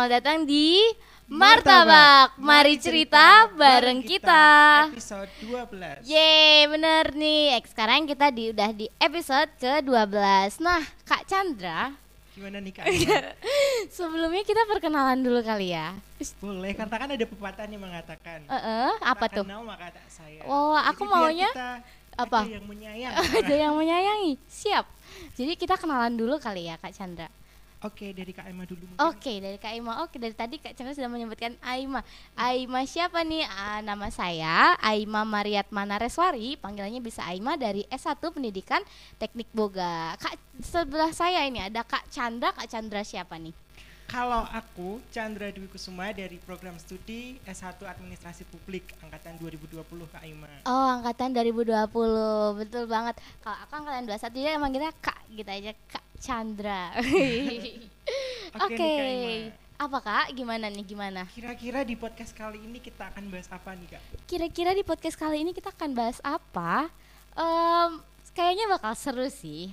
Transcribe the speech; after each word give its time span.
selamat 0.00 0.16
datang 0.16 0.48
di 0.48 0.80
Martabak. 1.28 2.40
Mari 2.40 2.80
cerita 2.80 3.52
bareng 3.52 4.00
kita. 4.00 4.88
Episode 4.88 5.28
12. 5.44 6.08
Yeay, 6.08 6.64
bener 6.72 7.12
nih. 7.12 7.60
Sekarang 7.68 8.08
kita 8.08 8.32
di 8.32 8.48
udah 8.48 8.72
di 8.72 8.88
episode 8.96 9.52
ke-12. 9.60 10.64
Nah, 10.64 10.80
Kak 11.04 11.28
Chandra, 11.28 11.92
Gimana 12.32 12.64
nih 12.64 12.72
Kak? 12.72 12.88
Sebelumnya 14.00 14.40
kita 14.40 14.64
perkenalan 14.72 15.20
dulu 15.20 15.44
kali 15.44 15.76
ya. 15.76 15.92
Boleh, 16.40 16.72
karena 16.72 16.96
kan 16.96 17.08
ada 17.12 17.26
pepatah 17.28 17.68
yang 17.68 17.84
mengatakan. 17.84 18.38
Eh, 18.48 18.56
eh, 18.56 18.92
apa 19.04 19.28
"Tak 19.28 19.36
tuh? 19.36 19.44
kenal 19.44 19.60
maka 19.68 19.92
tak 19.92 20.08
sayang. 20.08 20.48
Oh, 20.48 20.80
aku 20.80 21.04
Jadi 21.04 21.12
maunya 21.12 21.50
kita 21.52 21.70
apa? 22.16 22.40
Ada 22.48 22.56
yang 22.56 22.64
menyayang. 22.64 23.12
Ada 23.44 23.54
yang 23.68 23.72
menyayangi. 23.76 24.32
Siap. 24.48 24.88
Jadi 25.36 25.60
kita 25.60 25.76
kenalan 25.76 26.16
dulu 26.16 26.40
kali 26.40 26.72
ya, 26.72 26.80
Kak 26.80 26.96
Chandra. 26.96 27.28
Oke, 27.80 28.12
dari 28.12 28.36
Kak 28.36 28.44
Emma 28.44 28.68
dulu 28.68 28.84
mungkin. 28.84 29.00
Oke, 29.08 29.40
dari 29.40 29.56
Kak 29.56 29.72
Aima. 29.72 30.04
Oke, 30.04 30.20
dari 30.20 30.36
tadi 30.36 30.60
Kak 30.60 30.76
Chandra 30.76 30.92
sudah 30.92 31.08
menyebutkan 31.08 31.56
Aima. 31.64 32.04
Aima 32.36 32.84
siapa 32.84 33.24
nih? 33.24 33.48
Ah, 33.48 33.80
nama 33.80 34.12
saya 34.12 34.76
Aima 34.84 35.24
Mariat 35.24 35.72
Manareswari. 35.72 36.60
Panggilannya 36.60 37.00
bisa 37.00 37.24
Aima 37.24 37.56
dari 37.56 37.88
S1 37.88 38.20
Pendidikan 38.20 38.84
Teknik 39.16 39.48
Boga. 39.56 40.12
Kak 40.20 40.36
sebelah 40.60 41.16
saya 41.16 41.48
ini 41.48 41.64
ada 41.64 41.80
Kak 41.80 42.12
Chandra. 42.12 42.52
Kak 42.52 42.68
Chandra 42.68 43.00
siapa 43.00 43.40
nih? 43.40 43.56
Kalau 44.10 44.42
aku 44.50 44.98
Chandra 45.14 45.54
Dwi 45.54 45.70
Kusuma 45.70 46.10
dari 46.10 46.34
program 46.42 46.74
studi 46.82 47.38
S1 47.46 47.78
Administrasi 47.78 48.42
Publik 48.42 48.90
angkatan 49.06 49.38
2020 49.38 49.86
Kak 49.86 50.26
Ima. 50.26 50.50
Oh, 50.66 50.98
angkatan 50.98 51.30
2020. 51.30 52.58
Betul 52.58 52.90
banget. 52.90 53.22
Kalau 53.38 53.54
aku 53.62 53.72
angkatan 53.78 54.10
21 54.10 54.34
dia 54.34 54.58
manggilnya 54.58 54.90
Kak 54.98 55.14
gitu 55.30 55.46
aja, 55.46 55.70
Kak 55.86 56.02
Chandra. 56.18 56.90
Oke. 58.66 58.74
Nih, 58.74 59.46
Ima. 59.46 59.54
Apa 59.78 59.98
Kak? 60.02 60.26
Gimana 60.34 60.66
nih? 60.66 60.82
Gimana? 60.82 61.30
Kira-kira 61.30 61.86
di 61.86 61.94
podcast 61.94 62.34
kali 62.34 62.58
ini 62.66 62.82
kita 62.82 63.14
akan 63.14 63.30
bahas 63.30 63.46
apa 63.46 63.78
nih 63.78 63.94
Kak? 63.94 64.02
Kira-kira 64.26 64.74
di 64.74 64.82
podcast 64.82 65.14
kali 65.14 65.46
ini 65.46 65.54
kita 65.54 65.70
akan 65.70 65.94
bahas 65.94 66.18
apa? 66.26 66.90
Em, 67.38 68.02
kayaknya 68.34 68.74
bakal 68.74 68.90
seru 68.98 69.30
sih. 69.30 69.70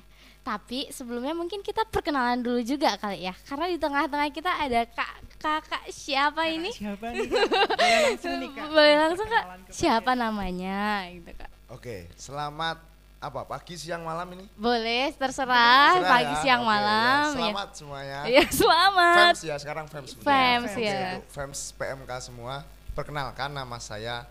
Tapi 0.47 0.87
sebelumnya 0.95 1.35
mungkin 1.35 1.59
kita 1.59 1.83
perkenalan 1.91 2.39
dulu 2.39 2.63
juga 2.63 2.95
kali 2.95 3.27
ya. 3.27 3.35
Karena 3.43 3.67
di 3.67 3.75
tengah-tengah 3.75 4.31
kita 4.31 4.47
ada 4.47 4.87
kak 4.87 5.11
kakak 5.43 5.83
siapa 5.91 6.47
Kakak 6.47 6.55
ini? 6.55 6.71
Siapa 6.71 7.05
nih 7.11 7.27
Kak? 7.27 7.43
Boleh 7.75 7.99
langsung 8.07 8.33
nih 8.39 8.49
Kak. 8.55 8.67
Boleh 8.71 8.95
langsung 8.95 9.27
kak. 9.27 9.45
Siapa 9.67 10.11
namanya? 10.15 11.03
Gitu 11.11 11.31
kak. 11.35 11.51
Oke, 11.67 12.07
selamat 12.15 12.79
apa 13.19 13.43
pagi 13.43 13.75
siang 13.75 14.07
malam 14.07 14.23
ini? 14.39 14.47
Boleh 14.55 15.11
terserah 15.19 15.99
Serah 15.99 16.11
pagi 16.15 16.33
ya, 16.37 16.41
siang 16.45 16.61
oke, 16.63 16.69
ya. 16.69 16.71
malam 16.71 17.25
ya. 17.27 17.33
Selamat 17.35 17.69
semuanya. 17.75 18.19
Iya 18.23 18.43
selamat. 18.47 19.17
Fems 19.35 19.41
ya 19.43 19.55
sekarang 19.59 19.85
Fems. 19.91 20.11
Fems, 20.15 20.73
ya. 20.79 21.19
Fems 21.27 21.59
PMK 21.75 22.11
semua. 22.23 22.63
Perkenalkan 22.95 23.51
nama 23.51 23.77
saya 23.83 24.23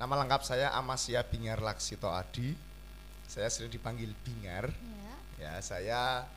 nama 0.00 0.24
lengkap 0.24 0.40
saya 0.40 0.72
Amasya 0.72 1.20
Bingar 1.28 1.60
Laksito 1.60 2.08
Adi. 2.08 2.56
Saya 3.28 3.52
sering 3.52 3.68
dipanggil 3.68 4.08
Bingar. 4.24 4.72
Ya. 4.72 5.09
Ya, 5.40 5.56
saya 5.58 6.28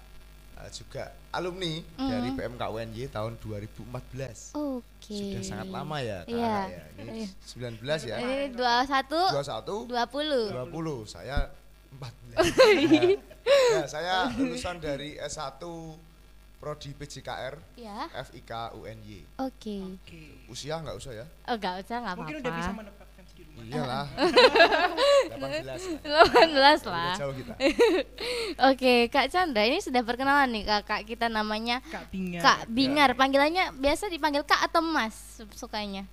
eh, 0.56 0.70
juga 0.72 1.04
alumni 1.30 1.84
Mm. 1.94 2.08
dari 2.08 2.30
PMK 2.32 2.64
UNY 2.64 3.04
tahun 3.08 3.34
2014. 3.38 4.54
Oke. 4.54 5.12
Sudah 5.12 5.44
sangat 5.44 5.68
lama 5.68 5.98
ya, 6.00 6.23
Kak. 6.23 6.32
Iya. 6.32 6.58
ya. 6.70 6.84
Ini 6.96 7.12
Iya. 7.20 7.28
19 7.44 8.02
ya. 8.04 8.16
Ini 8.18 8.38
dua 8.52 8.76
satu 8.84 9.20
21 9.30 9.84
dua 9.86 10.04
puluh. 10.06 10.46
20 10.48 11.04
saya 11.06 11.52
14 11.92 12.38
ya, 13.74 13.84
saya 13.86 14.16
lulusan 14.31 14.78
dari 14.78 15.14
S1 15.16 15.62
Prodi 16.56 16.90
PJKR 16.92 17.59
Ya. 17.76 18.08
FIK 18.24 18.52
UNY 18.74 19.19
Oke. 19.38 19.78
Oke. 19.94 20.47
usia 20.47 20.80
nggak 20.80 20.96
usah 20.96 21.12
ya 21.13 21.25
Oh 21.46 21.56
gak 21.56 21.84
usah 21.84 21.97
nggak 22.00 22.16
Mungkin 22.16 22.36
udah 22.40 22.52
bisa 22.52 22.63
apa-apa. 22.63 22.80
menebak 22.80 22.96
rumah. 22.97 23.03
Iyalah 23.64 24.06
18 25.31 26.03
18 26.03 26.84
lah. 26.86 27.16
Jauh 27.16 27.34
kita 27.34 27.53
Oke, 28.69 28.94
Kak 29.08 29.30
Chandra 29.30 29.64
ini 29.64 29.80
sudah 29.80 30.02
perkenalan 30.02 30.50
nih 30.50 30.64
kakak 30.64 31.02
kita 31.06 31.28
namanya 31.28 31.80
Kak 31.86 32.09
Bingar. 32.09 32.42
Kak 32.42 32.59
Bingar. 32.68 33.09
Panggilannya 33.13 33.74
biasa 33.74 34.08
dipanggil 34.08 34.42
Kak 34.42 34.62
atau 34.63 34.81
Mas 34.81 35.13
su- 35.38 35.50
sukanya? 35.58 36.06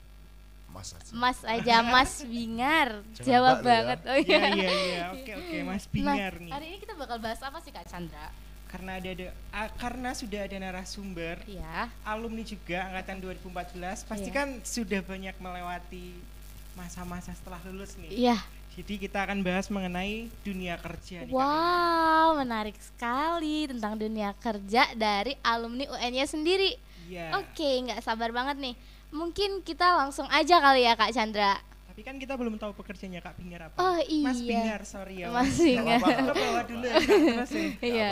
mas 0.71 0.95
aja 0.95 1.11
Mas 1.13 1.39
aja, 1.43 1.77
Mas 1.83 2.13
Bingar. 2.23 2.89
Jawab 3.19 3.59
ya. 3.59 3.65
banget. 3.65 3.99
Oh 4.05 4.15
Iya 4.15 4.39
iya. 4.39 4.47
iya 4.55 4.71
iya. 4.71 5.05
Oke 5.11 5.31
oke 5.35 5.57
Mas 5.65 5.83
Nah, 5.83 5.91
Bingar 5.91 6.33
nih. 6.39 6.51
hari 6.51 6.65
ini 6.69 6.79
kita 6.79 6.95
bakal 6.95 7.19
bahas 7.19 7.41
apa 7.41 7.59
sih 7.59 7.69
Kak 7.69 7.85
Chandra? 7.85 8.31
Karena 8.67 8.95
ada, 8.95 9.09
ada 9.11 9.27
ah, 9.51 9.67
karena 9.75 10.15
sudah 10.15 10.47
ada 10.47 10.57
narasumber 10.57 11.43
Iya. 11.43 11.91
alumni 12.05 12.47
juga 12.47 12.87
angkatan 12.87 13.19
2014 13.19 14.07
pasti 14.07 14.31
Iya. 14.31 14.37
kan 14.37 14.49
sudah 14.63 15.01
banyak 15.03 15.35
melewati 15.37 16.15
masa-masa 16.75 17.35
setelah 17.35 17.59
lulus 17.67 17.97
nih. 17.99 18.11
Iya. 18.11 18.39
Jadi 18.71 19.03
kita 19.03 19.27
akan 19.27 19.43
bahas 19.43 19.67
mengenai 19.67 20.31
dunia 20.47 20.79
kerja 20.79 21.27
nih. 21.27 21.35
Wow, 21.35 22.39
menarik 22.39 22.79
sekali 22.79 23.67
tentang 23.67 23.99
dunia 23.99 24.31
kerja 24.39 24.95
dari 24.95 25.35
alumni 25.43 25.91
UN-nya 25.91 26.25
sendiri. 26.25 26.79
Iya. 27.11 27.35
Oke, 27.43 27.67
nggak 27.91 28.01
sabar 28.01 28.31
banget 28.31 28.63
nih. 28.63 28.75
Mungkin 29.11 29.67
kita 29.67 29.99
langsung 29.99 30.31
aja 30.31 30.63
kali 30.63 30.87
ya 30.87 30.95
Kak 30.95 31.11
Chandra. 31.11 31.59
Tapi 31.91 32.07
kan 32.07 32.17
kita 32.23 32.39
belum 32.39 32.57
tahu 32.63 32.71
pekerjaannya 32.79 33.21
Kak 33.21 33.35
Bingar 33.43 33.61
apa. 33.69 33.77
Oh 33.77 33.99
Mas 34.23 34.39
iya. 34.39 34.49
Bingar, 34.49 34.81
sorry 34.87 35.27
ya. 35.27 35.35
Mas 35.35 35.59
Bingar. 35.59 35.99
Kita 35.99 36.33
bawa 36.33 36.63
dulu 36.63 36.85
ya 36.87 36.97
terus 37.03 37.51
ya. 37.51 37.67
Iya. 37.91 38.11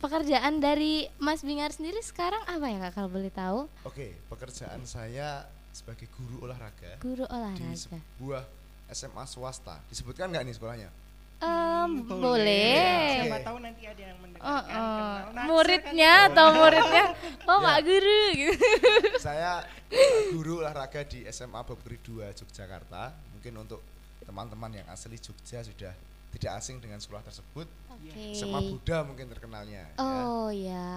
Pekerjaan 0.00 0.64
dari 0.64 1.04
Mas 1.20 1.44
Bingar 1.44 1.76
sendiri 1.76 2.00
sekarang 2.00 2.40
apa 2.48 2.64
ya 2.72 2.80
Kak 2.88 2.92
kalau 2.96 3.12
boleh 3.12 3.28
tahu? 3.28 3.68
oke 3.84 4.16
pekerjaan 4.32 4.80
saya 4.88 5.44
sebagai 5.70 6.06
guru 6.10 6.44
olahraga 6.44 6.98
Guru 6.98 7.22
di 7.22 7.30
olahraga. 7.30 7.74
sebuah 7.74 8.42
SMA 8.88 9.24
swasta 9.24 9.78
disebutkan 9.86 10.28
nggak 10.28 10.44
nih 10.44 10.54
sekolahnya 10.54 10.90
Em, 11.40 12.04
Hmm, 12.04 12.20
boleh. 12.20 13.24
Siapa 13.24 13.32
Oke. 13.32 13.46
tahu 13.48 13.58
nanti 13.58 13.82
ada 13.88 14.02
yang 14.02 14.12
Oh, 14.12 14.20
mendengarkan. 14.20 14.60
oh. 14.60 14.60
kenal 14.68 15.24
Natsir 15.32 15.48
Muridnya 15.48 16.12
kan. 16.12 16.28
atau 16.28 16.46
muridnya? 16.52 17.04
Oh, 17.48 17.56
Ya. 17.56 17.64
Pak 17.64 17.78
Guru 17.80 18.20
gitu. 18.36 18.66
saya 19.24 19.52
guru 20.30 20.52
olahraga 20.60 21.00
di 21.02 21.24
SMA 21.26 21.60
Babri 21.62 21.96
2 21.98 22.28
Yogyakarta. 22.30 23.02
Mungkin 23.32 23.54
untuk 23.56 23.80
teman-teman 24.20 24.68
yang 24.74 24.86
asli 24.86 25.16
Jogja 25.16 25.64
sudah 25.64 25.96
tidak 26.30 26.62
asing 26.62 26.78
dengan 26.78 27.02
sekolah 27.02 27.22
tersebut. 27.22 27.66
Oke. 27.90 28.32
SMA 28.32 28.60
Buddha 28.64 29.04
mungkin 29.04 29.28
terkenalnya. 29.28 29.84
ya. 29.84 30.00
Oh 30.00 30.48
ya, 30.48 30.88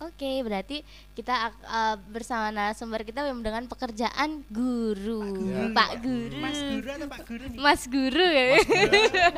oke 0.00 0.30
berarti 0.42 0.80
kita 1.12 1.52
uh, 1.60 2.00
bersama 2.08 2.48
narasumber 2.48 3.04
kita 3.04 3.20
memang 3.20 3.44
dengan 3.44 3.64
pekerjaan 3.68 4.42
guru, 4.48 5.44
Ya, 5.44 5.68
Pak 5.68 5.76
Pak 5.76 5.92
Guru, 6.02 6.36
Mas 6.40 6.58
Guru 6.58 6.88
atau 6.88 7.08
Pak 7.10 7.22
Guru 7.28 7.44
nih? 7.52 7.58
Mas 7.60 7.82
Guru 7.84 8.26
ya. 8.26 8.44
Mas 8.48 8.64
Buddha. 8.64 9.28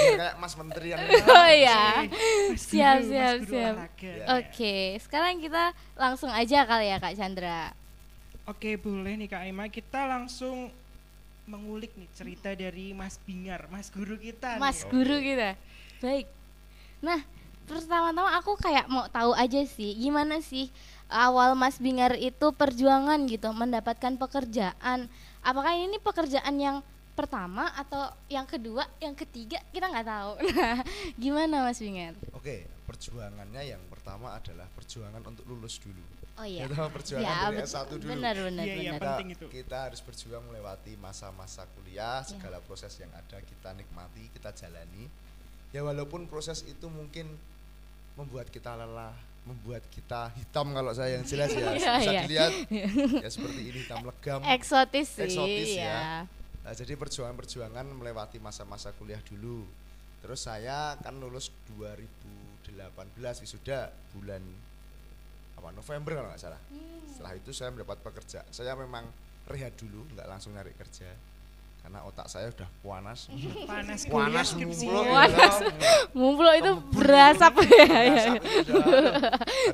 Dia 0.00 0.12
kayak 0.18 0.34
Mas 0.42 0.54
Menteri 0.58 0.86
yang 0.90 1.00
Oh 1.38 1.50
ya, 1.54 1.82
Mas 2.50 2.60
siap 2.66 2.96
Guru, 2.98 3.08
siap 3.14 3.30
Mas 3.30 3.46
Guru 3.46 3.50
siap. 3.54 3.74
Ya. 4.02 4.24
Oke, 4.42 4.76
sekarang 5.06 5.34
kita 5.38 5.64
langsung 5.94 6.30
aja 6.34 6.58
kali 6.66 6.86
ya 6.90 6.96
Kak 6.98 7.14
Chandra. 7.14 7.72
Oke 8.50 8.74
boleh 8.74 9.14
nih 9.14 9.28
Kak 9.30 9.46
Ima 9.46 9.70
kita 9.70 10.10
langsung 10.10 10.74
mengulik 11.50 11.90
nih 11.98 12.06
cerita 12.14 12.54
dari 12.54 12.94
Mas 12.94 13.18
Bingar, 13.26 13.66
Mas 13.66 13.90
Guru 13.90 14.14
kita 14.14 14.62
Mas 14.62 14.86
nih. 14.86 14.90
Guru 14.94 15.16
kita. 15.18 15.50
Baik. 15.98 16.26
Nah, 17.02 17.20
pertama-tama 17.66 18.30
aku 18.38 18.54
kayak 18.54 18.86
mau 18.86 19.10
tahu 19.10 19.34
aja 19.34 19.66
sih, 19.66 19.98
gimana 19.98 20.38
sih 20.38 20.70
awal 21.10 21.58
Mas 21.58 21.82
Bingar 21.82 22.14
itu 22.14 22.54
perjuangan 22.54 23.18
gitu 23.26 23.50
mendapatkan 23.50 24.14
pekerjaan. 24.14 25.10
Apakah 25.42 25.74
ini 25.74 25.98
pekerjaan 25.98 26.54
yang 26.62 26.76
pertama 27.18 27.68
atau 27.74 28.08
yang 28.30 28.46
kedua, 28.46 28.86
yang 29.02 29.12
ketiga 29.18 29.58
kita 29.74 29.90
nggak 29.90 30.06
tahu. 30.06 30.32
Nah, 30.60 30.80
gimana 31.18 31.66
Mas 31.66 31.82
Bingar? 31.82 32.14
Oke, 32.32 32.70
perjuangannya 32.86 33.74
yang 33.74 33.82
pertama 33.90 34.38
adalah 34.38 34.70
perjuangan 34.72 35.20
untuk 35.26 35.44
lulus 35.50 35.82
dulu. 35.82 36.19
Oh 36.40 36.46
iya. 36.48 36.64
Kita 36.64 36.88
perjuangan 36.88 37.28
Ya, 37.28 37.52
dari 37.52 37.60
S1 37.60 37.84
dulu. 37.92 38.08
benar 38.08 38.32
benar 38.34 38.64
Iya, 38.64 38.74
iya, 38.74 38.90
benar. 38.90 38.96
Kita, 38.96 39.10
penting 39.12 39.30
itu. 39.36 39.46
kita 39.52 39.76
harus 39.84 40.00
berjuang 40.00 40.44
melewati 40.48 40.92
masa-masa 40.96 41.62
Ya. 41.62 41.70
kuliah, 41.76 42.18
segala 42.24 42.58
proses 42.64 42.96
yang 42.96 43.12
ada 43.12 43.36
kita 43.44 43.76
nikmati, 43.76 44.32
kita 44.32 44.48
jalani. 44.50 45.04
Ya 45.70 45.84
walaupun 45.84 46.24
proses 46.26 46.64
itu 46.64 46.88
mungkin 46.88 47.28
membuat 48.16 48.48
kita 48.48 48.72
lelah, 48.72 49.12
membuat 49.44 49.84
kita 49.92 50.32
hitam 50.34 50.72
kalau 50.72 50.90
saya 50.90 51.20
yang 51.20 51.28
jelas 51.28 51.52
ya. 51.52 51.60
Iya, 51.76 51.76
Bisa 51.76 51.92
iya. 52.08 52.20
dilihat 52.24 52.52
ya 53.20 53.28
seperti 53.28 53.60
ini 53.60 53.78
hitam 53.84 54.00
legam. 54.02 54.40
Eksotis 54.48 55.08
sih. 55.12 55.28
Eksotis 55.28 55.68
ya. 55.76 55.84
ya. 55.84 56.00
Nah, 56.60 56.72
jadi 56.72 56.92
perjuangan-perjuangan 56.96 57.84
melewati 57.84 58.40
masa-masa 58.40 58.96
kuliah 58.96 59.20
dulu. 59.24 59.64
Terus 60.20 60.40
saya 60.44 60.96
kan 61.00 61.16
lulus 61.16 61.48
2018 61.72 62.76
wisuda 63.40 63.88
bulan 64.12 64.44
apa 65.60 65.70
November 65.70 66.10
kalau 66.16 66.28
nggak 66.32 66.40
salah. 66.40 66.60
Hmm. 66.72 67.04
Setelah 67.12 67.32
itu 67.36 67.50
saya 67.52 67.68
mendapat 67.70 68.00
pekerjaan. 68.00 68.48
Saya 68.48 68.72
memang 68.74 69.04
rehat 69.46 69.76
dulu, 69.76 70.08
nggak 70.16 70.26
langsung 70.26 70.56
nyari 70.56 70.72
kerja. 70.72 71.12
karena 71.80 72.04
otak 72.04 72.28
saya 72.28 72.52
udah 72.52 72.68
panas 72.84 73.32
Panas 73.72 74.04
panas 74.04 74.52
mulu 74.52 75.00
Panas. 75.00 75.54
Mumplo 76.12 76.52
itu 76.52 76.72
Kebun 76.76 76.92
berasap 76.92 77.56
ya. 77.64 77.88
ya. 78.04 78.24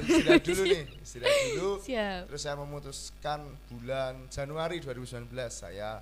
Istirahat 0.07 0.43
dulu 0.47 0.63
nih 0.71 0.83
istirahat 1.03 1.39
dulu 1.51 1.71
Siap. 1.83 2.21
terus 2.31 2.41
saya 2.47 2.55
memutuskan 2.63 3.41
bulan 3.67 4.31
Januari 4.31 4.79
2019 4.79 5.27
saya 5.51 5.99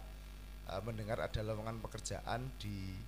uh, 0.68 0.80
mendengar 0.84 1.24
ada 1.24 1.40
lowongan 1.40 1.80
pekerjaan 1.80 2.52
di 2.60 3.00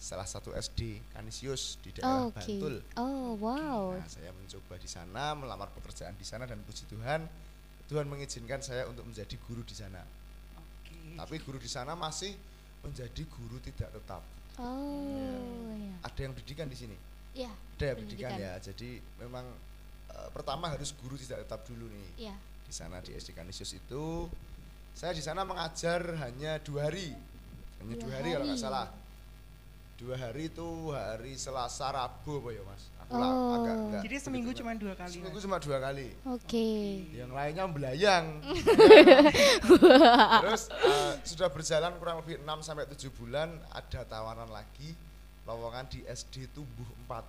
salah 0.00 0.24
satu 0.24 0.56
SD 0.56 0.96
Kanisius 1.12 1.76
di 1.84 1.92
daerah 1.92 2.32
Oke. 2.32 2.40
Bantul 2.40 2.80
Oh, 2.96 3.36
wow. 3.36 3.92
Nah, 3.94 4.08
saya 4.08 4.32
mencoba 4.32 4.80
di 4.80 4.88
sana, 4.88 5.36
melamar 5.36 5.68
pekerjaan 5.76 6.16
di 6.16 6.24
sana 6.24 6.48
dan 6.48 6.56
puji 6.64 6.88
Tuhan, 6.88 7.28
Tuhan 7.84 8.08
mengizinkan 8.08 8.64
saya 8.64 8.88
untuk 8.88 9.04
menjadi 9.04 9.36
guru 9.44 9.60
di 9.60 9.76
sana. 9.76 10.00
Oke. 10.56 11.20
Tapi 11.20 11.36
guru 11.44 11.60
di 11.60 11.68
sana 11.68 11.92
masih 11.92 12.32
menjadi 12.80 13.22
guru 13.28 13.60
tidak 13.60 13.92
tetap. 13.92 14.24
Oh, 14.56 15.76
ya. 15.76 15.92
Ada 16.08 16.20
yang 16.24 16.32
pendidikan 16.32 16.64
di 16.64 16.76
sini. 16.76 16.96
Ya, 17.36 17.52
Ada 17.76 17.92
yang 17.92 17.96
pendidikan 18.02 18.32
Pendidikan. 18.32 18.56
ya. 18.56 18.64
Jadi 18.64 18.90
memang 19.20 19.44
eh, 20.10 20.28
pertama 20.32 20.72
harus 20.72 20.96
guru 20.96 21.20
tidak 21.20 21.44
tetap 21.44 21.60
dulu 21.68 21.86
nih. 21.86 22.32
ya. 22.32 22.34
Di 22.64 22.72
sana 22.72 23.04
di 23.04 23.12
SD 23.12 23.36
Kanisius 23.36 23.76
itu 23.76 24.30
saya 24.96 25.12
di 25.12 25.20
sana 25.20 25.44
mengajar 25.44 26.00
hanya 26.24 26.56
dua 26.58 26.88
hari. 26.88 27.12
Hanya 27.78 27.94
Dua 27.96 28.02
dua, 28.02 28.12
hari, 28.16 28.30
kalau 28.32 28.46
nggak 28.48 28.56
hari. 28.56 28.64
salah. 28.64 28.86
Dua 30.00 30.16
hari 30.16 30.48
itu 30.48 30.64
hari 30.90 31.36
Selasa, 31.36 31.92
Rabu 31.92 32.40
apa 32.40 32.48
ya 32.50 32.62
mas? 32.64 32.88
Aku 33.04 33.20
lah 33.20 33.28
Oh. 33.28 33.52
agak 33.60 33.74
enggak. 33.76 34.02
Jadi 34.08 34.16
seminggu 34.16 34.50
cuma 34.56 34.72
dua 34.72 34.96
kali. 34.96 35.12
Seminggu 35.12 35.38
cuma 35.38 35.60
dua 35.60 35.76
kali. 35.78 36.08
Oke. 36.24 36.68
yang 37.12 37.28
lainnya 37.30 37.68
belayang. 37.68 38.40
Terus 40.42 40.62
eh, 40.72 41.12
sudah 41.22 41.52
berjalan 41.52 41.92
kurang 42.00 42.24
lebih 42.24 42.40
6 42.40 42.64
sampai 42.64 42.88
7 42.88 43.12
bulan 43.12 43.52
ada 43.68 44.00
tawaran 44.02 44.48
lagi 44.48 44.96
lowongan 45.44 45.84
di 45.86 46.00
SD 46.02 46.48
Tumbuh 46.50 46.88
4. 47.06 47.20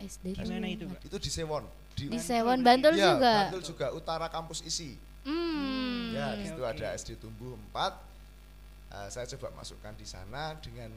SD 0.00 0.24
Di 0.32 0.48
mana 0.48 0.64
tuh. 0.64 0.72
itu, 0.72 0.84
Pak? 0.88 1.00
Itu 1.04 1.16
di 1.18 1.28
Sewon. 1.28 1.64
Di 1.92 2.04
Bantul 2.08 2.24
Sewon. 2.24 2.58
Bantul 2.62 2.94
Ya, 2.94 3.04
juga. 3.12 3.34
Bantul 3.44 3.62
juga 3.66 3.86
utara 3.92 4.26
kampus 4.30 4.62
isi. 4.62 4.96
Hmm. 5.28 6.14
Ya, 6.14 6.38
di 6.38 6.48
situ 6.48 6.62
oke. 6.62 6.72
ada 6.72 6.94
SD 6.94 7.20
Tumbuh 7.20 7.52
4. 7.68 7.92
Eh, 8.88 9.08
saya 9.10 9.26
coba 9.28 9.52
masukkan 9.58 9.92
di 9.92 10.06
sana 10.06 10.56
dengan 10.56 10.88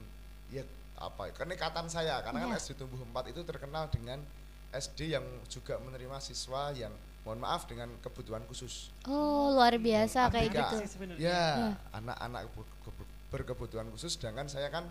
ya 0.47 0.63
apa 1.01 1.27
ya, 1.27 1.33
kenekatan 1.35 1.85
saya 1.87 2.21
karena 2.21 2.45
kan 2.45 2.49
Ya. 2.51 2.59
SD 2.59 2.77
Tumbuh 2.77 3.01
4 3.01 3.27
itu 3.27 3.41
terkenal 3.41 3.87
dengan 3.87 4.21
SD 4.69 5.11
yang 5.11 5.25
juga 5.45 5.75
menerima 5.77 6.17
siswa 6.19 6.71
yang 6.71 6.93
mohon 7.21 7.37
maaf 7.37 7.65
dengan 7.65 7.89
kebutuhan 7.99 8.41
khusus. 8.45 8.89
Oh, 9.05 9.51
luar 9.51 9.75
biasa 9.75 10.29
kayak 10.29 10.49
Abika. 10.49 10.61
gitu. 10.73 10.77
Ya, 11.17 11.75
anak-anak 11.91 12.49
kebu- 12.81 13.09
berkebutuhan 13.29 13.87
khusus 13.89 14.15
sedangkan 14.15 14.45
saya 14.45 14.67
kan 14.67 14.85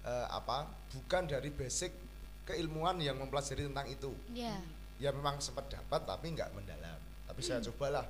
eh, 0.00 0.26
apa? 0.28 0.64
bukan 0.90 1.26
dari 1.26 1.50
basic 1.50 1.92
keilmuan 2.44 2.96
yang 2.98 3.14
mempelajari 3.14 3.66
tentang 3.66 3.86
itu. 3.86 4.10
Ya. 4.32 4.56
Ya 4.96 5.10
memang 5.10 5.38
sempat 5.38 5.68
dapat 5.68 6.04
tapi 6.04 6.32
nggak 6.32 6.52
mendalam. 6.52 6.96
Tapi 7.24 7.40
saya 7.40 7.60
cobalah 7.62 8.04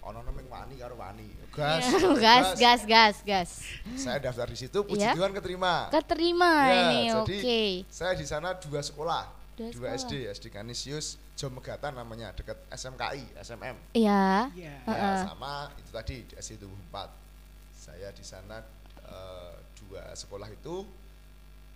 ono 0.00 0.20
nemeng 0.22 0.48
wani 0.48 0.74
karo 0.76 0.96
wani. 0.96 1.28
Gas, 1.50 1.82
gas, 2.16 2.48
gas, 2.56 2.80
gas, 2.86 3.16
gas. 3.20 3.50
Saya 3.94 4.16
daftar 4.18 4.46
di 4.46 4.56
situ, 4.56 4.78
puji 4.80 5.02
Iya. 5.02 5.12
Tuhan 5.12 5.30
keterima. 5.30 5.90
Keterima 5.90 6.52
Ya, 6.64 6.74
ini, 6.86 7.00
jadi 7.10 7.36
oke. 7.42 7.62
Saya 7.90 8.12
di 8.14 8.24
sana 8.24 8.54
dua 8.54 8.80
sekolah, 8.80 9.26
Dua 9.58 9.68
dua, 9.68 9.92
sekolah. 9.92 9.98
SD, 9.98 10.12
SD 10.30 10.44
Kanisius, 10.48 11.06
Jomegatan 11.34 11.92
namanya, 11.92 12.30
dekat 12.32 12.54
SMKI, 12.70 13.34
SMM. 13.36 13.76
Iya. 13.92 14.48
Iya. 14.54 14.74
Ya, 14.78 14.88
Heeh. 14.88 15.18
sama 15.26 15.52
itu 15.74 15.90
tadi 15.90 16.16
di 16.22 16.34
SD 16.34 16.62
Tubuh 16.62 16.78
4. 16.88 17.10
Saya 17.74 18.08
di 18.14 18.22
sana 18.22 18.62
eh, 19.04 19.52
dua 19.82 20.14
sekolah 20.14 20.48
itu 20.48 20.86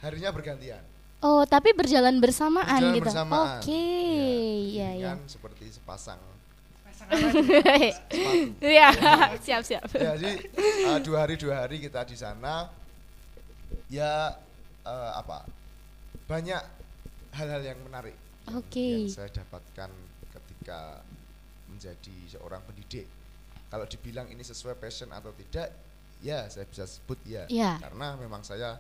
harinya 0.01 0.31
bergantian. 0.31 0.81
Oh, 1.19 1.43
tapi 1.43 1.73
berjalan 1.73 2.21
bersamaan 2.21 2.69
Berjalan 2.69 2.95
gitu. 2.95 3.05
bersamaan. 3.09 3.59
Oke, 3.59 3.73
Ya, 3.75 4.87
iya, 4.87 4.89
iya. 4.95 5.07
kan 5.13 5.19
seperti 5.27 5.67
sepasang. 5.73 6.21
Iya, 8.61 8.89
siap, 9.41 9.63
siap. 9.63 9.85
ya, 9.93 10.15
jadi 10.17 10.33
eh, 10.89 10.99
dua 11.03 11.19
hari 11.27 11.35
dua 11.37 11.65
hari 11.65 11.77
kita 11.79 12.05
di 12.05 12.17
sana 12.17 12.69
ya 13.89 14.33
eh, 14.83 15.13
apa 15.15 15.45
banyak 16.25 16.63
hal-hal 17.35 17.63
yang 17.63 17.79
menarik 17.83 18.15
yang- 18.47 18.59
Oke. 18.61 19.05
yang 19.05 19.13
saya 19.13 19.29
dapatkan 19.31 19.91
ketika 20.33 21.01
menjadi 21.69 22.17
seorang 22.31 22.63
pendidik 22.65 23.07
kalau 23.69 23.85
dibilang 23.85 24.29
ini 24.31 24.41
sesuai 24.41 24.79
passion 24.79 25.11
atau 25.11 25.35
tidak 25.35 25.69
ya 26.23 26.47
saya 26.49 26.65
bisa 26.65 26.87
sebut 26.87 27.19
ya 27.27 27.45
Iya. 27.51 27.77
karena 27.83 28.17
memang 28.17 28.41
saya 28.41 28.79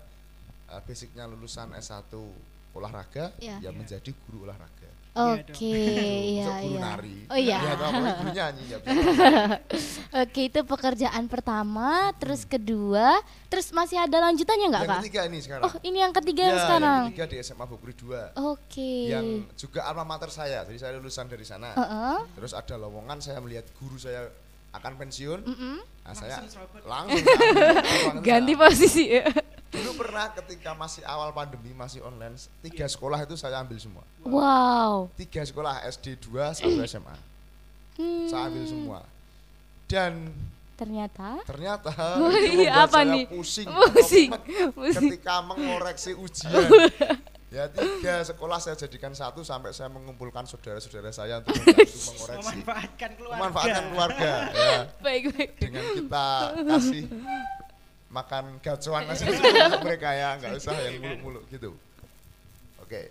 eh, 0.71 0.81
basicnya 0.83 1.29
lulusan 1.29 1.75
S1 1.75 2.09
olahraga 2.75 3.35
Iya. 3.39 3.61
ya 3.61 3.69
Iya. 3.69 3.71
menjadi 3.71 4.11
guru 4.25 4.49
olahraga 4.49 4.89
Oke, 5.15 5.71
iya, 6.35 6.59
guru 6.59 6.75
iya. 6.75 6.81
nari 6.83 7.17
Oh 7.31 7.39
iya. 7.39 7.59
ya 7.61 7.73
apa, 7.73 7.87
guru 8.19 8.31
nyanyi 8.39 8.63
ya. 8.67 8.79
Oke, 10.17 10.41
itu 10.45 10.61
pekerjaan 10.61 11.25
pertama, 11.25 11.89
terus 12.15 12.43
kedua, 12.43 13.23
terus 13.47 13.71
masih 13.71 13.95
ada 13.97 14.19
lanjutannya 14.21 14.67
nggak, 14.69 14.83
yang 14.83 14.91
Kak? 14.91 15.01
ketiga 15.03 15.21
ini 15.25 15.39
sekarang 15.39 15.63
Oh, 15.65 15.75
ini 15.81 15.99
yang 15.99 16.11
ketiga 16.13 16.43
Ya, 16.43 16.49
yang 16.49 16.61
sekarang. 16.61 17.01
yang 17.01 17.11
ketiga 17.11 17.27
di 17.27 17.37
SMA 17.41 17.65
Bogor 17.65 17.93
2 17.95 18.43
Oke. 18.45 18.95
yang 19.07 19.27
juga 19.55 19.81
alma 19.85 20.03
mater 20.05 20.29
saya 20.29 20.63
jadi 20.65 20.79
saya 20.81 20.93
lulusan 20.99 21.27
dari 21.27 21.43
sana 21.43 21.71
Heeh. 21.73 22.19
terus 22.35 22.51
ada 22.51 22.75
lowongan 22.75 23.19
saya 23.19 23.39
melihat 23.39 23.71
guru 23.73 23.95
saya 23.95 24.27
akan 24.73 24.99
pensiun 24.99 25.41
Mm-mm. 25.41 25.77
nah 26.03 26.13
saya 26.13 26.43
Langsung 26.43 26.67
langsung. 26.85 27.23
Ganti 28.27 28.53
Langsung 28.53 28.67
posisi. 28.67 29.05
Dulu 29.75 29.91
pernah 29.99 30.31
ketika 30.33 30.71
masih 30.73 31.03
awal 31.03 31.31
pandemi 31.31 31.71
masih 31.71 31.99
online 32.01 32.39
tiga 32.61 32.87
sekolah 32.87 33.19
itu 33.21 33.35
saya 33.35 33.59
ambil 33.59 33.75
semua. 33.77 34.05
Wow. 34.23 35.11
tiga 35.15 35.43
sekolah 35.43 35.83
SD 35.85 36.17
2 36.23 36.55
satu 36.55 36.79
SMA 36.85 37.17
Hmm, 37.95 38.27
saya 38.27 38.51
ambil 38.51 38.65
semua. 38.65 38.99
Dan 39.87 40.35
Ternyata? 40.75 41.39
ternyata 41.47 41.95
Oh 42.19 42.27
itu 42.35 42.67
iya, 42.67 42.75
membuat 42.75 42.83
apa 42.85 42.99
saya 42.99 43.13
nih? 43.15 43.25
pusing. 43.31 43.69
Pusing, 43.95 44.31
ketika 44.91 45.35
mengoreksi 45.43 46.11
ujian. 46.15 46.51
Ya 47.55 47.71
tiga 47.71 48.19
sekolah 48.27 48.59
saya 48.59 48.75
jadikan 48.75 49.15
satu 49.15 49.47
sampai 49.47 49.71
saya 49.71 49.87
mengumpulkan 49.87 50.43
saudara-saudara 50.43 51.15
saya 51.15 51.39
untuk 51.39 51.55
membantu 51.55 51.87
mengoreksi. 52.11 52.43
Memanfaatkan 52.43 53.11
keluarga. 53.15 53.39
memanfaatkan 53.39 53.83
keluarga 53.87 54.33
ya. 54.51 54.79
Baik 54.99 55.23
baik. 55.31 55.51
dengan 55.63 55.85
kita 55.95 56.27
kasih 56.67 57.03
makan 58.15 58.63
gacuan 58.63 59.03
nasi 59.05 59.27
mereka 59.85 60.15
ya 60.15 60.39
nggak 60.39 60.55
usah 60.55 60.75
yang 60.79 61.03
muluk-muluk 61.03 61.45
gitu 61.51 61.75
oke 62.79 63.03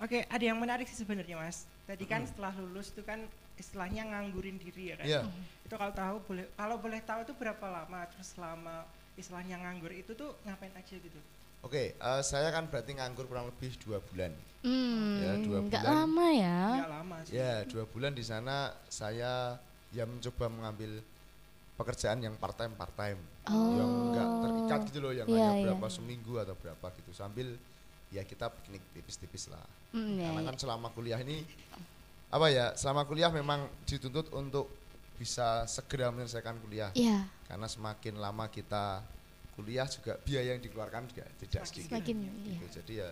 Oke, 0.00 0.24
ada 0.32 0.40
yang 0.40 0.56
menarik 0.56 0.88
sih 0.88 0.96
sebenarnya 0.96 1.36
Mas. 1.36 1.68
Tadi 1.84 2.08
kan 2.08 2.24
setelah 2.24 2.56
lulus 2.56 2.88
itu 2.88 3.04
kan 3.04 3.20
istilahnya 3.60 4.08
nganggurin 4.08 4.56
diri 4.56 4.92
ya 4.92 4.96
kan. 4.96 5.04
Iya. 5.04 5.20
Itu 5.60 5.76
kalau 5.76 5.92
tahu 5.92 6.16
boleh 6.24 6.48
kalau 6.56 6.80
boleh 6.80 7.04
tahu 7.04 7.20
itu 7.20 7.36
berapa 7.36 7.60
lama 7.68 8.08
terus 8.08 8.32
selama 8.32 8.88
istilahnya 9.20 9.60
nganggur 9.60 9.92
itu 9.92 10.16
tuh 10.16 10.32
ngapain 10.48 10.72
aja 10.72 10.96
gitu. 10.96 11.20
oke 11.60 11.92
eh, 11.92 12.22
saya 12.24 12.48
kan 12.48 12.64
berarti 12.64 12.96
nganggur 12.96 13.28
kurang 13.28 13.52
lebih 13.52 13.76
dua 13.84 14.00
bulan 14.00 14.32
Hmm, 14.64 15.20
Ya, 15.20 15.32
dua 15.36 15.58
bulan. 15.60 15.82
lama 15.84 16.26
ya. 16.32 16.60
Enggak 16.72 16.92
lama 16.96 17.16
sih. 17.20 17.32
ya 17.36 17.52
dua 17.68 17.84
bulan 17.84 18.12
di 18.12 18.24
sana 18.24 18.56
saya 18.88 19.60
ya 19.92 20.04
mencoba 20.08 20.48
mengambil 20.48 21.04
pekerjaan 21.80 22.20
yang 22.20 22.36
part 22.36 22.52
time 22.54 22.76
part 22.76 22.92
time 22.92 23.16
yang 23.48 23.90
nggak 24.12 24.28
terikat 24.44 24.80
gitu 24.92 24.98
loh 25.00 25.12
yang 25.16 25.24
Iya, 25.24 25.34
hanya 25.40 25.50
iya. 25.56 25.62
berapa 25.72 25.86
seminggu 25.88 26.36
atau 26.36 26.52
berapa 26.54 26.86
gitu 27.00 27.10
sambil 27.10 27.56
ya 28.10 28.22
kita 28.22 28.52
piknik 28.52 28.84
tipis-tipis 28.92 29.48
lah 29.48 29.64
Hmm, 29.90 30.20
ya, 30.20 30.30
karena 30.30 30.42
ya. 30.44 30.48
kan 30.52 30.56
selama 30.56 30.88
kuliah 30.92 31.18
ini 31.18 31.42
apa 32.30 32.46
ya 32.46 32.76
selama 32.78 33.02
kuliah 33.04 33.26
memang 33.26 33.66
dituntut 33.82 34.30
untuk 34.30 34.70
bisa 35.18 35.66
segera 35.66 36.14
menyelesaikan 36.14 36.60
kuliah 36.62 36.94
Iya, 36.94 37.26
karena 37.44 37.66
semakin 37.66 38.14
lama 38.16 38.46
kita 38.46 39.02
kuliah 39.58 39.84
juga 39.84 40.14
biaya 40.22 40.54
yang 40.54 40.62
dikeluarkan 40.62 41.10
juga 41.10 41.26
tidak 41.36 41.62
sedikit 41.66 41.90
semakin 41.90 42.16
gitu. 42.22 42.38
iya. 42.46 42.68
jadi 42.70 42.92
ya 42.94 43.08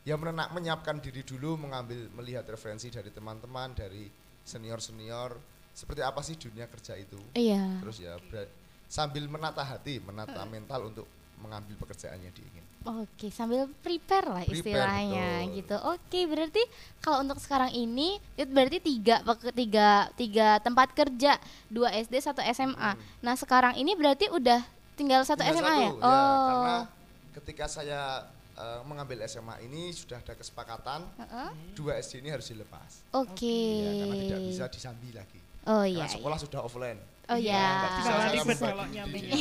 ya 0.00 0.14
menenak 0.14 0.48
menyiapkan 0.52 1.00
diri 1.00 1.24
dulu 1.24 1.56
mengambil 1.56 2.06
melihat 2.14 2.44
referensi 2.46 2.88
dari 2.88 3.10
teman-teman 3.10 3.72
dari 3.74 4.06
senior 4.44 4.78
senior 4.78 5.34
seperti 5.72 6.00
apa 6.00 6.20
sih 6.20 6.34
dunia 6.34 6.66
kerja 6.66 6.94
itu 6.94 7.18
Iya. 7.32 7.80
terus 7.80 7.98
ya 7.98 8.18
ber- 8.22 8.50
sambil 8.86 9.24
menata 9.24 9.62
hati 9.62 9.98
menata 9.98 10.42
mental 10.44 10.88
untuk 10.88 11.06
mengambil 11.36 11.72
pekerjaan 11.78 12.18
yang 12.18 12.30
diingin 12.30 12.60
Oke, 12.82 13.28
sambil 13.28 13.68
prepare 13.78 14.24
lah 14.26 14.40
Prepare, 14.40 14.56
istilahnya 14.56 15.28
betul. 15.38 15.52
gitu. 15.54 15.76
Oke, 15.86 16.20
berarti 16.24 16.62
kalau 16.98 17.20
untuk 17.20 17.36
sekarang 17.36 17.68
ini 17.70 18.16
itu 18.34 18.48
berarti 18.48 18.78
tiga 18.80 19.20
tiga 19.52 19.88
tiga 20.14 20.48
tempat 20.58 20.88
kerja, 20.90 21.36
dua 21.66 21.92
SD, 21.94 22.16
satu 22.18 22.40
SMA. 22.46 22.92
Nah 23.18 23.34
sekarang 23.36 23.76
ini 23.76 23.92
berarti 23.92 24.28
udah 24.28 24.64
tinggal 24.96 25.20
satu 25.22 25.40
Hmm. 25.40 25.52
Tinggal 25.52 25.60
SMA 25.62 25.76
ya? 25.76 25.90
satu, 25.90 26.00
Oh, 26.00 26.40
karena 26.46 26.76
ketika 27.34 27.64
saya 27.68 28.00
eh, 28.54 28.80
mengambil 28.82 29.18
SMA 29.24 29.60
ini 29.62 29.92
sudah 29.92 30.16
ada 30.18 30.32
kesepakatan 30.32 31.04
Heeh. 31.18 31.48
dua 31.74 31.96
SD 31.96 32.20
ini 32.20 32.28
harus 32.30 32.48
dilepas 32.48 33.04
oke. 33.10 33.44
ya, 33.76 33.90
karena 33.98 34.14
tidak 34.18 34.40
bisa 34.42 34.64
disambi 34.68 35.12
lagi 35.12 35.40
Oh 35.70 35.86
Karena 35.86 36.02
iya. 36.02 36.06
sekolah 36.10 36.34
sudah 36.36 36.60
offline. 36.60 36.98
Oh 37.30 37.38
nggak 37.38 37.46
iya. 37.46 37.94
bisa 38.02 38.12
ribet 38.34 38.58
kalau 38.58 38.82
video. 38.82 38.94
nyambinya. 38.98 39.32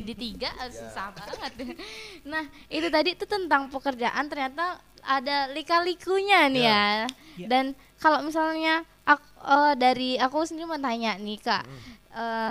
Jadi 0.00 0.12
tiga 0.16 0.50
eh, 0.56 0.70
susah 0.72 1.06
banget. 1.12 1.52
Nah 2.32 2.44
itu 2.66 2.88
tadi 2.88 3.12
itu 3.12 3.24
tentang 3.24 3.68
pekerjaan 3.68 4.24
ternyata 4.26 4.80
ada 5.04 5.52
lika-likunya 5.52 6.48
nih 6.48 6.64
Ya. 6.64 6.72
ya. 6.72 7.06
Ya. 7.36 7.46
Dan 7.46 7.64
kalau 7.96 8.24
misalnya 8.24 8.80
aku, 9.04 9.20
eh, 9.44 9.74
dari 9.76 10.10
aku 10.16 10.42
sendiri 10.42 10.64
mau 10.64 10.80
tanya 10.80 11.14
nih 11.14 11.38
kak, 11.38 11.62
Hmm. 11.62 11.80
eh, 12.16 12.50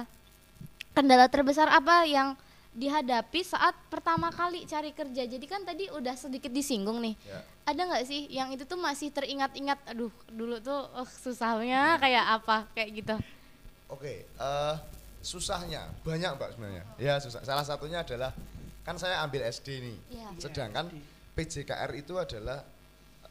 kendala 0.93 1.27
terbesar 1.27 1.67
apa 1.67 2.05
yang 2.05 2.37
dihadapi 2.75 3.41
saat 3.41 3.73
pertama 3.87 4.27
kali 4.29 4.67
cari 4.67 4.91
kerja? 4.91 5.23
Jadi 5.23 5.45
kan 5.47 5.63
tadi 5.63 5.87
udah 5.87 6.13
sedikit 6.19 6.51
disinggung 6.51 6.99
nih. 6.99 7.15
Ya. 7.23 7.39
Ada 7.65 7.81
nggak 7.87 8.03
sih 8.05 8.27
yang 8.29 8.51
itu 8.51 8.67
tuh 8.67 8.75
masih 8.75 9.09
teringat-ingat? 9.15 9.79
Aduh 9.95 10.11
dulu 10.27 10.59
tuh 10.59 10.91
eh, 10.91 11.07
susahnya 11.07 11.95
kayak 11.97 12.25
apa 12.43 12.67
kayak 12.75 12.89
gitu? 12.99 13.15
Oke, 13.87 14.27
eh, 14.27 14.75
susahnya 15.23 15.87
banyak 16.03 16.35
mbak 16.35 16.49
sebenarnya. 16.53 16.83
Ya 16.99 17.15
susah. 17.23 17.41
Salah 17.47 17.63
satunya 17.63 18.03
adalah 18.03 18.35
kan 18.83 18.99
saya 18.99 19.23
ambil 19.23 19.47
SD 19.47 19.67
nih. 19.81 19.97
Iya. 20.11 20.27
Sedangkan 20.37 20.91
SD. 20.91 21.01
PJKR 21.39 21.91
itu 21.95 22.19
adalah 22.19 22.59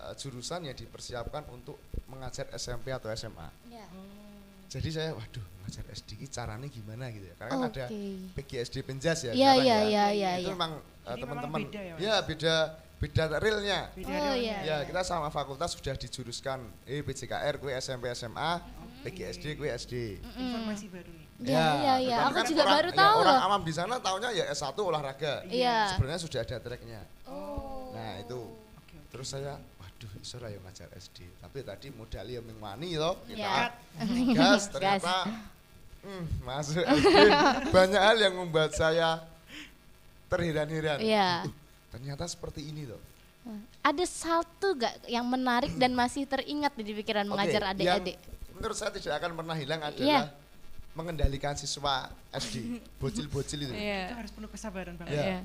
eh, 0.00 0.14
jurusan 0.16 0.64
yang 0.64 0.74
dipersiapkan 0.74 1.44
untuk 1.52 1.76
mengajar 2.08 2.48
SMP 2.56 2.96
atau 2.96 3.12
SMA. 3.12 3.48
Ya. 3.68 3.84
Jadi 4.68 4.88
saya, 4.90 5.10
waduh, 5.12 5.44
mengajar 5.58 5.84
SD 5.90 6.10
ini 6.18 6.26
caranya 6.26 6.66
gimana 6.66 7.04
gitu 7.08 7.24
ya? 7.24 7.34
Karena 7.36 7.52
kan 7.54 7.60
ada. 7.70 7.84
PGSD 8.34 8.76
Penjas 8.82 9.18
ya. 9.22 9.32
Iya 9.32 9.50
sekarang 9.52 9.64
iya 9.64 9.76
ya. 9.76 9.84
iya 9.86 10.04
iya. 10.10 10.30
Itu 10.36 10.42
iya. 10.42 10.52
memang 10.52 10.72
teman-teman, 11.04 11.58
beda 11.62 11.80
ya, 11.80 11.92
Mas? 11.94 12.00
ya 12.00 12.14
beda 12.20 12.54
beda 12.96 13.22
realnya. 13.38 13.80
Beda 13.92 14.08
Oh, 14.08 14.12
realnya. 14.12 14.36
iya. 14.36 14.56
Ya 14.64 14.76
kita 14.82 15.00
sama 15.02 15.28
fakultas 15.28 15.72
sudah 15.72 15.94
dijuruskan, 15.94 16.58
eh 16.84 17.00
PJKR, 17.00 17.54
gue 17.56 17.72
SMP 17.76 18.08
SMA, 18.12 18.50
PGSD, 19.02 19.44
gue 19.54 19.68
SD. 19.70 19.94
Informasi 20.24 20.86
baru 20.88 21.10
nih. 21.12 21.22
Iya 21.44 21.66
iya 21.76 21.94
iya. 21.98 22.16
tetapi 22.16 22.24
Aku 22.24 22.34
kan 22.34 22.44
juga 22.46 22.62
orang- 22.62 22.76
baru 22.78 22.88
ya, 22.88 22.96
tahu 22.96 23.16
Orang 23.20 23.36
loh. 23.36 23.46
awam 23.50 23.62
di 23.66 23.72
sana 23.74 23.94
taunya 23.98 24.30
ya 24.32 24.44
S1 24.48 24.78
olahraga. 24.80 25.34
Iya. 25.44 25.76
Sebenarnya 25.92 26.20
sudah 26.22 26.40
ada 26.40 26.56
tracknya. 26.56 27.00
Oh. 27.26 27.90
Nah 27.92 28.22
itu. 28.22 28.40
Oke, 28.40 28.94
oke. 28.96 29.10
Terus 29.12 29.28
saya, 29.28 29.58
ra 30.38 30.48
yo 30.50 30.58
ngajar 30.64 30.88
SD. 30.94 31.18
Tapi 31.40 31.58
tadi 31.62 31.88
modalnya 31.92 32.40
yang 32.40 32.58
wani 32.58 32.96
loh. 32.96 33.20
Kita 33.26 33.40
Ya. 33.40 33.70
gas 34.34 34.68
ternyata 34.70 35.28
hmm, 36.02 36.24
masuk 36.42 36.84
SD. 36.84 37.16
Banyak 37.70 38.02
hal 38.02 38.16
yang 38.18 38.34
membuat 38.38 38.72
saya 38.74 39.20
terheran-heran. 40.28 40.98
Iya. 41.00 41.46
Uh, 41.46 41.52
ternyata 41.94 42.24
seperti 42.26 42.64
ini 42.66 42.88
loh. 42.88 43.00
Ada 43.84 44.08
satu 44.08 44.72
gak 44.80 45.04
yang 45.04 45.28
menarik 45.28 45.76
dan 45.76 45.92
masih 45.92 46.24
teringat 46.24 46.72
di 46.72 46.96
pikiran 46.96 47.28
mengajar 47.28 47.76
adik-adik? 47.76 48.16
yang 48.16 48.56
Menurut 48.56 48.76
saya 48.80 48.88
tidak 48.96 49.20
akan 49.20 49.36
pernah 49.36 49.52
hilang 49.52 49.84
adalah 49.84 50.00
Iya. 50.00 50.22
mengendalikan 50.96 51.52
siswa 51.52 52.08
SD, 52.32 52.80
bocil-bocil 52.96 53.68
itu. 53.68 53.72
Itu 53.76 54.14
harus 54.16 54.32
penuh 54.32 54.48
kesabaran 54.48 54.96
banget. 54.96 55.44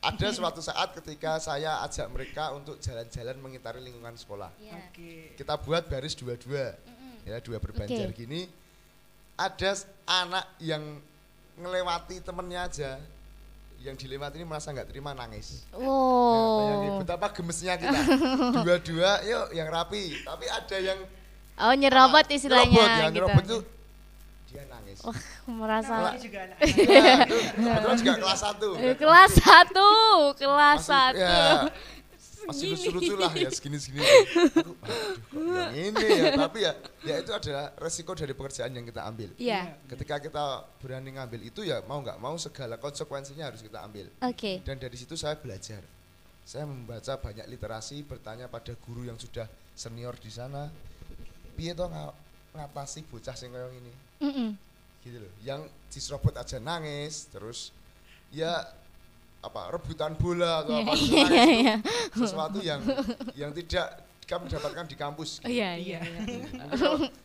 Ada 0.00 0.32
suatu 0.32 0.64
saat 0.64 0.96
ketika 0.96 1.36
saya 1.36 1.84
ajak 1.84 2.08
mereka 2.08 2.56
untuk 2.56 2.80
jalan-jalan 2.80 3.36
mengitari 3.36 3.84
lingkungan 3.84 4.16
sekolah. 4.16 4.48
Iya. 4.56 4.72
Oke. 4.80 5.36
Kita 5.36 5.60
buat 5.60 5.84
baris 5.92 6.16
dua-dua, 6.16 6.72
ya 7.28 7.36
dua 7.44 7.60
berbanjar 7.60 8.08
Oke. 8.08 8.24
gini. 8.24 8.48
Ada 9.36 9.84
anak 10.08 10.56
yang 10.56 10.80
ngelewati 11.60 12.24
temennya 12.24 12.64
aja, 12.64 12.90
yang 13.84 13.92
dilewati 13.96 14.40
ini 14.40 14.48
merasa 14.48 14.72
nggak 14.72 14.88
terima 14.88 15.12
nangis. 15.12 15.68
Ya, 15.68 15.84
Oh. 15.84 16.96
betapa 17.00 17.28
gemesnya 17.32 17.76
kita. 17.76 18.00
Dua-dua, 18.64 19.20
yuk 19.24 19.46
yang 19.52 19.68
rapi. 19.68 20.16
Tapi 20.24 20.46
ada 20.48 20.76
yang 20.80 21.00
Oh 21.60 21.76
nyerobot 21.76 22.24
apa, 22.24 22.32
istilahnya 22.32 22.72
nyerobot, 22.72 22.88
ya, 22.88 23.04
gitu. 23.04 23.12
nyerobot 23.20 23.44
itu 23.44 23.58
Wah, 25.00 25.20
merasa 25.48 25.94
Namanya 25.96 26.20
juga 26.20 26.38
anak 26.44 26.58
Ya, 26.60 27.16
kebetulan 27.56 27.96
juga 27.96 28.14
kelas 28.20 28.40
1. 28.44 28.68
Eh, 28.76 28.94
kelas 29.00 29.30
satu, 29.32 29.90
kelas 30.36 30.80
masih, 30.84 30.92
satu. 30.92 31.16
ya, 31.16 31.40
masih 32.44 32.66
lucu-lucu 32.76 33.14
lah 33.16 33.32
ya 33.32 33.48
segini-segini. 33.48 34.04
Aduh, 34.04 34.76
aduh, 34.84 35.16
kok 35.32 35.56
yang 35.56 35.76
ini 35.88 36.04
ya. 36.04 36.24
Tapi 36.36 36.58
ya, 36.68 36.72
ya 37.00 37.14
itu 37.16 37.32
adalah 37.32 37.72
resiko 37.80 38.12
dari 38.12 38.32
pekerjaan 38.36 38.76
yang 38.76 38.84
kita 38.84 39.00
ambil. 39.08 39.32
Iya. 39.40 39.72
Ketika 39.88 40.20
kita 40.20 40.68
berani 40.84 41.16
ngambil 41.16 41.40
itu 41.48 41.64
ya 41.64 41.80
mau 41.88 42.04
nggak 42.04 42.20
mau 42.20 42.36
segala 42.36 42.76
konsekuensinya 42.76 43.48
harus 43.48 43.64
kita 43.64 43.80
ambil. 43.80 44.12
Oke. 44.20 44.60
Dan 44.66 44.76
dari 44.76 44.96
situ 45.00 45.16
saya 45.16 45.38
belajar. 45.40 45.80
Saya 46.44 46.66
membaca 46.66 47.14
banyak 47.16 47.46
literasi, 47.46 48.02
bertanya 48.02 48.50
pada 48.50 48.74
guru 48.84 49.06
yang 49.06 49.16
sudah 49.16 49.46
senior 49.72 50.18
di 50.18 50.28
sana. 50.28 50.68
Piye 51.54 51.72
toh 51.72 51.88
ngatasi 52.52 53.06
bocah 53.06 53.36
sing 53.38 53.54
ini? 53.54 53.92
Mm-mm. 54.20 54.69
Gitu 55.00 55.16
loh 55.20 55.32
yang 55.40 55.64
diserobot 55.88 56.36
aja 56.36 56.60
nangis 56.60 57.26
terus 57.32 57.72
ya 58.30 58.62
apa 59.40 59.72
rebutan 59.72 60.12
bola 60.20 60.60
atau 60.60 60.76
apa 60.84 60.92
gitu 60.92 61.16
iya, 61.16 61.24
nangis 61.24 61.48
itu 61.48 61.60
iya. 61.64 61.74
sesuatu 62.12 62.58
yang 62.60 62.80
yang 63.32 63.50
tidak 63.56 64.04
kami 64.28 64.46
dapatkan 64.46 64.86
di 64.86 64.94
kampus 64.94 65.42
Oh, 65.42 65.50
Iya 65.50 65.74
iya. 65.74 65.98
iya. 66.06 66.46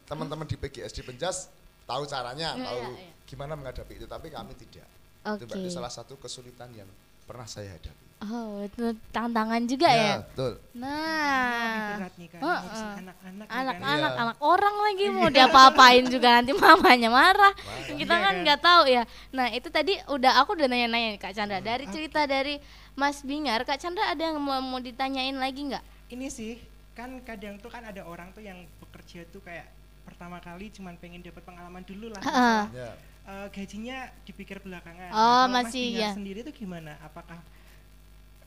Teman-teman 0.09 0.49
di 0.49 0.57
PGSD 0.57 1.05
Penjas 1.05 1.53
tahu 1.85 2.01
caranya 2.09 2.57
Iya, 2.57 2.65
tahu 2.65 2.79
iya, 2.81 2.89
iya. 2.97 3.11
gimana 3.29 3.53
menghadapi 3.53 3.93
itu 4.01 4.07
tapi 4.09 4.33
kami 4.33 4.57
tidak 4.57 4.89
itu 5.25 5.29
Oke. 5.29 5.45
berarti 5.45 5.69
salah 5.69 5.93
satu 5.93 6.17
kesulitan 6.17 6.73
yang 6.73 6.89
pernah 7.29 7.45
saya 7.45 7.77
hadapi 7.77 8.04
Oh, 8.17 8.63
itu 8.63 8.95
tantangan 9.11 9.59
juga 9.67 9.91
ya. 9.91 10.23
betul 10.23 10.55
Lebih 10.55 10.79
Nah, 10.81 11.99
berat 11.99 12.13
nih 12.15 12.29
kan. 12.31 12.39
Heeh. 12.39 12.59
ngurusin 12.63 12.91
anak-anak. 13.03 13.45
ya 13.45 13.51
kan? 13.51 13.59
anak-anak, 13.59 14.11
Iya. 14.11 14.21
anak 14.23 14.37
orang 14.39 14.75
lagi 14.81 15.05
mau 15.11 15.27
diapa-apain 15.29 16.03
juga 16.07 16.27
nanti 16.31 16.51
mamanya 16.55 17.09
marah. 17.11 17.51
Marah. 17.53 17.91
Kita 17.91 18.15
Iya 18.15 18.23
kan 18.23 18.33
kan? 18.33 18.41
nggak 18.41 18.59
tahu 18.61 18.83
ya. 18.87 19.03
Nah, 19.29 19.47
itu 19.51 19.67
tadi 19.67 19.93
udah 20.07 20.31
aku 20.39 20.55
udah 20.55 20.65
nanya-nanya 20.65 21.19
Kak 21.19 21.35
Chandra. 21.35 21.59
Dari 21.59 21.85
cerita 21.87 22.23
dari 22.23 22.55
Mas 22.93 23.19
Bingar, 23.19 23.61
Kak 23.61 23.77
Chandra 23.77 24.07
ada 24.07 24.23
yang 24.23 24.39
mau, 24.39 24.57
mau 24.57 24.79
ditanyain 24.79 25.35
lagi 25.35 25.67
nggak? 25.67 25.83
Ini 26.09 26.27
sih 26.29 26.55
kan 26.95 27.19
kadang 27.21 27.59
tuh 27.59 27.67
kan 27.67 27.83
ada 27.83 28.07
orang 28.07 28.31
tuh 28.31 28.39
yang 28.39 28.63
bekerja 28.79 29.27
tuh 29.27 29.43
kayak 29.43 29.67
pertama 30.01 30.39
kali 30.39 30.71
cuman 30.71 30.95
pengen 30.95 31.19
dapat 31.19 31.43
pengalaman 31.43 31.83
dulu 31.83 32.07
lah. 32.09 32.23
Ya 32.71 32.95
eh, 33.25 33.47
gajinya 33.51 34.07
dipikir 34.23 34.61
belakangan. 34.61 35.09
Oh, 35.09 35.19
kalau 35.43 35.51
Mas 35.51 35.67
masih, 35.67 35.85
Bingar 35.91 36.01
ya. 36.01 36.11
sendiri 36.13 36.39
tuh 36.41 36.53
gimana? 36.53 36.95
Apakah 37.01 37.41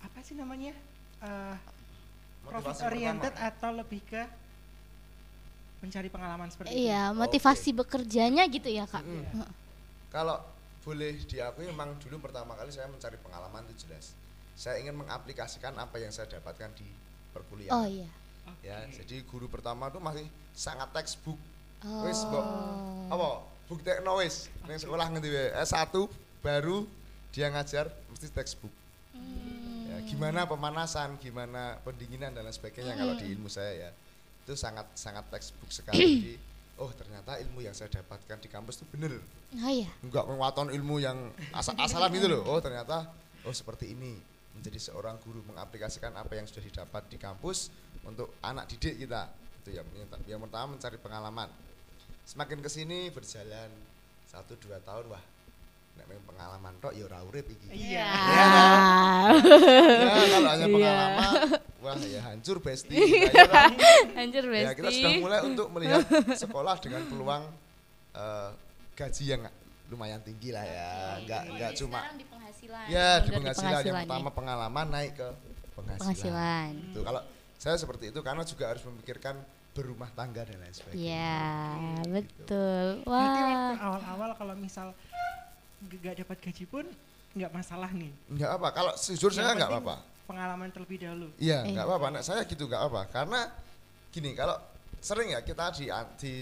apa 0.02 0.18
sih 0.22 0.34
namanya? 0.38 0.74
Eh, 1.22 1.56
profit 2.46 2.74
Motivasi 2.74 2.88
oriented 2.88 3.32
pertama. 3.34 3.50
atau 3.54 3.70
lebih 3.74 4.00
ke 4.06 4.22
mencari 5.78 6.08
pengalaman 6.10 6.48
seperti 6.50 6.74
itu? 6.74 6.90
Iya, 6.90 7.14
motivasi 7.14 7.70
bekerjanya 7.74 8.42
gitu 8.50 8.66
ya 8.66 8.84
Kak. 8.86 9.02
Mm. 9.04 9.24
Heeh. 9.38 9.52
Kalau 10.10 10.42
boleh 10.82 11.20
diakui 11.28 11.68
memang 11.68 11.94
dulu 12.00 12.18
pertama 12.22 12.56
kali 12.56 12.72
saya 12.72 12.88
mencari 12.88 13.20
pengalaman 13.20 13.62
itu 13.68 13.86
jelas. 13.86 14.16
Saya 14.58 14.82
ingin 14.82 14.96
mengaplikasikan 14.96 15.76
apa 15.78 16.02
yang 16.02 16.10
saya 16.10 16.26
dapatkan 16.26 16.74
di 16.74 16.88
perkuliahan. 17.30 17.74
Oh 17.76 17.86
iya. 17.86 18.08
Ya, 18.64 18.80
Oke. 18.88 19.04
jadi 19.04 19.20
guru 19.28 19.46
pertama 19.46 19.92
itu 19.92 20.00
masih 20.00 20.26
sangat 20.56 20.88
textbook. 20.96 21.36
Oh. 21.84 22.02
Wis, 22.08 22.24
Mbok. 22.26 22.46
Apa? 23.12 23.28
Buktekno 23.68 24.16
wis 24.16 24.48
ning 24.64 24.80
sekolah 24.80 25.12
ngendi 25.12 25.28
wae. 25.28 25.52
S1 25.60 25.92
baru 26.40 26.88
dia 27.30 27.52
ngajar 27.52 27.92
mesti 28.08 28.32
textbook. 28.32 28.72
Hmm. 30.08 30.16
Gimana 30.16 30.48
pemanasan, 30.48 31.20
gimana 31.20 31.76
pendinginan 31.84 32.32
dan 32.32 32.48
lain 32.48 32.56
sebagainya 32.56 32.96
kalau 32.96 33.12
di 33.20 33.28
ilmu 33.28 33.52
saya 33.52 33.88
ya. 33.88 33.90
Itu 34.48 34.56
sangat 34.56 34.88
sangat 34.96 35.28
textbook 35.28 35.68
sekali. 35.68 36.00
Jadi, 36.24 36.34
oh 36.80 36.88
ternyata 36.96 37.36
ilmu 37.36 37.60
yang 37.60 37.76
saya 37.76 37.92
dapatkan 37.92 38.40
di 38.40 38.48
kampus 38.48 38.80
itu 38.80 38.86
bener 38.88 39.20
Oh 39.58 39.68
iya. 39.72 39.90
enggak 40.00 40.24
menguatkan 40.24 40.72
ilmu 40.72 40.96
yang 41.02 41.28
asal-asalan 41.52 42.08
gitu 42.16 42.32
loh. 42.32 42.48
Oh 42.48 42.56
ternyata 42.64 43.04
oh 43.44 43.52
seperti 43.52 43.92
ini 43.92 44.16
menjadi 44.56 44.90
seorang 44.90 45.20
guru 45.20 45.44
mengaplikasikan 45.44 46.16
apa 46.16 46.32
yang 46.34 46.48
sudah 46.48 46.64
didapat 46.64 47.04
di 47.12 47.20
kampus 47.20 47.68
untuk 48.08 48.32
anak 48.40 48.64
didik 48.72 48.96
kita. 48.96 49.28
Itu 49.60 49.76
yang 49.76 49.86
yang, 49.92 50.08
yang 50.24 50.40
pertama 50.48 50.72
mencari 50.72 50.96
pengalaman. 50.96 51.52
Semakin 52.24 52.64
ke 52.64 52.68
sini 52.72 53.12
berjalan 53.12 53.68
satu 54.28 54.56
dua 54.56 54.80
tahun 54.84 55.12
wah 55.12 55.24
nek 55.98 56.22
pengalaman 56.24 56.74
tok 56.78 56.92
ya 56.92 57.04
ora 57.04 57.18
urip 57.22 57.46
iki. 57.48 57.66
Iya. 57.68 58.06
Ya 59.28 60.14
kalau 60.30 60.48
hanya 60.48 60.66
Iya. 60.66 60.74
pengalaman 60.74 61.32
wah 61.78 61.94
ya 62.00 62.20
hancur 62.24 62.56
besti. 62.58 62.94
Ya 62.94 63.44
kan? 63.44 63.70
Anjir 64.16 64.44
ya 64.46 64.70
kita 64.72 64.86
Besti. 64.86 64.98
sudah 64.98 65.12
mulai 65.18 65.40
untuk 65.42 65.66
melihat 65.70 66.02
sekolah 66.42 66.76
dengan 66.78 67.02
peluang 67.04 67.42
eh, 68.12 68.50
gaji 68.94 69.24
yang 69.28 69.42
lumayan 69.88 70.20
tinggi 70.20 70.50
lah 70.50 70.62
ya 70.62 70.90
nggak 71.22 71.42
nggak 71.50 71.70
Jadi 71.72 71.80
cuma 71.80 71.98
sekarang 71.98 72.18
di 72.18 72.26
penghasilan. 72.28 72.84
ya 72.86 73.08
di 73.16 73.30
penghasilan 73.30 73.64
yang 73.64 73.78
penghasilan 73.80 74.02
pertama 74.04 74.28
ya. 74.28 74.34
pengalaman 74.36 74.86
naik 74.90 75.12
ke 75.14 75.28
penghasilan, 75.72 76.02
Penghasilan. 76.04 76.70
Itu 76.92 77.00
kalau 77.02 77.20
saya 77.56 77.76
seperti 77.76 78.04
itu 78.12 78.20
karena 78.20 78.42
juga 78.44 78.64
harus 78.68 78.82
memikirkan 78.84 79.34
berumah 79.70 80.10
tangga 80.10 80.42
dan 80.42 80.58
lain 80.58 80.74
sebagainya 80.74 80.98
Iya, 81.00 81.40
Gitu. 81.78 82.10
betul. 82.10 82.86
Waktu 83.00 83.40
Wah. 83.40 83.72
awal-awal 83.78 84.30
kalau 84.34 84.54
misal 84.54 84.90
g- 85.80 86.00
gak 86.00 86.16
dapat 86.18 86.36
gaji 86.40 86.64
pun 86.64 86.84
nggak 87.28 87.52
masalah 87.52 87.90
nih. 87.92 88.10
nggak 88.26 88.50
apa 88.50 88.68
kalau 88.72 88.92
jujur 88.96 89.30
saya 89.30 89.52
nggak 89.54 89.70
apa-apa 89.70 89.96
Pengalaman 90.26 90.68
terlebih 90.68 90.98
dahulu. 91.00 91.28
iya 91.38 91.62
nggak 91.62 91.84
apa-apa 91.84 92.06
nah, 92.10 92.22
saya 92.24 92.42
gitu 92.44 92.64
nggak 92.64 92.82
apa 92.84 93.00
karena 93.08 93.40
gini 94.08 94.32
kalau 94.32 94.56
sering 94.98 95.30
ya 95.30 95.40
kita 95.40 95.70
di 95.72 95.86
di 96.18 96.32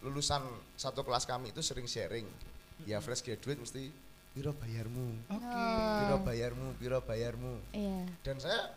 lulusan 0.00 0.44
satu 0.76 1.00
kelas 1.00 1.24
kami 1.24 1.48
itu 1.50 1.64
sering 1.64 1.88
sharing. 1.88 2.28
Ya 2.84 3.00
fresh 3.00 3.24
graduate 3.24 3.56
mesti 3.56 3.88
piro 4.36 4.52
bayarmu, 4.52 5.30
Oke. 5.30 5.40
Oh. 5.40 5.96
piro 6.02 6.16
bayarmu, 6.20 6.68
piro 6.76 6.98
bayarmu. 7.00 7.54
Iya. 7.72 8.04
Dan 8.20 8.36
saya 8.36 8.74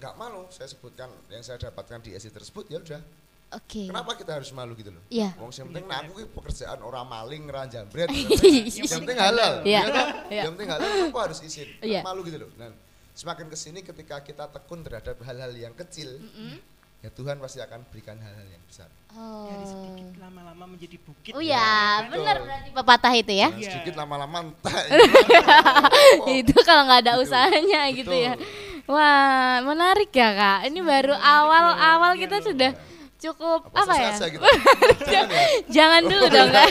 nggak 0.00 0.14
malu, 0.16 0.48
saya 0.48 0.70
sebutkan 0.70 1.10
yang 1.28 1.42
saya 1.42 1.60
dapatkan 1.60 2.00
di 2.00 2.16
SI 2.16 2.32
tersebut 2.32 2.64
ya 2.66 2.80
udah. 2.80 3.02
Oke. 3.50 3.90
Kenapa 3.90 4.14
kita 4.14 4.38
harus 4.38 4.50
malu 4.54 4.78
gitu 4.78 4.94
loh? 4.94 5.02
Iya. 5.10 5.34
Wong 5.34 5.50
yang 5.50 5.66
penting 5.74 5.86
nah, 5.90 6.06
aku 6.06 6.22
ki 6.22 6.24
pekerjaan 6.30 6.78
orang 6.80 7.02
maling, 7.02 7.42
orang 7.50 7.66
jambret. 7.66 8.06
yang 8.14 8.86
Iya. 8.86 8.94
penting 9.02 9.18
halal. 9.18 9.52
Iya. 9.66 9.80
ya 9.82 9.90
kan? 9.90 10.06
Iya. 10.30 10.40
Yang 10.46 10.50
penting 10.54 10.68
halal 10.70 10.90
aku 11.10 11.18
harus 11.18 11.38
izin. 11.42 11.68
Iya. 11.82 12.00
Malu 12.06 12.22
gitu 12.22 12.38
loh. 12.38 12.50
Dan 12.54 12.70
semakin 13.10 13.50
ke 13.50 13.56
sini 13.58 13.82
ketika 13.82 14.22
kita 14.22 14.46
tekun 14.46 14.86
terhadap 14.86 15.18
hal-hal 15.26 15.50
yang 15.50 15.74
kecil, 15.74 16.22
ya 17.02 17.10
Tuhan 17.10 17.42
pasti 17.42 17.58
akan 17.58 17.82
berikan 17.90 18.22
hal-hal 18.22 18.46
yang 18.46 18.62
besar. 18.70 18.86
Oh. 19.18 19.50
Dari 19.50 19.66
sedikit 19.66 20.08
lama-lama 20.22 20.64
menjadi 20.70 20.96
bukit. 21.02 21.32
Oh 21.34 21.42
ya 21.42 21.58
ya, 21.58 22.06
kan? 22.06 22.14
benar 22.14 22.36
berarti 22.46 22.70
pepatah 22.70 23.12
itu 23.18 23.32
ya. 23.34 23.48
Nah, 23.50 23.58
Iya. 23.58 23.70
sedikit 23.74 23.94
lama-lama 23.98 24.36
entah. 24.46 24.78
itu 26.38 26.54
kalau 26.62 26.82
nggak 26.86 27.00
ada 27.02 27.12
Gitu. 27.18 27.24
usahanya 27.26 27.80
gitu 27.90 28.14
ya. 28.14 28.38
Betul. 28.38 28.70
Wah, 28.90 29.58
menarik 29.62 30.10
ya 30.10 30.30
kak. 30.34 30.58
Ini 30.66 30.80
baru 30.82 31.14
awal-awal 31.14 32.14
Iya 32.14 32.20
kita 32.20 32.38
sudah 32.42 32.70
cukup 33.20 33.68
Apa, 33.70 33.84
apa, 33.84 33.94
ya? 34.00 34.12
gitu. 34.16 34.40
Jangan 35.12 35.28
ya. 35.28 35.44
Jangan 35.68 36.02
dulu 36.08 36.24
dong 36.32 36.48
kak. 36.50 36.68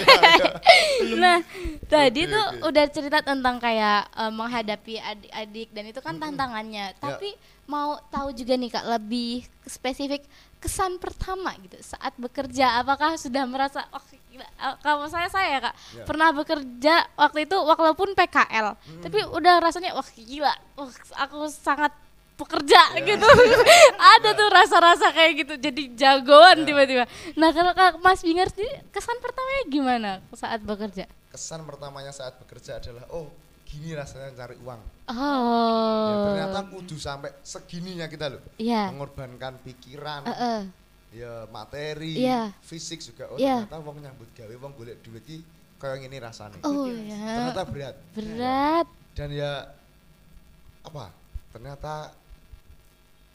nah, 1.24 1.38
tadi 1.86 2.22
Oke, 2.26 2.34
tuh 2.34 2.46
oke. 2.46 2.68
udah 2.74 2.86
cerita 2.90 3.20
tentang 3.22 3.56
kayak 3.62 4.10
eh, 4.10 4.32
menghadapi 4.34 4.94
adik-adik 4.98 5.70
dan 5.72 5.84
itu 5.88 6.00
kan 6.02 6.18
tantangannya. 6.18 6.92
Ya. 6.92 6.98
Tapi 6.98 7.38
mau 7.70 8.02
tahu 8.10 8.34
juga 8.34 8.58
nih 8.58 8.74
kak 8.74 8.86
lebih 8.90 9.46
spesifik 9.64 10.26
kesan 10.58 10.98
pertama 10.98 11.54
gitu 11.62 11.78
saat 11.80 12.18
bekerja. 12.18 12.82
Apakah 12.82 13.16
sudah 13.16 13.46
merasa 13.46 13.86
oh. 13.94 14.02
Eh, 14.40 14.76
kalau 14.80 15.04
saya 15.12 15.28
saya 15.28 15.60
kak 15.60 15.76
Ya. 15.92 16.04
pernah 16.08 16.32
bekerja 16.32 17.12
waktu 17.20 17.44
itu 17.44 17.58
walaupun 17.60 18.16
PKL, 18.16 18.72
tapi 19.04 19.20
udah 19.36 19.60
rasanya 19.60 19.92
wah 19.92 20.06
gila, 20.16 20.54
wah 20.80 20.88
aku 21.20 21.52
sangat 21.52 21.92
pekerja 22.40 22.82
Ya. 22.96 23.04
gitu. 23.06 23.28
Ada 24.16 24.30
tuh 24.32 24.48
rasa-rasa 24.48 25.12
kayak 25.12 25.34
gitu 25.38 25.54
jadi 25.60 25.84
jagoan 25.94 26.64
Ya. 26.64 26.66
tiba-tiba. 26.66 27.04
Nah, 27.36 27.52
kalau 27.52 27.72
Kak 27.74 28.00
Mas 28.00 28.24
Bingar 28.24 28.48
sendiri 28.48 28.80
kesan 28.90 29.20
pertamanya 29.20 29.64
gimana 29.68 30.12
saat 30.32 30.64
bekerja? 30.64 31.04
Kesan 31.30 31.62
pertamanya 31.62 32.10
saat 32.10 32.40
bekerja 32.40 32.80
adalah 32.80 33.04
oh 33.10 33.28
gini 33.64 33.94
rasanya 33.94 34.34
cari 34.34 34.56
uang. 34.58 34.82
Ya, 35.06 35.14
Oh. 35.14 36.26
ternyata 36.26 36.60
kudu 36.68 36.96
sampai 36.96 37.30
segininya 37.42 38.08
kita 38.08 38.30
loh. 38.30 38.42
Iya. 38.56 38.90
Mengorbankan 38.90 39.62
pikiran, 39.62 40.26
Heeh. 40.26 40.60
ya 41.14 41.46
materi, 41.48 42.18
Iya. 42.18 42.50
fisik 42.62 42.98
juga. 43.00 43.30
Oh 43.30 43.38
Iya. 43.38 43.68
ternyata 43.68 43.78
wong 43.84 43.98
nyambut 44.00 44.30
gawe, 44.34 44.56
wong 44.58 44.74
golek 44.74 44.98
duit 45.02 45.22
iki 45.22 45.38
kayak 45.78 46.02
gini 46.02 46.18
rasanya. 46.18 46.58
Oh 46.64 46.90
Ternyata 46.90 47.62
ya. 47.62 47.70
berat. 47.70 47.96
Berat. 48.18 48.88
Dan 49.14 49.30
ya 49.32 49.52
apa? 50.82 51.06
Ternyata 51.50 52.14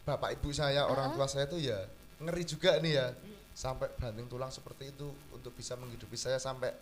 bapak 0.05 0.31
ibu 0.33 0.49
saya, 0.51 0.85
orang 0.85 1.11
tua 1.11 1.25
saya 1.25 1.45
tuh 1.45 1.59
ya 1.59 1.81
ngeri 2.21 2.45
juga 2.45 2.77
nih 2.79 2.93
ya. 2.95 3.07
Sampai 3.51 3.87
banting 3.95 4.27
tulang 4.27 4.51
seperti 4.51 4.91
itu 4.91 5.07
untuk 5.31 5.55
bisa 5.55 5.75
menghidupi 5.75 6.15
saya 6.15 6.37
sampai 6.37 6.75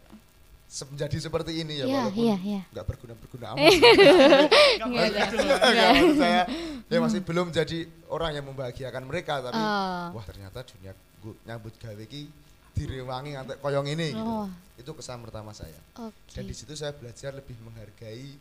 se- 0.65 0.89
menjadi 0.89 1.21
seperti 1.21 1.53
ini 1.55 1.79
ya 1.79 1.85
Iya, 1.85 1.97
walaupun 2.01 2.25
iya, 2.25 2.37
iya. 2.41 2.61
nggak 2.67 2.87
berguna-berguna 2.89 3.47
amat. 3.53 3.61
Nggak 3.61 4.89
Nggak 4.89 5.07
gitu. 5.13 5.37
Nggak. 5.39 5.61
Enggak, 5.63 5.89
maksud 5.93 6.17
saya 6.17 6.43
ya 6.89 6.99
masih 6.99 7.21
belum 7.21 7.47
jadi 7.49 7.79
orang 8.09 8.31
yang 8.35 8.47
membahagiakan 8.47 9.03
mereka 9.05 9.41
tapi 9.41 9.57
Oh. 9.57 10.17
wah 10.17 10.25
ternyata 10.25 10.65
dunia 10.65 10.93
nyambut 11.45 11.77
gawe 11.77 12.05
ki 12.05 12.23
direwangi 12.73 13.37
ngantek 13.37 13.61
koyong 13.61 13.87
ini 13.87 14.11
gitu. 14.11 14.25
Oh. 14.25 14.49
Itu 14.75 14.97
kesan 14.97 15.21
pertama 15.21 15.53
saya. 15.53 15.77
Oke. 16.01 16.17
Dan 16.33 16.49
di 16.49 16.57
situ 16.57 16.73
saya 16.73 16.91
belajar 16.91 17.31
lebih 17.31 17.55
menghargai 17.61 18.33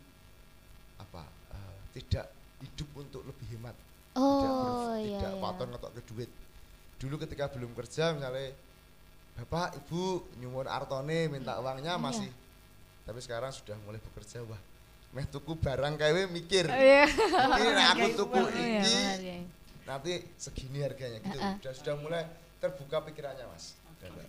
apa 0.98 1.22
eh, 1.52 1.74
tidak 2.00 2.32
hidup 2.64 2.88
untuk 2.96 3.22
lebih 3.22 3.44
hemat. 3.52 3.76
Tidak 4.12 4.50
Oh 4.52 4.94
iya. 4.94 5.18
tidak 5.18 5.32
iya. 5.32 5.40
paton 5.40 5.68
ngetok 5.70 5.92
ke 5.92 6.02
duit. 6.08 6.30
Dulu 6.96 7.14
ketika 7.18 7.44
belum 7.48 7.72
kerja 7.72 8.12
misalnya 8.12 8.52
Bapak, 9.32 9.80
Ibu 9.80 10.02
nyuwun 10.38 10.68
artone 10.68 11.26
minta 11.26 11.56
uangnya 11.56 11.96
Iya. 11.96 12.00
masih 12.00 12.30
tapi 13.02 13.18
sekarang 13.18 13.50
sudah 13.50 13.74
mulai 13.82 13.98
bekerja 13.98 14.44
wah 14.44 14.60
meh 15.10 15.26
tuku 15.26 15.56
barang 15.56 15.96
kayak 15.96 16.28
mikir 16.28 16.68
Iya. 16.68 17.04
ini 17.58 17.68
nek 17.70 17.86
aku 17.90 18.06
tuku 18.14 18.38
Iya, 18.38 18.52
iki 18.78 18.92
menghargai. 18.94 19.40
nanti 19.82 20.12
segini 20.36 20.78
harganya 20.80 21.18
gitu 21.18 21.38
dan 21.58 21.72
sudah 21.72 21.94
mulai 21.98 22.22
terbuka 22.56 23.02
pikirannya 23.02 23.42
mas. 23.48 23.74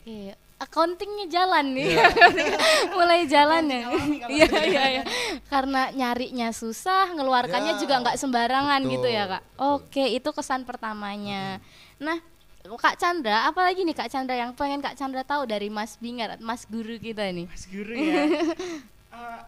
Iya. 0.04 0.36
Accountingnya 0.56 1.28
jalan 1.28 1.76
nih, 1.76 1.92
Iya. 1.92 2.06
mulai 2.96 3.28
jalan 3.28 3.64
ya. 3.68 3.82
kalau 3.84 4.32
Iya 4.32 4.48
iya 4.64 4.84
iya. 4.90 5.04
Karena 5.46 5.92
nyarinya 5.92 6.56
susah, 6.56 7.12
ngeluarkannya 7.12 7.76
Ya, 7.76 7.80
juga 7.80 8.00
nggak 8.00 8.16
sembarangan 8.16 8.80
gitu 8.86 9.04
ya 9.06 9.28
betul, 9.28 9.34
kak. 9.34 9.44
betul. 9.44 9.68
Oke, 9.76 10.04
itu 10.10 10.30
kesan 10.32 10.64
pertamanya. 10.64 11.60
Nah, 12.00 12.16
Kak 12.64 12.96
Chandra, 12.96 13.44
apalagi 13.44 13.84
nih 13.84 13.92
Kak 13.92 14.08
Chandra 14.08 14.40
yang 14.40 14.56
pengen 14.56 14.80
Kak 14.80 14.96
Chandra 14.96 15.20
tahu 15.22 15.44
dari 15.44 15.68
Mas 15.68 16.00
Bingar, 16.00 16.40
Mas 16.40 16.64
Guru 16.64 16.96
kita 16.96 17.28
nih? 17.28 17.44
Mas 17.44 17.68
Guru 17.68 17.92
ya. 18.08 18.24
Eh, 18.24 19.40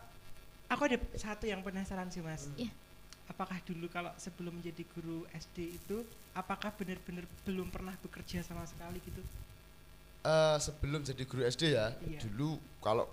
aku 0.68 0.82
ada 0.84 1.00
satu 1.16 1.48
yang 1.48 1.64
penasaran 1.64 2.12
sih 2.12 2.20
Mas. 2.20 2.52
Iya. 2.54 2.76
Apakah 3.26 3.56
dulu 3.64 3.88
kalau 3.88 4.12
sebelum 4.16 4.60
menjadi 4.60 4.84
guru 4.92 5.24
SD 5.32 5.80
itu, 5.80 6.04
apakah 6.32 6.76
benar-benar 6.76 7.24
belum 7.42 7.72
pernah 7.72 7.96
bekerja 7.98 8.44
sama 8.44 8.68
sekali 8.68 9.00
gitu? 9.00 9.24
Eh, 10.26 10.58
sebelum 10.58 11.02
jadi 11.02 11.22
guru 11.24 11.46
SD 11.46 11.64
ya 11.72 11.94
Iya. 12.02 12.18
dulu 12.20 12.50
kalau 12.80 13.06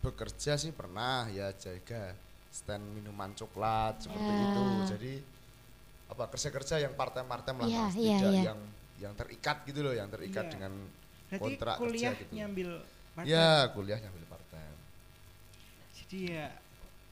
bekerja 0.00 0.54
sih 0.54 0.70
pernah 0.70 1.30
ya 1.30 1.54
jaga 1.54 2.10
stand 2.50 2.82
minuman 2.90 3.30
coklat 3.32 4.02
seperti 4.02 4.18
Ya. 4.26 4.42
itu 4.44 4.62
jadi 4.90 5.12
apa 6.04 6.24
kerja-kerja 6.28 6.74
yang 6.80 6.92
part-time-part-time 6.92 7.58
lah 7.60 7.66
Mas. 7.66 7.94
iya, 7.94 8.18
tidak 8.18 8.32
iya. 8.32 8.42
yang 8.44 8.60
yang 8.96 9.12
terikat 9.14 9.56
gitu 9.64 9.80
loh 9.80 9.90
yang 9.90 10.06
terikat 10.08 10.44
Iya. 10.44 10.52
dengan 10.52 10.72
Berarti 11.24 11.38
kontrak 11.40 11.76
kuliah 11.78 12.12
kerja 12.12 12.20
gitu 12.20 12.32
nyambil 12.32 12.68
part-time. 13.14 13.30
ya 13.30 13.48
kuliah 13.70 13.98
nyambil 13.98 14.24
part-time 14.26 14.76
Jadi 15.94 16.18
ya 16.30 16.46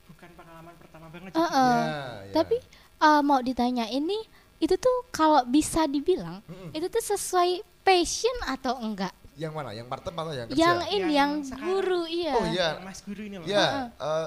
bukan 0.05 0.31
pengalaman 0.33 0.75
pertama 0.77 1.07
banget. 1.09 1.31
Heeh. 1.33 1.47
jadi 1.47 1.79
Ya, 1.79 1.97
ya. 2.23 2.35
Tapi 2.35 2.57
eh, 3.01 3.23
mau 3.23 3.41
ditanya 3.41 3.87
ini, 3.89 4.19
itu 4.63 4.75
tuh 4.79 4.97
kalau 5.11 5.43
bisa 5.45 5.85
dibilang, 5.85 6.39
Mm-mm. 6.47 6.71
itu 6.71 6.87
tuh 6.87 7.03
sesuai 7.03 7.51
passion 7.83 8.37
atau 8.47 8.79
enggak? 8.79 9.11
yang 9.33 9.49
mana 9.51 9.73
yang 9.73 9.89
part-time 9.89 10.13
atau 10.15 10.33
yang 10.37 10.45
kerja 10.45 10.61
Yang 10.61 10.79
ini, 10.85 10.93
Yang 10.93 11.09
yang 11.17 11.31
sekarang. 11.43 11.67
guru, 11.67 12.03
iya. 12.05 12.33
oh 12.37 12.45
iya 12.47 12.69
Mas 12.85 13.01
Guru 13.01 13.23
ini 13.25 13.37
loh. 13.41 13.47
Ya, 13.49 13.89
eh, 13.91 14.27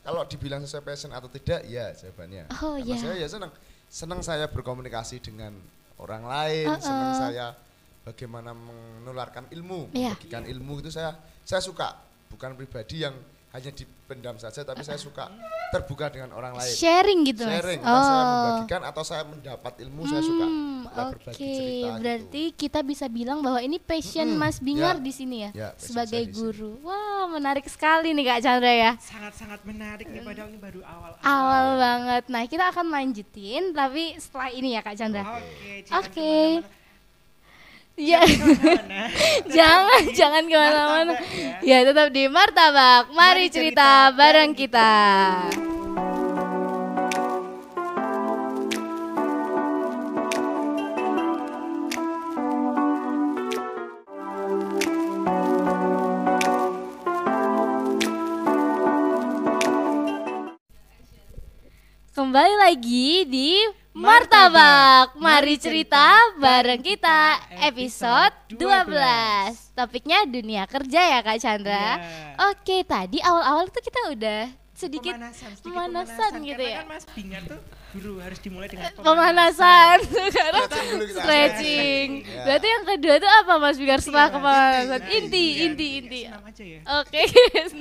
kalau 0.00 0.22
dibilang 0.24 0.64
sesuai 0.64 0.80
passion 0.82 1.12
atau 1.12 1.28
tidak, 1.28 1.60
ya 1.68 1.92
jawabannya. 1.92 2.48
Oh, 2.64 2.80
Karena 2.80 2.88
ya. 2.88 2.96
saya 2.96 3.14
ya 3.20 3.28
senang, 3.28 3.52
senang 3.86 4.20
saya 4.24 4.48
berkomunikasi 4.48 5.20
dengan 5.20 5.52
orang 6.00 6.24
lain, 6.24 6.72
Uh-uh. 6.72 6.80
senang 6.80 7.12
saya 7.14 7.46
bagaimana 8.02 8.56
menularkan 8.56 9.44
ilmu, 9.52 9.92
Iya. 9.92 10.16
membagikan 10.16 10.48
ilmu 10.48 10.80
itu 10.80 10.88
saya 10.88 11.14
saya 11.44 11.60
suka. 11.60 11.92
Bukan 12.32 12.56
pribadi 12.56 13.04
yang 13.04 13.12
hanya 13.56 13.72
dipendam 13.72 14.36
saja, 14.36 14.60
tapi 14.60 14.80
saya 14.80 14.96
suka 14.96 15.32
terbuka 15.70 16.06
dengan 16.06 16.30
orang 16.30 16.52
lain. 16.52 16.68
Sharing 16.70 17.24
gitu 17.24 17.42
mas? 17.42 17.56
Sharing, 17.56 17.80
saya 17.80 17.96
Oh. 17.96 18.28
membagikan 18.28 18.82
atau 18.84 19.00
saya 19.00 19.24
mendapat 19.24 19.72
ilmu, 19.80 20.04
saya 20.04 20.20
suka. 20.20 20.44
Hmm, 20.44 20.84
Oke, 20.86 21.02
berbagi 21.10 21.40
cerita 21.40 21.88
berarti 21.96 22.42
gitu. 22.46 22.58
kita 22.58 22.80
bisa 22.82 23.06
bilang 23.08 23.40
bahwa 23.40 23.58
ini 23.58 23.76
passion 23.76 24.28
Mm-mm, 24.28 24.38
Mas 24.38 24.60
Bingar 24.60 24.96
ya. 24.96 25.02
di 25.02 25.10
sini 25.10 25.36
ya, 25.40 25.50
Ya, 25.52 25.68
sebagai 25.74 26.20
saya 26.22 26.30
guru. 26.30 26.76
Wah, 26.80 27.24
menarik 27.26 27.64
sekali 27.66 28.12
nih 28.12 28.24
Kak 28.26 28.40
Chandra 28.40 28.70
ya. 28.70 28.92
Sangat-sangat 28.96 29.60
menarik 29.64 30.06
nih 30.06 30.20
padahal 30.20 30.48
ini 30.48 30.60
baru 30.60 30.80
awal. 30.82 31.10
Awal 31.18 31.66
banget. 31.76 32.22
Nah, 32.28 32.42
kita 32.44 32.64
akan 32.68 32.86
lanjutin 32.86 33.72
tapi 33.72 34.14
setelah 34.16 34.48
ini 34.50 34.68
ya 34.70 34.80
Kak 34.80 34.94
Chandra. 34.94 35.24
Oke, 35.24 35.72
jangan 35.82 36.04
Oke. 36.04 36.32
Ya, 37.96 38.20
Ke 38.20 38.28
mana-mana. 38.28 39.08
jangan 39.56 40.02
jangan 40.12 40.44
ke 40.44 40.52
mana-mana. 40.52 41.12
Ya, 41.64 41.80
tetap 41.80 42.12
di 42.12 42.28
Martabak. 42.28 43.08
Mari 43.16 43.48
Mari 43.48 43.48
cerita 43.48 44.12
bareng 44.12 44.52
kita. 44.52 44.92
Kembali 62.12 62.54
lagi 62.60 63.24
di 63.24 63.56
Martabak. 63.96 65.16
Mari 65.16 65.56
cerita 65.56 66.04
bareng 66.36 66.78
kita 66.78 67.32
episode 67.64 68.28
12. 68.52 68.60
Topiknya 69.72 70.20
dunia 70.22 70.64
kerja 70.64 71.00
ya 71.00 71.20
Kak 71.20 71.38
Chandra. 71.38 71.96
Iya. 71.96 72.52
Oke, 72.52 72.84
tadi 72.84 73.18
awal-awal 73.18 73.64
tuh 73.66 73.80
kita 73.80 74.12
udah 74.12 74.52
sedikit 74.70 75.16
pemanasan, 75.16 75.48
sedikit 75.50 75.72
pemanasan 75.72 76.30
gitu 76.44 76.60
Karena 76.60 76.68
ya. 76.68 76.78
kan 76.78 76.86
Mas 76.86 77.04
Bingar 77.08 77.42
tuh 77.42 77.60
guru 77.90 78.20
harus 78.20 78.36
dimulai 78.38 78.68
dengan 78.68 78.92
pemanasan 78.94 79.96
sekarang 80.04 80.68
Stretching. 81.16 82.08
Ya. 82.20 82.42
Berarti 82.44 82.66
yang 82.68 82.84
kedua 82.86 83.14
itu 83.16 83.28
apa 83.34 83.52
Mas 83.56 83.76
Bigar 83.76 83.98
setelah 83.98 84.28
kepemanasan? 84.28 85.00
inti. 85.08 85.16
Inti, 85.16 85.40
Iya, 85.40 85.64
inti, 85.64 85.86
iya, 85.86 85.96
inti. 85.98 86.20
senam 86.22 86.44
aja 86.44 86.62
ya 86.62 86.80
Oke, 87.00 87.22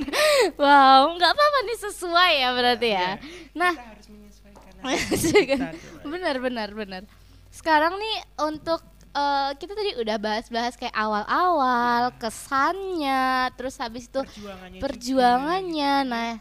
wow, 0.63 1.11
nggak 1.13 1.27
apa-apa 1.29 1.59
nih 1.61 1.77
sesuai 1.81 2.31
ya 2.33 2.49
berarti 2.53 2.87
ya. 2.87 2.95
Iya. 2.95 3.11
Nah, 3.53 3.73
kita 3.73 3.83
harus 3.85 4.07
menyesuaikan 4.07 4.15
Menyesuaikan. 4.15 4.63
kita 4.63 4.71
tuh. 4.71 4.74
benar, 6.13 6.35
benar, 6.39 6.69
benar. 6.71 7.01
Sekarang 7.49 7.97
nih 7.97 8.17
untuk 8.43 8.81
eh, 9.15 9.51
kita 9.57 9.73
tadi 9.73 9.91
udah 9.97 10.17
bahas-bahas 10.19 10.75
kayak 10.75 10.95
awal-awal, 10.95 12.11
kesannya, 12.19 13.49
terus 13.55 13.79
habis 13.79 14.11
itu 14.11 14.21
perjuangannya 14.21 14.79
perjuangannya. 14.83 15.93
Nah, 16.05 16.31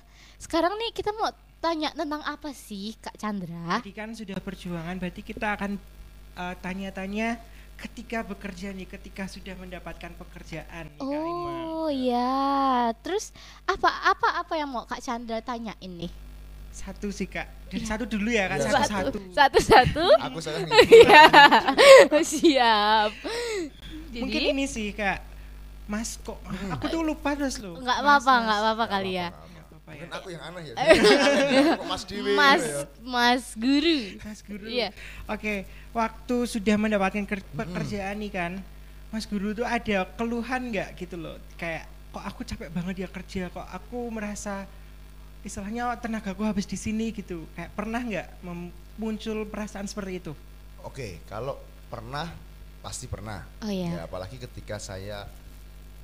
sekarang 0.43 0.75
nih 0.77 0.91
kita 0.93 1.15
mau 1.15 1.31
tanya 1.63 1.95
tentang 1.97 2.21
apa 2.21 2.53
sih 2.53 2.93
Kak 3.01 3.17
Chandra? 3.17 3.81
Jadi 3.81 3.95
kan 3.97 4.13
sudah 4.13 4.37
perjuangan, 4.37 5.01
berarti 5.01 5.23
kita 5.25 5.57
akan 5.57 5.81
uh, 6.37 6.55
tanya-tanya 6.61 7.41
ketika 7.75 8.23
bekerja 8.23 8.71
nih, 8.71 8.87
ketika 8.87 9.27
sudah 9.27 9.57
mendapatkan 9.59 10.13
pekerjaan 10.15 10.93
nih. 10.95 11.03
Oh 11.03 11.91
ya, 11.91 12.93
terus 13.03 13.35
apa 13.67 13.91
apa 13.91 14.45
apa 14.45 14.55
yang 14.55 14.71
mau 14.71 14.87
Kak 14.87 15.03
Chandra 15.03 15.43
tanyain 15.43 15.91
nih? 15.91 16.24
Satu 16.75 17.07
sih 17.09 17.25
kak, 17.25 17.47
dari 17.69 17.87
satu 17.87 18.03
dulu 18.03 18.27
ya 18.29 18.51
kak, 18.51 18.59
Iya. 18.59 18.67
satu-satu. 18.75 19.19
satu 19.31 19.59
satu. 19.63 20.05
Aku 20.21 20.39
sayang 20.39 20.67
Iya, 20.91 21.23
siap. 22.21 23.11
Jadi 24.11 24.19
Mungkin 24.19 24.43
ini 24.53 24.65
sih 24.65 24.91
kak, 24.91 25.23
Mas 25.85 26.19
kok, 26.19 26.35
aku 26.69 26.85
tuh 26.89 27.01
lupa 27.01 27.33
terus 27.33 27.59
loh. 27.59 27.79
nggak 27.79 27.99
Mas, 27.99 28.21
apa-apa, 28.21 28.33
nggak 28.41 28.59
apa-apa 28.61 28.85
kali 28.91 29.13
ya. 29.15 29.31
Ya. 29.31 29.63
Mungkin 29.85 30.09
aku 30.11 30.29
yang 30.29 30.43
aneh 30.43 30.63
ya. 30.65 30.75
Mas 31.91 32.03
Dewi 32.03 32.33
Mas 32.33 32.59
gitu 32.59 32.67
ya. 32.67 32.83
Mas 33.05 33.45
Guru. 33.55 33.99
Mas 34.19 34.41
Guru. 34.43 34.67
Iya. 34.67 34.89
Oke, 35.27 35.55
waktu 35.93 36.37
sudah 36.45 36.75
mendapatkan 36.75 37.23
ker- 37.23 37.53
pekerjaan 37.55 38.19
nih 38.19 38.33
kan, 38.33 38.53
Mas 39.09 39.25
Guru 39.25 39.55
tuh 39.55 39.63
ada 39.63 40.11
keluhan 40.11 40.75
nggak 40.75 40.97
gitu 40.97 41.15
loh, 41.15 41.39
kayak 41.55 41.87
kok 42.11 42.25
aku 42.25 42.43
capek 42.43 42.67
banget 42.69 42.95
ya 42.97 43.09
kerja, 43.09 43.43
kok 43.49 43.63
aku 43.65 44.09
merasa 44.09 44.67
istilahnya 45.45 45.93
tenagaku 46.01 46.43
habis 46.43 46.65
di 46.65 46.75
sini 46.81 47.13
gitu, 47.13 47.45
kayak 47.55 47.71
pernah 47.77 48.01
nggak 48.01 48.41
muncul 48.97 49.45
perasaan 49.45 49.85
seperti 49.85 50.13
itu? 50.25 50.33
Oke, 50.83 51.21
kalau 51.29 51.61
pernah 51.93 52.33
pasti 52.85 53.09
pernah. 53.09 53.45
Oh 53.65 53.73
iya. 53.73 54.01
Ya, 54.01 54.01
apalagi 54.05 54.37
ketika 54.37 54.77
saya 54.77 55.25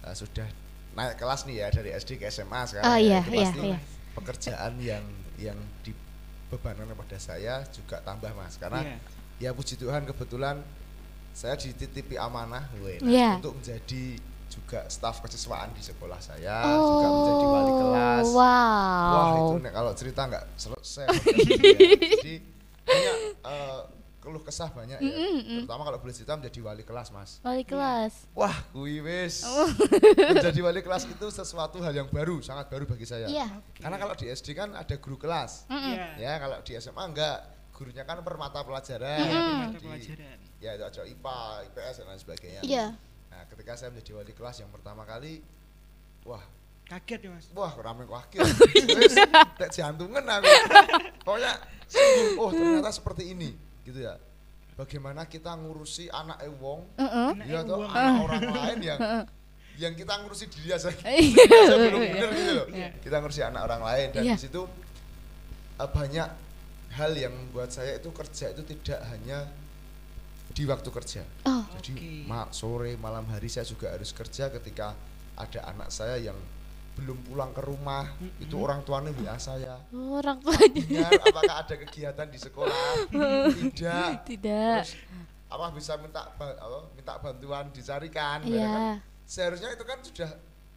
uh, 0.04 0.14
sudah 0.16 0.48
naik 0.96 1.16
kelas 1.20 1.44
nih 1.48 1.64
ya 1.64 1.68
dari 1.72 1.90
SD 1.92 2.20
ke 2.20 2.28
SMA 2.32 2.60
sekarang. 2.68 2.88
Oh 2.88 2.98
ya, 3.00 3.00
iya, 3.00 3.20
itu 3.20 3.30
iya, 3.32 3.40
pasti 3.44 3.60
iya. 3.68 3.78
pekerjaan 4.16 4.72
yang 4.80 5.04
yang 5.40 5.58
dibebankan 5.84 6.88
kepada 6.88 7.16
saya 7.16 7.64
juga 7.72 8.00
tambah 8.04 8.32
Mas 8.36 8.60
karena 8.60 8.84
Iya. 8.84 8.96
ya 9.40 9.50
puji 9.56 9.80
Tuhan 9.80 10.04
kebetulan 10.04 10.60
saya 11.32 11.54
dititipi 11.56 12.18
amanah 12.18 12.66
weh, 12.82 12.98
nah, 13.00 13.08
Iya. 13.08 13.30
untuk 13.40 13.56
menjadi 13.62 14.18
juga 14.50 14.82
staf 14.86 15.18
kesiswaan 15.20 15.70
di 15.70 15.80
sekolah 15.80 16.18
saya 16.18 16.60
juga 16.66 17.06
menjadi 17.08 17.46
wali 17.46 17.70
Oh, 17.70 17.78
kelas 17.80 18.26
wow. 18.28 19.08
wah 19.08 19.28
itu 19.38 19.56
nek 19.60 19.72
kalau 19.72 19.92
cerita 19.94 20.20
nggak 20.24 20.44
selesai 20.54 21.06
ya. 21.06 21.14
jadi 22.12 22.34
banyak 22.82 23.14
eh, 23.40 23.80
keluh 24.20 24.42
kesah 24.42 24.68
banyak 24.68 24.98
ya 24.98 25.10
terutama 25.56 25.80
kalau 25.82 25.96
boleh 25.96 26.12
cerita 26.12 26.34
menjadi 26.34 26.60
wali 26.60 26.82
kelas 26.82 27.08
mas 27.08 27.38
Wali 27.40 27.62
kelas. 27.62 28.28
wah 28.32 28.52
kui 28.68 28.98
wis 28.98 29.46
Oh. 29.46 29.70
menjadi 30.28 30.60
wali 30.60 30.80
kelas 30.80 31.06
itu 31.06 31.26
sesuatu 31.26 31.78
hal 31.78 31.94
yang 31.94 32.08
baru 32.08 32.38
sangat 32.40 32.68
baru 32.68 32.84
bagi 32.84 33.04
saya 33.04 33.24
Iya. 33.24 33.48
karena 33.74 33.96
kalau 33.96 34.12
di 34.12 34.28
SD 34.28 34.52
kan 34.52 34.74
ada 34.74 34.94
guru 34.94 35.16
kelas 35.16 35.64
Mm-mm. 35.66 35.94
Iya. 35.94 36.06
ya 36.18 36.32
kalau 36.36 36.56
di 36.60 36.72
SMA 36.76 37.00
enggak 37.06 37.36
gurunya 37.72 38.04
kan 38.04 38.20
per 38.20 38.36
mata 38.36 38.60
pelajaran 38.60 39.24
Iya, 39.24 39.40
Jadi, 39.72 39.86
pelajaran. 39.88 40.36
ya 40.60 40.70
itu 40.74 40.84
ada 40.84 41.00
IPA, 41.02 41.38
IPS 41.64 41.94
dan 41.96 42.06
lain 42.06 42.20
sebagainya. 42.20 42.60
Iya. 42.60 42.86
Nah, 43.30 43.42
ketika 43.46 43.72
saya 43.74 43.88
menjadi 43.88 44.12
wali 44.12 44.32
kelas 44.32 44.58
yang 44.58 44.70
pertama 44.70 45.02
kali, 45.02 45.40
wah, 46.22 46.42
Kaget 46.84 47.22
ya 47.22 47.30
mas. 47.30 47.46
wah 47.54 47.70
rame 47.78 48.02
wakil. 48.04 48.42
Terus 48.42 49.14
tek 49.54 49.70
jantungan 49.70 50.26
aku. 50.26 50.50
Pokoknya 51.22 51.52
sungguh, 51.86 52.26
oh 52.36 52.50
ternyata 52.50 52.90
seperti 52.90 53.30
ini, 53.30 53.54
gitu 53.86 54.02
ya. 54.02 54.18
Bagaimana 54.74 55.22
kita 55.24 55.54
ngurusi 55.54 56.10
anak 56.10 56.42
wong, 56.58 56.82
Heeh. 56.98 57.28
Anak 57.38 57.46
ya 57.46 57.60
toh, 57.62 57.78
wong. 57.78 57.90
anak 57.94 58.14
orang 58.26 58.42
lain 58.50 58.78
yang 58.82 59.00
yang 59.78 59.94
kita 59.94 60.12
ngurusi 60.18 60.44
diri 60.50 60.74
aja 60.74 60.90
Iya. 61.06 61.46
Saya 61.64 61.78
belum 61.88 62.00
bener 62.02 62.28
gitu 62.34 62.52
loh. 62.58 62.66
Iya. 62.68 62.88
Kita 62.98 63.16
ngurusi 63.16 63.42
anak 63.46 63.62
orang 63.64 63.82
lain 63.86 64.06
dan 64.10 64.22
Iya. 64.26 64.34
di 64.34 64.42
situ 64.42 64.62
eh, 65.78 65.88
banyak 65.88 66.28
hal 66.90 67.12
yang 67.14 67.30
membuat 67.30 67.70
saya 67.70 67.96
itu 67.96 68.10
kerja 68.10 68.50
itu 68.50 68.66
tidak 68.66 68.98
hanya 69.08 69.46
di 70.50 70.62
waktu 70.64 70.88
kerja. 70.88 71.22
Oh, 71.44 71.62
Jadi 71.76 71.92
Oke. 71.92 72.10
ma- 72.24 72.50
sore 72.50 72.94
malam 72.96 73.24
hari 73.26 73.46
saya 73.46 73.64
juga 73.64 73.88
harus 73.88 74.10
kerja 74.10 74.50
ketika 74.50 74.92
ada 75.34 75.60
anak 75.66 75.88
saya 75.88 76.18
yang 76.20 76.36
belum 76.92 77.16
pulang 77.24 77.48
ke 77.50 77.62
rumah 77.62 78.12
Mm-mm. 78.12 78.42
itu 78.42 78.54
orang 78.54 78.82
tuanya 78.82 79.08
WA 79.14 79.38
saya 79.38 79.78
orang 79.94 80.36
tuanya 80.38 81.08
apakah 81.08 81.54
ada 81.56 81.74
kegiatan 81.78 82.28
di 82.28 82.36
sekolah 82.36 82.76
tidak 83.56 84.26
tidak. 84.26 84.84
terus 84.84 84.98
apa 85.48 85.66
bisa 85.72 85.96
minta 85.96 86.28
apa, 86.28 86.44
minta 86.92 87.16
bantuan 87.16 87.70
dicarikan 87.70 88.42
ya 88.42 88.52
kan? 88.52 88.52
Iya. 88.52 88.72
seharusnya 89.24 89.70
itu 89.70 89.82
kan 89.82 89.98
sudah 90.00 90.30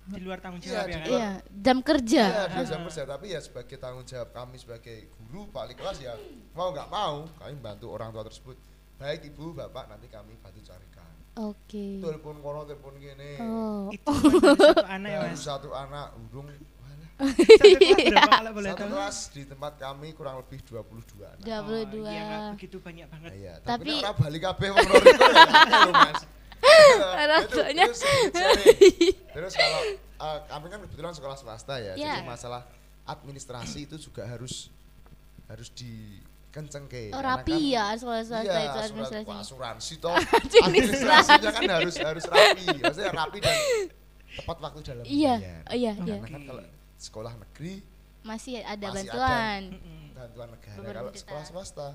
Di 0.05 0.19
luar 0.19 0.35
tanggung 0.37 0.59
Iya, 0.59 0.67
jawab 0.69 0.83
ya 0.85 0.93
kan. 0.93 1.01
luar- 1.01 1.11
Iya, 1.15 1.31
jam 1.57 1.77
kerja. 1.81 2.23
Iya, 2.23 2.63
jam 2.65 2.81
kerja 2.83 3.03
tapi 3.05 3.25
ya 3.29 3.39
sebagai 3.39 3.75
tanggung 3.77 4.03
jawab 4.03 4.29
kami 4.31 4.55
sebagai 4.57 4.97
guru 5.17 5.47
wali 5.49 5.73
kelas 5.73 5.97
ya 5.97 6.13
mau 6.51 6.69
nggak 6.69 6.87
mau 6.87 7.23
kami 7.33 7.55
bantu 7.57 7.85
orang 7.89 8.11
tua 8.11 8.23
tersebut. 8.23 8.55
Baik 9.03 9.21
ibu, 9.27 9.51
bapak 9.51 9.83
nanti 9.85 10.07
kami 10.07 10.31
bantu 10.39 10.63
carikan. 10.63 11.11
Oke. 11.35 11.99
Telepon 11.99 12.39
kono, 12.39 12.63
telepon 12.63 12.95
gini. 12.95 13.35
Oh. 13.37 13.91
Itu 13.91 14.07
cuma 14.07 14.55
satu 14.55 14.85
anak 14.87 15.09
ya 15.09 15.19
mas. 15.21 15.37
satu 15.37 15.69
anak 15.69 16.07
urung. 16.23 16.47
Satu 17.13 17.77
kelas 17.77 18.09
berapa 18.09 18.31
kalau 18.33 18.51
boleh 18.51 18.69
Satu 18.69 18.79
tahu? 18.79 18.89
kelas 18.89 19.17
di 19.29 19.43
tempat 19.45 19.73
kami 19.77 20.07
kurang 20.11 20.35
lebih 20.39 20.59
22 20.65 20.81
anak. 21.21 21.39
Dua 21.39 21.59
puluh 21.61 21.77
Oh, 21.77 21.85
dua. 21.85 22.09
Iya 22.09 22.25
begitu 22.51 22.77
banyak 22.79 23.05
banget. 23.05 23.29
Nah, 23.29 23.37
iya, 23.37 23.53
Tapi- 23.61 23.91
tapi 23.93 24.01
ora 24.01 24.11
bali 24.17 24.39
kabeh 24.41 24.67
wong 24.69 24.81
loro 24.81 25.03
iku 25.03 25.23
ya 25.23 25.79
lho, 25.79 25.91
Mas. 26.03 26.21
Orang 27.13 27.41
Itu- 27.43 27.53
tuanya. 27.53 27.83
itu. 27.85 27.99
Terus 29.29 29.51
kalau 29.53 29.81
eh, 29.93 30.39
kami 30.43 30.65
kan 30.67 30.79
kebetulan 30.81 31.13
sekolah 31.13 31.35
swasta 31.35 31.75
ya, 31.77 31.93
Iya. 31.93 32.17
jadi 32.17 32.23
masalah 32.25 32.61
administrasi 33.05 33.85
itu 33.85 33.95
juga 34.01 34.25
harus 34.25 34.73
harus 35.45 35.69
dikencengke. 36.53 37.09
Oh, 37.09 37.17
karena 37.17 37.29
rapi 37.33 37.49
kan- 37.51 37.73
ya 37.73 37.85
sekolah 37.97 38.21
swasta 38.21 38.45
iya, 38.45 38.53
itu 38.61 38.69
surat- 38.69 38.85
administrasinya. 38.85 39.25
wah, 39.27 39.41
asuransi 39.41 39.93
toh. 40.05 40.13
Administrasi. 40.13 40.61
Administrasinya 40.61 41.49
kan 41.51 41.63
harus 41.73 41.95
harus 41.97 42.25
rapi. 42.29 42.65
Maksudnya 42.77 43.11
rapi 43.11 43.37
dan 43.39 43.55
tepat 44.33 44.57
waktu 44.59 44.79
dalam 44.83 45.03
Iya, 45.03 45.33
membayar. 45.35 45.57
iya, 45.73 45.91
Karena 45.95 46.13
iya. 46.13 46.17
kan 46.29 46.41
kalau 46.43 46.63
sekolah 46.95 47.33
negeri 47.35 47.73
Masih 48.23 48.53
ada 48.55 48.87
Masih 48.87 49.03
ada. 49.03 49.11
bantuan. 49.11 49.61
Mm-mm. 49.73 50.01
bantuan 50.13 50.47
negara 50.47 50.77
Beberapa 50.77 50.93
kalau 50.95 51.11
juta. 51.11 51.19
sekolah 51.19 51.43
swasta 51.43 51.87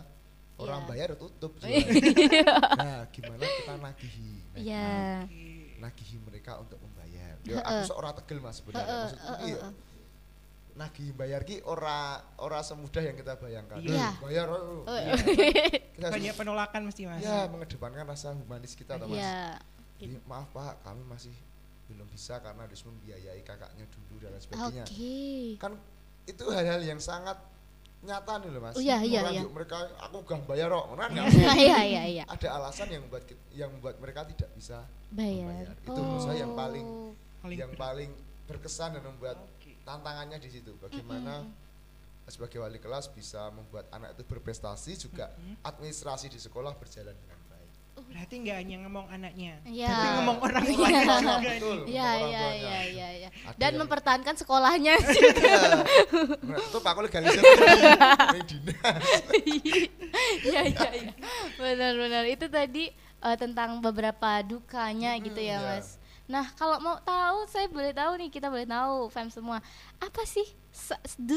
orang 0.58 0.80
Iya. 0.80 0.88
bayar 0.90 1.08
tutup 1.16 1.52
Iya. 1.62 2.44
nah 2.76 2.98
gimana 3.08 3.42
kita 3.46 3.72
nagihi 3.78 4.30
Nah, 4.44 4.58
Iya. 4.58 4.90
Oke. 5.22 5.46
nagihi 5.78 6.16
mereka 6.20 6.52
untuk 6.58 6.76
membayar 6.78 7.38
ya, 7.40 7.62
aku 7.62 7.82
seorang 7.86 8.12
tegel 8.18 8.38
mas 8.40 8.58
sebenarnya 8.58 8.90
maksudku 9.06 9.22
heeh, 9.24 9.38
ki 9.38 9.48
ya, 9.48 9.56
heeh. 9.56 9.72
Nagihi 10.78 11.10
bayar 11.10 11.42
ki 11.42 11.58
ora 11.62 11.98
ora 12.38 12.62
semudah 12.62 13.02
yang 13.02 13.12
kita 13.12 13.34
bayangkan 13.34 13.82
Iya. 13.82 14.14
Bayar 14.16 14.46
oh, 14.46 14.86
Oh, 14.86 14.94
iya. 14.94 15.18
Kita 15.92 16.08
Banyak 16.08 16.34
penolakan 16.34 16.86
mesti 16.86 17.02
mas. 17.04 17.18
ya 17.20 17.44
mengedepankan 17.44 18.06
rasa 18.06 18.30
humanis 18.32 18.72
kita 18.72 18.94
atau 18.94 19.04
mas 19.04 19.18
Iya. 19.18 19.58
Jadi, 19.98 20.14
maaf 20.24 20.46
pak 20.48 20.78
kami 20.80 21.02
masih 21.04 21.34
belum 21.90 22.06
bisa 22.06 22.38
karena 22.38 22.62
harus 22.62 22.78
membiayai 22.80 23.42
kakaknya 23.42 23.82
dulu 23.90 24.20
dan 24.20 24.30
lain 24.30 24.38
sebagainya 24.40 24.84
Oke. 24.84 25.58
kan 25.58 25.72
itu 26.24 26.44
hal-hal 26.46 26.78
yang 26.78 27.00
sangat 27.00 27.34
nyata 27.98 28.38
nih 28.38 28.54
loh 28.54 28.60
mas 28.62 28.76
Oh, 28.76 28.82
iya, 28.84 29.02
iya, 29.02 29.20
Orang 29.20 29.34
iya. 29.34 29.42
yuk 29.42 29.50
mereka 29.50 29.76
aku 29.98 30.22
gak 30.22 30.46
bayar 30.46 30.70
kok 30.70 30.86
kan 30.94 31.08
nggak 31.16 31.26
Iya, 31.58 31.78
iya, 31.82 32.02
iya. 32.06 32.24
ada 32.24 32.48
alasan 32.54 32.86
yang 32.86 33.02
membuat 33.02 33.24
yang 33.50 33.70
membuat 33.74 33.96
mereka 33.98 34.22
tidak 34.28 34.50
bisa 34.54 34.86
Bayar. 35.10 35.50
membayar. 35.50 35.74
Itu 35.82 35.98
menurut 35.98 36.22
saya 36.22 36.38
yang 36.38 36.54
paling 36.54 36.86
Oh. 36.86 37.10
Paling 37.38 37.54
yang 37.56 37.70
berat. 37.70 37.82
paling 37.82 38.10
berkesan 38.46 38.90
dan 38.94 39.02
membuat. 39.04 39.36
Tantangannya 39.88 40.36
di 40.36 40.50
situ 40.50 40.76
bagaimana 40.76 41.48
sebagai 42.24 42.60
wali 42.60 42.76
kelas 42.76 43.08
bisa 43.08 43.48
membuat 43.48 43.88
anak 43.88 44.12
itu 44.12 44.22
berprestasi 44.22 44.92
juga 45.00 45.32
Mm-mm. 45.32 45.64
administrasi 45.64 46.28
di 46.28 46.36
sekolah 46.36 46.76
berjalan 46.76 47.16
dengan 47.16 47.40
baik 47.46 47.72
Berarti 47.98 48.34
nggak 48.38 48.56
hanya 48.62 48.76
ngomong 48.84 49.06
anaknya, 49.10 49.58
Iya. 49.64 49.90
tapi 49.90 50.08
ngomong 50.14 50.38
orang 50.38 50.62
Iya. 50.62 50.70
tuanya 50.70 51.02
Betul, 51.02 51.18
juga. 51.18 51.40
betul, 51.42 51.78
Iya, 51.82 52.08
iya, 52.14 52.44
iya, 52.54 52.78
iya, 52.86 53.08
iya. 53.18 53.28
Ada 53.42 53.56
Dan 53.58 53.66
yang- 53.66 53.80
mempertahankan 53.82 54.34
sekolahnya. 54.38 54.94
Itu 56.70 56.78
aku 56.78 57.00
legalisir 57.02 57.42
dinas. 58.46 59.02
Iya, 60.40 60.60
iya, 60.64 60.88
iya. 60.94 61.12
Benar-benar 61.54 62.24
itu 62.26 62.46
tadi 62.46 62.84
eh, 62.94 63.36
tentang 63.36 63.82
beberapa 63.82 64.40
dukanya 64.42 65.18
Mm-mm, 65.18 65.26
gitu 65.26 65.40
ya, 65.42 65.58
iya. 65.58 65.66
Mas. 65.76 65.97
Nah, 66.28 66.44
kalau 66.60 66.76
mau 66.78 67.00
tahu, 67.00 67.48
saya 67.48 67.72
boleh 67.72 67.96
tahu 67.96 68.20
nih, 68.20 68.28
kita 68.28 68.52
boleh 68.52 68.68
tahu, 68.68 69.08
fam 69.08 69.32
semua, 69.32 69.64
apa 69.96 70.22
sih 70.28 70.44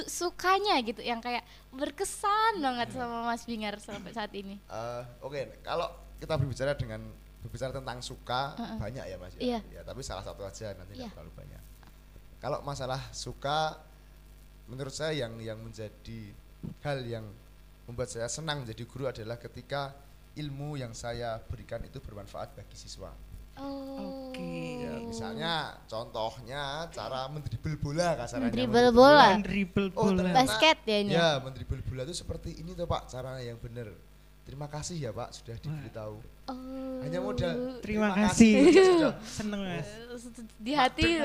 sukanya 0.06 0.76
gitu 0.84 1.00
yang 1.00 1.24
kayak 1.24 1.42
berkesan 1.72 2.60
banget 2.60 2.92
sama 2.92 3.24
Mas 3.24 3.48
Bingar 3.48 3.80
sampai 3.80 4.12
saat 4.12 4.36
ini? 4.36 4.60
Eh, 4.68 5.04
Oke, 5.24 5.48
kalau 5.64 5.88
kita 6.20 6.36
berbicara 6.36 6.76
dengan 6.76 7.08
berbicara 7.42 7.72
tentang 7.72 8.04
suka 8.04 8.54
Heeh. 8.54 8.78
banyak 8.78 9.06
ya 9.08 9.18
mas 9.18 9.34
Iya. 9.40 9.60
ya. 9.72 9.82
Tapi 9.82 10.04
salah 10.04 10.22
satu 10.22 10.44
aja 10.46 10.76
nanti 10.76 10.94
Iya. 10.94 11.08
nggak 11.08 11.16
terlalu 11.18 11.34
banyak. 11.40 11.62
Kalau 12.38 12.60
masalah 12.62 13.00
suka, 13.16 13.80
menurut 14.68 14.94
saya 14.94 15.16
yang 15.16 15.40
yang 15.40 15.58
menjadi 15.58 16.36
hal 16.84 17.00
yang 17.02 17.26
membuat 17.88 18.12
saya 18.12 18.28
senang 18.28 18.62
menjadi 18.68 18.84
guru 18.86 19.08
adalah 19.10 19.40
ketika 19.40 19.96
ilmu 20.38 20.78
yang 20.78 20.94
saya 20.94 21.42
berikan 21.50 21.82
itu 21.82 21.98
bermanfaat 21.98 22.54
bagi 22.54 22.78
siswa. 22.78 23.10
Oh. 23.60 24.32
Oke. 24.32 24.82
Ya, 24.82 24.96
misalnya 25.02 25.54
contohnya 25.86 26.62
cara 26.90 27.28
mendribel 27.28 27.76
bola 27.76 28.16
kasarnya. 28.16 28.48
Mendribel 28.48 28.70
mendribel 28.72 28.96
bola. 28.96 29.26
Dan 29.30 29.42
dribble 29.44 29.88
Oh, 29.94 30.04
bola. 30.08 30.18
ternyata- 30.24 30.38
Basket 30.40 30.78
ya 30.84 30.98
ini. 31.00 31.12
Ya, 31.12 31.30
mendribel 31.38 31.80
bola 31.84 32.02
itu 32.04 32.16
seperti 32.16 32.50
ini 32.56 32.72
tuh 32.72 32.86
Pak, 32.86 33.08
caranya 33.08 33.44
yang 33.44 33.60
benar. 33.60 33.92
Terima 34.42 34.66
kasih 34.66 34.98
ya 34.98 35.12
Pak 35.12 35.30
sudah 35.32 35.56
diberitahu. 35.56 36.16
Oh. 36.50 37.00
Hanya 37.06 37.20
modal 37.20 37.78
Terima 37.80 38.10
kasih. 38.12 38.68
aja 38.68 38.82
sudah. 38.98 39.14
Seneng 39.24 39.62
mas. 39.62 39.88
di 40.58 40.72
hati. 40.74 41.08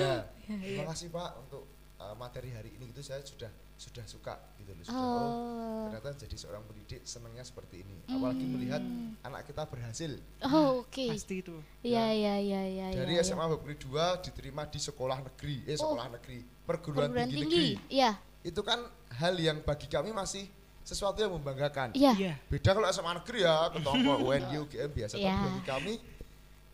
ya. 0.00 0.14
Terima 0.44 0.84
kasih 0.88 1.08
Pak 1.08 1.30
untuk 1.40 1.64
uh, 1.98 2.14
materi 2.16 2.52
hari 2.52 2.72
ini 2.74 2.90
gitu 2.90 3.00
saya 3.00 3.20
sudah 3.22 3.48
sudah 3.74 4.04
suka 4.04 4.34
gitu 4.56 4.70
loh. 4.70 4.84
Sudah, 4.84 4.96
oh, 4.96 5.22
Oh. 5.24 5.84
ternyata 5.90 6.16
jadi 6.16 6.36
seorang 6.36 6.62
pendidik 6.64 7.02
senangnya 7.02 7.42
seperti 7.42 7.80
ini. 7.80 7.96
Apalagi 8.06 8.44
melihat 8.44 8.80
anak 9.20 9.44
kita 9.44 9.66
berhasil 9.66 10.14
Oh, 10.42 10.80
oke. 10.80 11.04
Pasti 11.10 11.40
itu. 11.40 11.56
Iya, 11.80 12.06
iya, 12.10 12.34
iya, 12.38 12.60
iya. 12.64 12.86
dari 12.94 13.14
iya, 13.14 13.22
SMA 13.22 13.44
Bakri 13.44 13.74
2 13.76 13.90
diterima 14.20 14.64
di 14.64 14.78
sekolah 14.78 15.18
negeri, 15.20 15.60
eh 15.64 15.74
sekolah 15.74 16.06
negeri, 16.10 16.38
perguruan, 16.62 17.10
Perguruan 17.10 17.28
tinggi, 17.28 17.42
tinggi. 17.42 17.66
negeri. 17.76 17.92
Iya, 17.92 18.10
Itu 18.42 18.60
kan 18.60 18.80
hal 19.14 19.34
yang 19.36 19.58
bagi 19.60 19.86
kami 19.86 20.12
masih 20.12 20.44
sesuatu 20.80 21.16
yang 21.16 21.32
membanggakan. 21.32 21.92
iya. 21.92 22.12
Iya. 22.14 22.34
Beda 22.46 22.72
kalau 22.72 22.84
SMA 22.86 23.12
negeri 23.16 23.40
ya, 23.42 23.72
ketompo 23.72 24.12
UNY, 24.28 24.54
UGM 24.60 24.90
biasa. 24.92 25.14
Iya. 25.16 25.32
Tapi 25.32 25.44
bagi 25.44 25.62
kami 25.64 25.92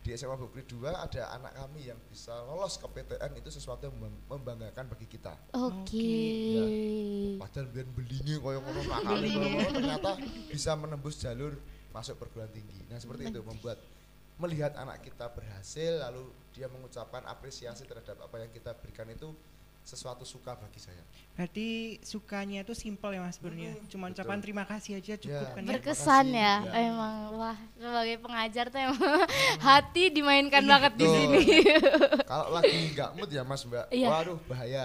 di 0.01 0.17
SMA 0.17 0.33
Bukri 0.33 0.65
2 0.65 0.81
ada 0.97 1.23
anak 1.37 1.53
kami 1.53 1.93
yang 1.93 2.01
bisa 2.09 2.33
lolos 2.49 2.81
ke 2.81 2.89
PTN 2.89 3.37
itu 3.37 3.53
sesuatu 3.53 3.85
yang 3.85 3.97
membang- 4.01 4.25
membanggakan 4.33 4.89
bagi 4.89 5.05
kita. 5.05 5.37
Oke. 5.53 6.17
Ya. 6.57 6.65
Padahal 7.37 7.69
biar 7.69 7.89
belingi 7.93 8.41
koyo 8.41 8.65
ngono 8.65 8.81
nakal 8.89 9.21
koyo 9.21 9.49
ngono 9.49 9.71
ternyata 9.77 10.11
bisa 10.49 10.73
menembus 10.73 11.21
jalur 11.21 11.53
masuk 11.93 12.17
perguruan 12.17 12.49
tinggi. 12.49 12.81
Nah, 12.89 12.97
seperti 12.97 13.29
itu 13.29 13.45
membuat 13.45 13.77
melihat 14.41 14.73
anak 14.81 15.05
kita 15.05 15.29
berhasil 15.37 16.01
lalu 16.01 16.25
dia 16.57 16.65
mengucapkan 16.73 17.21
apresiasi 17.29 17.85
terhadap 17.85 18.17
apa 18.25 18.41
yang 18.41 18.49
kita 18.57 18.73
berikan 18.81 19.05
itu 19.13 19.37
sesuatu 19.91 20.23
suka 20.23 20.55
bagi 20.55 20.79
saya. 20.79 21.03
Berarti 21.35 21.67
sukanya 22.01 22.63
itu 22.63 22.71
simpel 22.73 23.11
ya 23.11 23.21
mas 23.21 23.35
sebenarnya. 23.35 23.75
Hmm, 23.75 23.89
Cuma 23.91 24.07
betul. 24.07 24.23
ucapan 24.23 24.39
terima 24.39 24.65
kasih 24.65 24.93
aja 24.97 25.15
cukup 25.17 25.35
Ya. 25.43 25.51
kan 25.51 25.63
ya. 25.63 25.71
Berkesan 25.75 26.25
makasih. 26.29 26.39
ya, 26.39 26.55
Ya. 26.63 26.73
emang 26.87 27.15
wah 27.35 27.59
sebagai 27.75 28.17
pengajar 28.21 28.65
tuh 28.69 28.79
emang 28.79 29.01
hati 29.67 30.03
dimainkan 30.09 30.63
banget 30.63 30.93
di 30.95 31.03
betul. 31.03 31.17
sini. 31.17 31.43
Kalau 32.31 32.49
lagi 32.55 32.79
nggak 32.95 33.11
mood 33.15 33.31
ya 33.31 33.43
Mas 33.43 33.63
Mbak, 33.65 33.87
Iya. 33.91 34.09
waduh 34.09 34.39
bahaya. 34.47 34.83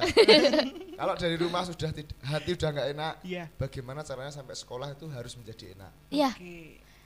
Kalau 1.00 1.14
dari 1.14 1.36
rumah 1.36 1.62
sudah 1.62 1.90
hati 2.24 2.50
udah 2.52 2.70
nggak 2.72 2.88
enak, 2.92 3.14
Iya. 3.22 3.46
bagaimana 3.56 4.02
caranya 4.02 4.32
sampai 4.32 4.56
sekolah 4.56 4.90
itu 4.90 5.06
harus 5.12 5.36
menjadi 5.36 5.76
enak. 5.76 5.92
Iya, 6.10 6.30
Oke. 6.34 6.58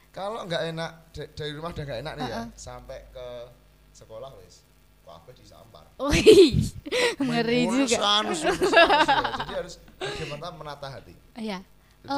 Kalau 0.10 0.42
nggak 0.42 0.64
enak 0.70 0.92
da- 1.12 1.32
dari 1.34 1.52
rumah 1.54 1.70
udah 1.70 1.84
nggak 1.84 2.00
enak 2.02 2.14
nih 2.16 2.28
ya, 2.28 2.42
sampai 2.54 2.98
ke 3.10 3.28
sekolah 3.92 4.32
wes, 4.38 4.66
kok 5.04 5.14
apa 5.14 5.30
disampar. 6.02 6.10
wih, 6.10 6.56
ngeri 7.20 7.62
juga. 7.68 7.86
ya. 7.86 8.24
Jadi 9.40 9.54
harus 9.54 9.74
bagaimana 9.98 10.48
menata 10.50 10.88
hati. 10.90 11.14
Iya. 11.36 11.60
Oh, 12.02 12.16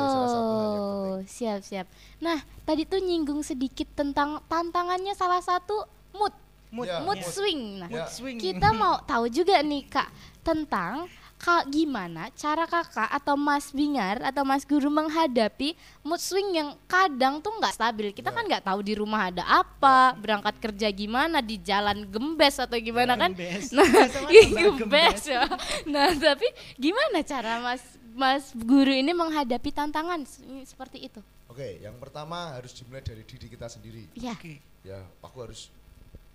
penting. 1.17 1.25
siap 1.27 1.59
siap. 1.61 1.87
Nah, 2.17 2.37
tadi 2.61 2.85
tuh 2.85 3.01
nyinggung 3.01 3.41
sedikit 3.41 3.89
tentang 3.91 4.37
tantangannya 4.45 5.11
salah 5.11 5.41
satu 5.41 5.73
mood, 6.13 6.29
Mood, 6.69 6.85
Ya, 6.85 7.01
mood 7.01 7.17
ya. 7.17 7.27
swing. 7.27 7.61
Nah, 7.79 7.89
Ya. 7.89 8.05
swing. 8.07 8.37
kita 8.37 8.71
mau 8.71 9.01
tahu 9.01 9.27
juga 9.27 9.59
nih 9.59 9.83
kak 9.83 10.07
tentang 10.39 11.09
kak 11.41 11.73
gimana 11.73 12.29
cara 12.37 12.69
kakak 12.69 13.09
atau 13.09 13.33
Mas 13.33 13.73
Bingar 13.73 14.21
atau 14.21 14.45
Mas 14.45 14.61
Guru 14.61 14.93
menghadapi 14.93 15.73
mood 16.05 16.21
swing 16.21 16.53
yang 16.53 16.77
kadang 16.85 17.41
tuh 17.41 17.49
nggak 17.57 17.73
stabil. 17.73 18.13
Kita 18.13 18.29
Ya. 18.29 18.35
kan 18.37 18.43
nggak 18.45 18.61
tahu 18.61 18.85
di 18.85 18.93
rumah 18.93 19.33
ada 19.33 19.41
apa, 19.41 20.13
berangkat 20.15 20.61
kerja 20.61 20.93
gimana, 20.93 21.41
di 21.41 21.57
jalan 21.57 22.05
gembes 22.05 22.61
atau 22.61 22.77
gimana 22.77 23.17
kan? 23.17 23.33
Gembes. 23.33 23.73
Nah, 23.73 23.89
tambah 24.05 24.29
gembes 24.85 25.21
ya. 25.25 25.41
Nah, 25.89 26.13
tapi 26.13 26.45
gimana 26.77 27.25
cara 27.25 27.57
Mas 27.57 27.81
Mas 28.13 28.53
Guru 28.53 28.93
ini 28.93 29.09
menghadapi 29.09 29.73
tantangan 29.73 30.21
seperti 30.61 31.09
itu? 31.09 31.25
Oke, 31.49 31.81
yang 31.81 31.97
pertama 31.97 32.53
harus 32.53 32.71
dimulai 32.71 33.01
dari 33.01 33.25
diri 33.25 33.49
kita 33.49 33.65
sendiri. 33.65 34.07
Iya. 34.13 34.37
Oke. 34.37 34.61
Ya, 34.85 35.01
aku 35.19 35.37
harus 35.41 35.73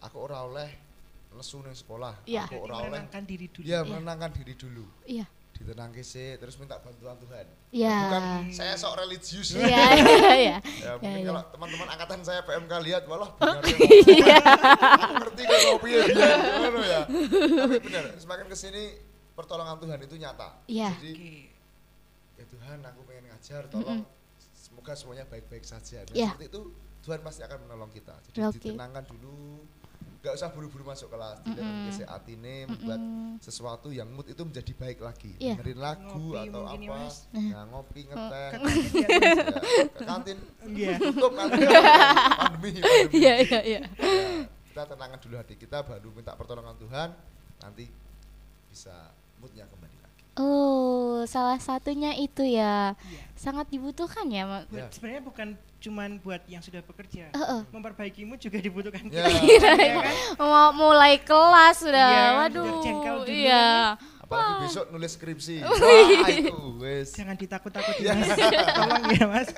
aku 0.02 0.18
ora 0.18 0.42
oleh 0.42 0.68
nesu 1.36 1.60
ning 1.60 1.72
sekolah. 1.72 2.16
Iya. 2.24 2.44
Aku 2.44 2.56
Jadi 2.56 2.64
ora 2.64 2.74
oleh 2.74 2.84
menenangkan 2.90 3.22
diri 3.22 3.46
dulu. 3.46 3.64
ya 3.64 3.78
menenangkan 3.82 4.30
diri 4.32 4.54
dulu. 4.54 4.84
Iya. 5.04 5.26
ditenangke 5.56 6.04
sih 6.04 6.36
terus 6.36 6.60
minta 6.60 6.76
bantuan 6.76 7.16
Tuhan. 7.16 7.48
Iya. 7.72 7.96
Bukan 8.04 8.22
saya 8.52 8.76
sok 8.76 9.00
religius. 9.00 9.56
Iya, 9.56 9.64
iya, 9.96 10.32
iya. 10.36 10.56
Ya, 10.84 10.90
mungkin 11.00 11.16
iya. 11.16 11.26
kalau 11.26 11.42
teman-teman 11.48 11.88
angkatan 11.88 12.20
saya 12.20 12.40
PMK 12.44 12.72
lihat 12.84 13.02
walah 13.08 13.32
benar 13.32 13.64
Iya. 13.64 14.36
ngerti 15.16 15.42
kok 15.42 15.60
kopi 15.72 15.90
ya 15.90 16.02
dia 16.06 16.28
ngono 16.60 16.80
ya. 16.82 17.00
Tapi 17.08 17.76
benar, 17.80 18.04
semakin 18.20 18.46
ke 18.46 18.56
sini 18.58 18.82
pertolongan 19.32 19.80
Tuhan 19.80 19.96
itu 19.98 20.14
nyata. 20.16 20.60
Iya. 20.68 20.92
Jadi 20.92 21.48
ya 22.36 22.44
Tuhan 22.44 22.78
aku 22.84 23.00
pengen 23.04 23.24
ngajar 23.32 23.62
tolong 23.72 24.04
semoga 24.52 24.92
semuanya 24.92 25.24
baik-baik 25.24 25.64
saja. 25.64 26.04
Nah, 26.04 26.12
Iya. 26.12 26.36
seperti 26.36 26.52
itu 26.52 26.60
Tuhan 27.00 27.20
pasti 27.22 27.40
akan 27.40 27.58
menolong 27.64 27.88
kita. 27.88 28.12
Jadi 28.28 28.44
Oke. 28.44 28.60
ditenangkan 28.60 29.08
dulu. 29.08 29.64
Gak 30.26 30.34
usah 30.34 30.50
buru-buru 30.50 30.82
masuk 30.82 31.06
kelas, 31.06 31.38
tidak 31.46 31.62
mm 31.62 32.02
atine 32.02 32.66
membuat 32.66 32.98
Mm-mm. 32.98 33.38
sesuatu 33.38 33.94
yang 33.94 34.10
mood 34.10 34.26
itu 34.26 34.42
menjadi 34.42 34.72
baik 34.74 34.98
lagi. 34.98 35.38
Iya. 35.38 35.54
Dengerin 35.54 35.78
lagu 35.78 36.34
Ngopi 36.34 36.50
atau 36.50 36.62
ya, 36.66 36.74
apa, 36.74 36.94
Mas. 36.98 37.16
nah, 37.30 37.64
ngopi, 37.70 38.00
ngeteh, 38.10 38.48
ya, 38.90 39.08
ke 39.86 40.02
kantin 40.02 40.38
Iya. 40.66 40.94
tutup 40.98 41.30
kantin 41.30 41.66
pandemi. 42.42 42.70
Iya, 43.14 43.32
iya, 43.38 43.60
iya. 43.62 43.80
Ya, 43.86 44.50
kita 44.66 44.82
tenangkan 44.90 45.18
dulu 45.22 45.34
hati 45.38 45.54
kita 45.54 45.86
baru 45.86 46.10
minta 46.10 46.34
pertolongan 46.34 46.74
Tuhan 46.74 47.08
nanti 47.62 47.86
bisa 48.66 49.14
moodnya 49.38 49.64
kembali 49.70 49.96
lagi 50.02 50.22
Oh, 50.36 51.24
salah 51.24 51.56
satunya 51.56 52.12
itu 52.12 52.44
ya. 52.44 52.92
Iya. 52.92 53.22
Sangat 53.38 53.72
dibutuhkan 53.72 54.28
ya. 54.28 54.66
Ya. 54.68 54.90
Sebenarnya 54.92 55.22
bukan 55.24 55.56
cuman 55.86 56.18
buat 56.18 56.42
yang 56.44 56.58
sudah 56.58 56.82
bekerja. 56.82 57.30
Heeh. 57.30 57.60
Memperbaikimu 57.70 58.34
juga 58.36 58.58
dibutuhkan. 58.58 59.06
Ya. 59.06 59.22
Iya 59.46 59.58
kan? 59.62 60.14
Mau 60.36 60.74
mulai 60.74 61.16
kelas 61.18 61.80
sudah. 61.80 62.10
Iya, 62.10 62.26
Waduh. 62.42 62.62
biar 62.64 62.76
jengkel 62.82 63.16
dulu 63.22 63.30
Iya. 63.32 63.68
apalagi 64.18 64.54
besok 64.60 64.84
nulis 64.90 65.14
skripsi 65.14 65.62
wah 65.62 66.26
itu 66.26 66.50
wes 66.82 67.14
Jangan 67.14 67.38
ditakut-takuti 67.38 68.02
Iya. 68.02 68.12
mas. 68.12 68.34
Tolong 68.74 69.04
ya 69.08 69.24
mas. 69.24 69.48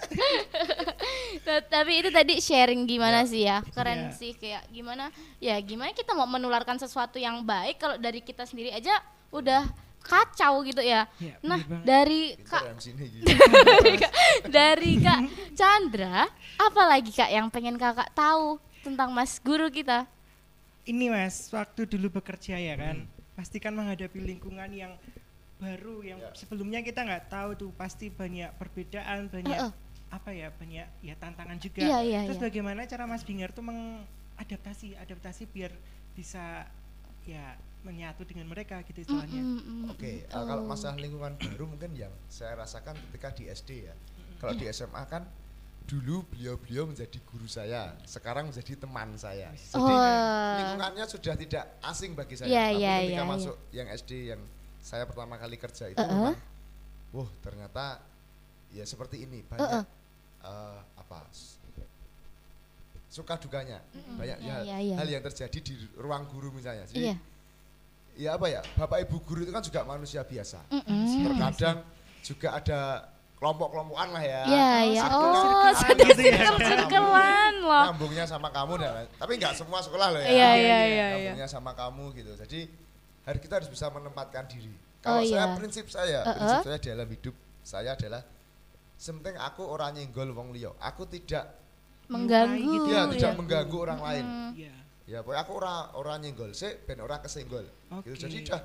Ta- 1.47 1.65
Tapi 1.65 1.93
itu 1.99 2.11
tadi 2.11 2.35
sharing 2.39 2.85
gimana 2.85 3.25
Ya. 3.25 3.27
sih 3.27 3.43
ya? 3.43 3.57
Keren 3.67 4.01
Iya. 4.05 4.15
sih 4.15 4.33
kayak 4.35 4.69
gimana? 4.69 5.09
Ya 5.39 5.57
gimana 5.59 5.93
kita 5.93 6.13
mau 6.13 6.29
menularkan 6.29 6.77
sesuatu 6.77 7.17
yang 7.17 7.41
baik 7.43 7.79
kalau 7.79 7.97
dari 7.97 8.21
kita 8.21 8.45
sendiri 8.45 8.69
aja 8.71 8.93
udah 9.31 9.65
kacau 10.01 10.63
gitu 10.63 10.81
ya. 10.81 11.05
Iya, 11.19 11.37
Nah, 11.43 11.61
dari 11.91 12.35
Kak 12.41 12.63
ya 12.65 12.73
sini 12.79 13.05
gitu 13.11 13.29
dari 14.49 14.99
Kak 14.99 15.21
Chandra, 15.53 16.27
apa 16.57 16.83
lagi 16.85 17.11
Kak 17.11 17.29
yang 17.29 17.47
pengen 17.49 17.77
Kakak 17.77 18.11
tahu 18.13 18.57
tentang 18.81 19.11
Mas 19.11 19.37
Guru 19.39 19.69
kita? 19.69 20.07
Ini 20.83 21.13
mas, 21.13 21.53
waktu 21.53 21.85
dulu 21.85 22.17
bekerja 22.17 22.57
ya 22.57 22.73
kan, 22.73 23.05
Hmm. 23.05 23.37
pasti 23.37 23.61
kan 23.61 23.77
menghadapi 23.77 24.25
lingkungan 24.25 24.73
yang 24.73 24.97
baru 25.59 26.01
yang 26.01 26.17
Ya. 26.17 26.33
sebelumnya 26.33 26.81
kita 26.81 27.05
nggak 27.05 27.29
tahu 27.29 27.51
tuh 27.55 27.71
pasti 27.77 28.09
banyak 28.09 28.49
perbedaan 28.57 29.29
banyak 29.29 29.53
Heeh. 29.53 29.73
apa 30.09 30.31
ya 30.33 30.49
banyak 30.49 30.87
ya 31.03 31.15
tantangan 31.21 31.59
juga. 31.61 31.85
Iya, 31.85 31.99
iya, 32.01 32.21
Terus 32.25 32.41
iya. 32.41 32.45
bagaimana 32.49 32.89
cara 32.89 33.05
Mas 33.05 33.21
Bingar 33.21 33.53
tuh 33.53 33.67
mengadaptasi 33.67 34.97
adaptasi 34.97 35.45
biar 35.51 35.75
bisa 36.17 36.65
ya 37.29 37.59
menyatu 37.81 38.23
dengan 38.23 38.47
mereka 38.47 38.83
gitu 38.83 39.01
istilahnya. 39.01 39.39
Mm, 39.39 39.55
mm, 39.55 39.63
mm, 39.63 39.83
oke 39.91 40.13
mm. 40.21 40.31
uh, 40.31 40.45
kalau 40.45 40.63
Oh. 40.63 40.69
masalah 40.69 40.97
lingkungan 40.97 41.33
baru 41.35 41.65
mungkin 41.65 41.91
yang 41.95 42.13
saya 42.27 42.53
rasakan 42.55 42.99
ketika 43.09 43.29
di 43.33 43.45
SD 43.47 43.71
ya 43.85 43.95
kalau 44.37 44.53
di 44.53 44.67
SMA 44.69 45.03
kan 45.05 45.23
dulu 45.85 46.21
beliau-beliau 46.29 46.85
menjadi 46.85 47.17
guru 47.25 47.47
saya 47.47 47.97
sekarang 48.05 48.51
menjadi 48.51 48.77
teman 48.77 49.15
saya 49.15 49.49
jadi 49.55 49.79
Oh. 49.79 50.55
lingkungannya 50.59 51.05
sudah 51.07 51.35
tidak 51.35 51.65
asing 51.81 52.13
bagi 52.13 52.35
saya 52.35 52.47
Iya, 52.47 52.65
tapi 52.67 52.77
iya, 52.77 52.93
ketika 52.99 53.09
iya, 53.09 53.17
iya. 53.17 53.25
masuk 53.25 53.57
yang 53.71 53.87
SD 53.89 54.11
yang 54.29 54.43
saya 54.79 55.05
pertama 55.05 55.35
kali 55.35 55.57
kerja 55.57 55.85
itu 55.87 55.97
Uh-uh. 55.97 56.13
memang 56.35 56.37
wah 57.11 57.31
ternyata 57.41 58.05
ya 58.69 58.85
seperti 58.85 59.23
ini 59.23 59.41
banyak 59.43 59.65
Uh-uh. 59.65 59.85
eh, 60.43 60.81
apa 60.95 61.25
s- 61.31 61.57
suka 63.09 63.35
dukanya 63.37 63.81
banyak 64.15 64.39
Iya, 64.39 64.53
hal, 64.53 64.63
iya, 64.63 64.77
iya. 64.83 64.95
hal 64.95 65.09
yang 65.09 65.25
terjadi 65.25 65.59
di 65.59 65.73
ruang 65.97 66.29
guru 66.29 66.53
misalnya 66.53 66.85
jadi 66.85 67.01
Iya. 67.03 67.17
Ya 68.19 68.35
apa 68.35 68.47
ya 68.49 68.61
bapak 68.75 68.99
ibu 69.01 69.17
guru 69.23 69.41
itu 69.41 69.51
kan 69.51 69.63
juga 69.63 69.81
manusia 69.85 70.21
biasa 70.21 70.59
Mm-mm. 70.69 71.23
terkadang 71.25 71.77
juga 72.21 72.49
ada 72.53 72.81
kelompok-kelompokan 73.39 74.09
lah 74.11 74.25
ya 74.25 74.43
Iya, 74.45 74.73
iya. 74.85 75.01
Satu 75.01 75.23
Oh, 75.23 75.71
sudah 75.73 75.95
gitu 76.11 76.23
ya. 76.27 76.51
loh. 77.63 77.83
nyambungnya 77.87 78.25
sama 78.27 78.51
kamu 78.51 78.73
dan 78.77 78.91
lain- 78.93 79.13
tapi 79.15 79.33
nggak 79.39 79.55
semua 79.55 79.79
sekolah 79.79 80.07
loh 80.11 80.19
ya 80.19 80.27
Iya, 80.27 80.35
iya, 80.35 80.59
iya, 80.59 80.79
iya. 80.83 81.07
nyambungnya 81.15 81.47
sama 81.47 81.71
kamu 81.73 82.05
gitu 82.13 82.33
jadi 82.37 82.61
hari 83.23 83.39
kita 83.39 83.55
harus 83.57 83.71
bisa 83.71 83.87
menempatkan 83.89 84.45
diri 84.45 84.75
kalau 84.99 85.21
Oh, 85.21 85.23
saya 85.23 85.45
iya. 85.45 85.55
prinsip 85.55 85.87
saya 85.87 86.21
Uh-uh. 86.21 86.35
prinsip 86.35 86.59
saya 86.65 86.79
dalam 86.83 87.07
hidup 87.09 87.35
saya 87.63 87.91
adalah 87.95 88.23
sementing 88.97 89.39
aku 89.39 89.63
orang 89.63 89.95
nyenggol 89.95 90.27
wong 90.33 90.51
liya 90.51 90.75
aku 90.77 91.07
tidak 91.07 91.55
Mengganggu. 92.09 92.59
gitu 92.59 92.89
ya, 92.89 93.05
ya. 93.05 93.13
tidak 93.15 93.33
mengganggu 93.37 93.77
orang 93.79 94.01
lain 94.03 94.25
Mm. 94.27 94.51
Ya 95.09 95.25
pokoknya 95.25 95.41
aku 95.41 95.53
orang 95.57 95.79
orang 95.97 96.17
nyenggol 96.21 96.53
sih 96.53 96.69
ben 96.85 97.01
orang 97.01 97.25
kesenggol 97.25 97.65
gitu 98.05 98.13
Oke. 98.13 98.29
jadi 98.29 98.37
udah 98.45 98.61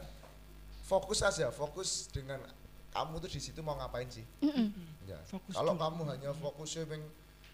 fokus 0.83 1.23
aja 1.23 1.47
fokus 1.55 2.11
dengan 2.11 2.43
kamu 2.91 3.23
tuh 3.23 3.31
di 3.31 3.39
situ 3.39 3.63
mau 3.63 3.79
ngapain 3.79 4.11
sih 4.11 4.27
Mm-mm. 4.43 4.67
Ya. 5.07 5.15
Kalau 5.55 5.73
dulu. 5.73 5.81
kamu 5.81 6.01
hanya 6.11 6.29
fokusnya 6.35 6.83
pengen 6.83 7.07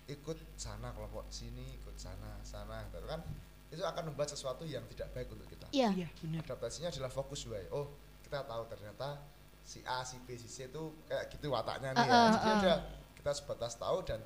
ikut 0.10 0.38
sana 0.58 0.90
kelompok 0.98 1.30
sini, 1.30 1.62
ikut 1.78 1.94
sana, 1.94 2.34
sana, 2.42 2.82
gitu 2.90 3.06
kan 3.06 3.22
itu 3.70 3.86
akan 3.86 4.10
membuat 4.10 4.34
sesuatu 4.34 4.66
yang 4.66 4.82
tidak 4.90 5.14
baik 5.14 5.30
untuk 5.30 5.46
kita. 5.46 5.70
Iya. 5.70 5.94
Iya, 5.94 6.10
benar. 6.26 6.42
Adaptasinya 6.50 6.90
adalah 6.90 7.14
fokus 7.14 7.46
wae. 7.46 7.70
Oh, 7.70 7.86
kita 8.26 8.42
tahu 8.42 8.66
ternyata 8.66 9.22
si 9.62 9.86
A, 9.86 10.02
si 10.02 10.18
B, 10.26 10.34
si 10.34 10.50
C 10.50 10.66
itu 10.66 10.90
kayak 11.06 11.30
gitu 11.30 11.54
wataknya 11.54 11.94
nih 11.94 12.02
Uh, 12.02 12.10
ya. 12.10 12.18
uh, 12.18 12.30
Jadi 12.34 12.50
uh. 12.50 12.58
ada 12.58 12.74
kita 13.14 13.32
sebatas 13.38 13.78
tahu 13.78 14.02
dan 14.02 14.18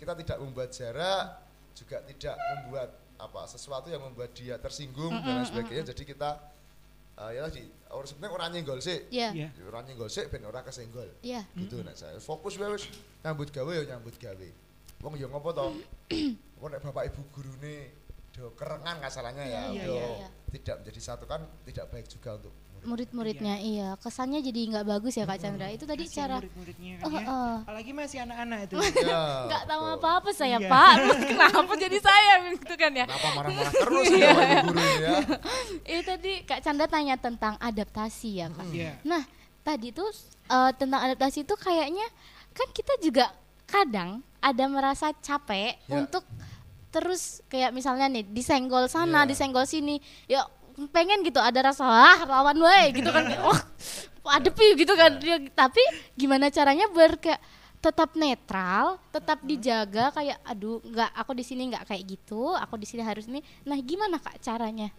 kita 0.00 0.16
tidak 0.16 0.40
membuat 0.40 0.72
jarak, 0.72 1.24
juga 1.76 2.00
tidak 2.08 2.36
membuat 2.40 2.88
apa 3.16 3.48
sesuatu 3.48 3.88
yang 3.88 4.00
membuat 4.00 4.32
dia 4.32 4.56
tersinggung 4.56 5.10
dan 5.10 5.40
lain 5.40 5.48
sebagainya. 5.48 5.88
Jadi 5.90 6.02
kita 6.04 6.30
eh, 7.16 7.30
ya 7.36 7.40
tadi 7.48 7.64
orang 7.88 8.08
sebenarnya 8.08 8.34
orang 8.36 8.48
nyenggol 8.52 8.78
sih. 8.78 8.98
Iya. 9.08 9.32
Iya. 9.32 9.48
Orang 9.66 9.88
nyenggol 9.88 10.08
sih 10.08 10.28
ben 10.28 10.44
ora 10.44 10.60
kesenggol 10.60 11.08
Iya. 11.24 11.42
gitu 11.56 11.80
nek 11.80 11.96
saya 11.96 12.20
fokus 12.20 12.56
wae 12.56 12.70
wis 12.72 12.86
nyambut 13.24 13.48
gawe 13.48 13.72
ya 13.72 13.84
nyambut 13.96 14.16
gawe 14.16 14.48
wong 15.00 15.12
ya 15.16 15.28
ngopo 15.28 15.50
to 15.52 15.66
wong 16.60 16.68
nek 16.72 16.80
bapak 16.80 17.12
ibu 17.12 17.20
gurune 17.32 17.92
do 18.32 18.52
kerengan 18.52 19.00
kasalahnya 19.00 19.44
ya 19.44 19.62
Iya, 19.72 19.84
do 19.88 19.92
iya, 19.96 20.06
iya. 20.24 20.28
tidak 20.52 20.84
menjadi 20.84 21.00
satu 21.00 21.24
kan 21.24 21.40
tidak 21.64 21.88
baik 21.88 22.04
juga 22.06 22.36
untuk 22.36 22.52
Murid-muridnya 22.86 23.54
iya. 23.58 23.88
Kesannya 23.98 24.40
jadi 24.40 24.60
nggak 24.70 24.86
bagus 24.86 25.12
ya 25.12 25.24
Kak 25.24 25.38
Chandra. 25.38 25.66
Itu 25.68 25.84
tadi 25.84 26.04
Kasihan 26.04 26.18
cara 26.22 26.36
murid-muridnya 26.38 26.92
kan 26.96 27.04
Oh, 27.04 27.10
ya. 27.12 27.24
oh. 27.26 27.56
Apalagi 27.62 27.90
masih 27.90 28.18
anak-anak 28.22 28.58
itu. 28.64 28.74
ya, 29.04 29.20
nggak 29.44 29.62
tahu 29.66 29.82
apa-apa 29.92 30.30
saya 30.30 30.56
Iya. 30.56 30.68
Pak. 30.68 30.94
Terus 30.96 31.18
kenapa 31.34 31.72
jadi 31.74 31.98
saya 31.98 32.32
gitu 32.48 32.74
kan 32.74 32.92
ya? 32.92 33.04
kenapa 33.04 33.28
marah-marah 33.34 33.72
terus 33.72 34.06
ya 34.08 34.30
bapak 34.30 34.46
ibu 34.46 34.66
guru 34.66 34.78
ini 34.80 34.94
ya 34.96 35.16
Itu 35.90 36.02
tadi 36.02 36.32
Kak 36.42 36.60
Chandra 36.60 36.86
tanya 36.86 37.14
tentang 37.16 37.54
adaptasi 37.58 38.30
ya 38.32 38.46
Kak. 38.48 38.66
Iya. 38.70 38.92
Nah, 39.02 39.22
tadi 39.60 39.90
tuh 39.90 40.08
eh, 40.46 40.70
tentang 40.74 41.00
adaptasi 41.02 41.42
itu 41.42 41.54
kayaknya 41.54 42.06
kan 42.52 42.70
kita 42.70 42.94
juga 42.98 43.34
kadang 43.66 44.22
ada 44.38 44.64
merasa 44.66 45.10
capek 45.12 45.74
Ya. 45.84 45.98
untuk 45.98 46.22
terus 46.88 47.44
kayak 47.46 47.70
misalnya 47.70 48.08
nih 48.08 48.24
disenggol 48.24 48.86
sana, 48.86 49.22
Ya. 49.22 49.28
disenggol 49.28 49.66
sini. 49.66 49.98
Ya 50.24 50.46
pengen 50.92 51.24
gitu 51.24 51.40
ada 51.40 51.72
rasa 51.72 51.84
ah 51.84 52.18
lawan 52.24 52.58
wae 52.60 52.92
gitu 52.92 53.08
kan. 53.08 53.24
Wah, 53.40 53.60
adepi 54.36 54.76
gitu 54.76 54.92
kan. 54.92 55.16
Ya, 55.22 55.40
tapi 55.52 55.80
gimana 56.14 56.50
caranya 56.50 56.86
biar 56.90 57.16
kayak 57.16 57.40
tetap 57.78 58.16
netral, 58.18 58.98
tetap 59.14 59.38
dijaga 59.46 60.10
kayak 60.10 60.40
aduh 60.42 60.82
nggak 60.82 61.10
aku 61.14 61.32
di 61.38 61.44
sini 61.46 61.70
nggak 61.70 61.86
kayak 61.86 62.02
gitu, 62.04 62.52
aku 62.52 62.74
di 62.76 62.86
sini 62.88 63.02
harus 63.04 63.30
ini. 63.30 63.40
Nah, 63.64 63.78
gimana 63.80 64.18
Kak 64.18 64.42
caranya? 64.42 64.90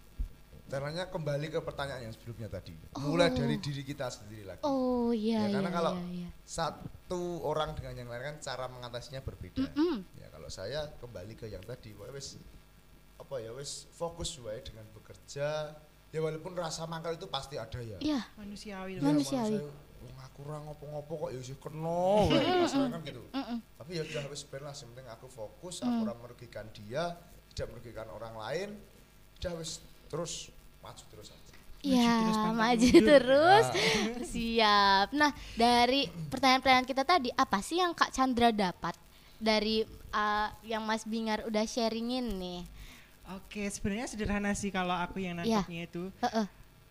caranya 0.68 1.08
kembali 1.08 1.48
ke 1.48 1.64
pertanyaan 1.64 2.04
yang 2.04 2.12
sebelumnya 2.12 2.52
tadi 2.52 2.76
mulai 3.00 3.32
dari 3.32 3.56
diri 3.56 3.88
kita 3.88 4.12
sendiri 4.12 4.44
lagi 4.44 4.68
Oh 4.68 5.16
iya 5.16 5.48
Ya, 5.48 5.64
karena 5.64 5.72
iya, 5.72 5.78
kalau 5.80 5.94
iya, 5.96 6.08
iya. 6.12 6.30
satu 6.44 7.40
orang 7.48 7.72
dengan 7.80 7.96
yang 8.04 8.10
lain 8.12 8.36
kan 8.36 8.36
cara 8.44 8.68
mengatasinya 8.68 9.24
berbeda 9.24 9.64
Mm-mm. 9.64 10.04
ya 10.20 10.28
kalau 10.28 10.52
saya 10.52 10.92
kembali 11.00 11.40
ke 11.40 11.48
yang 11.48 11.64
tadi 11.64 11.96
wae 11.96 12.12
wis 12.12 12.36
apa 13.28 13.44
ya 13.44 13.52
wis 13.52 13.92
fokus 13.92 14.40
wae 14.40 14.64
dengan 14.64 14.88
bekerja 14.96 15.76
ya 16.08 16.20
walaupun 16.24 16.56
rasa 16.56 16.88
mangkal 16.88 17.12
itu 17.12 17.28
pasti 17.28 17.60
ada 17.60 17.76
ya 17.84 18.00
Iya. 18.00 18.24
Manusiawi. 18.40 18.92
Ya, 18.96 19.02
Manusiawi. 19.04 19.60
manusia, 19.60 19.76
wong 20.00 20.16
aku 20.24 20.38
ora 20.48 20.58
ngopo-ngopo 20.64 21.14
kok 21.28 21.30
ya 21.36 21.40
isih 21.44 21.58
kena 21.60 22.00
kan 22.88 23.00
gitu 23.04 23.22
tapi 23.76 23.92
ya 24.00 24.04
udah 24.08 24.24
wis 24.32 24.48
ben 24.48 24.64
lah 24.64 24.72
penting 24.72 25.08
aku 25.12 25.28
fokus 25.28 25.84
aku 25.84 26.08
ora 26.08 26.16
merugikan 26.16 26.72
dia 26.72 27.20
tidak 27.52 27.76
merugikan 27.76 28.08
orang 28.16 28.32
lain 28.40 28.70
udah 29.44 29.54
wis 29.60 29.84
terus 30.08 30.48
maju 30.80 31.04
terus 31.12 31.36
aja 31.36 31.54
Ya, 31.86 32.26
pantang 32.26 32.58
maju 32.58 32.90
terus. 32.90 33.66
Nah. 33.70 34.26
Siap. 34.34 35.08
Nah, 35.14 35.30
dari 35.54 36.10
pertanyaan-pertanyaan 36.10 36.90
kita 36.90 37.06
tadi, 37.06 37.30
apa 37.30 37.62
sih 37.62 37.78
yang 37.78 37.94
Kak 37.94 38.10
Chandra 38.12 38.50
dapat 38.50 38.98
dari 39.38 39.86
uh, 40.10 40.50
yang 40.66 40.82
Mas 40.84 41.06
Bingar 41.06 41.46
udah 41.46 41.64
sharingin 41.70 42.34
nih? 42.42 42.66
Oke, 43.30 43.68
sebenarnya 43.68 44.08
sederhana 44.08 44.52
sih 44.52 44.70
kalau 44.70 44.96
aku 44.96 45.20
yang 45.20 45.36
Iya. 45.38 45.60
nangkepnya 45.60 45.82
itu. 45.86 46.04
Heeh. 46.18 46.46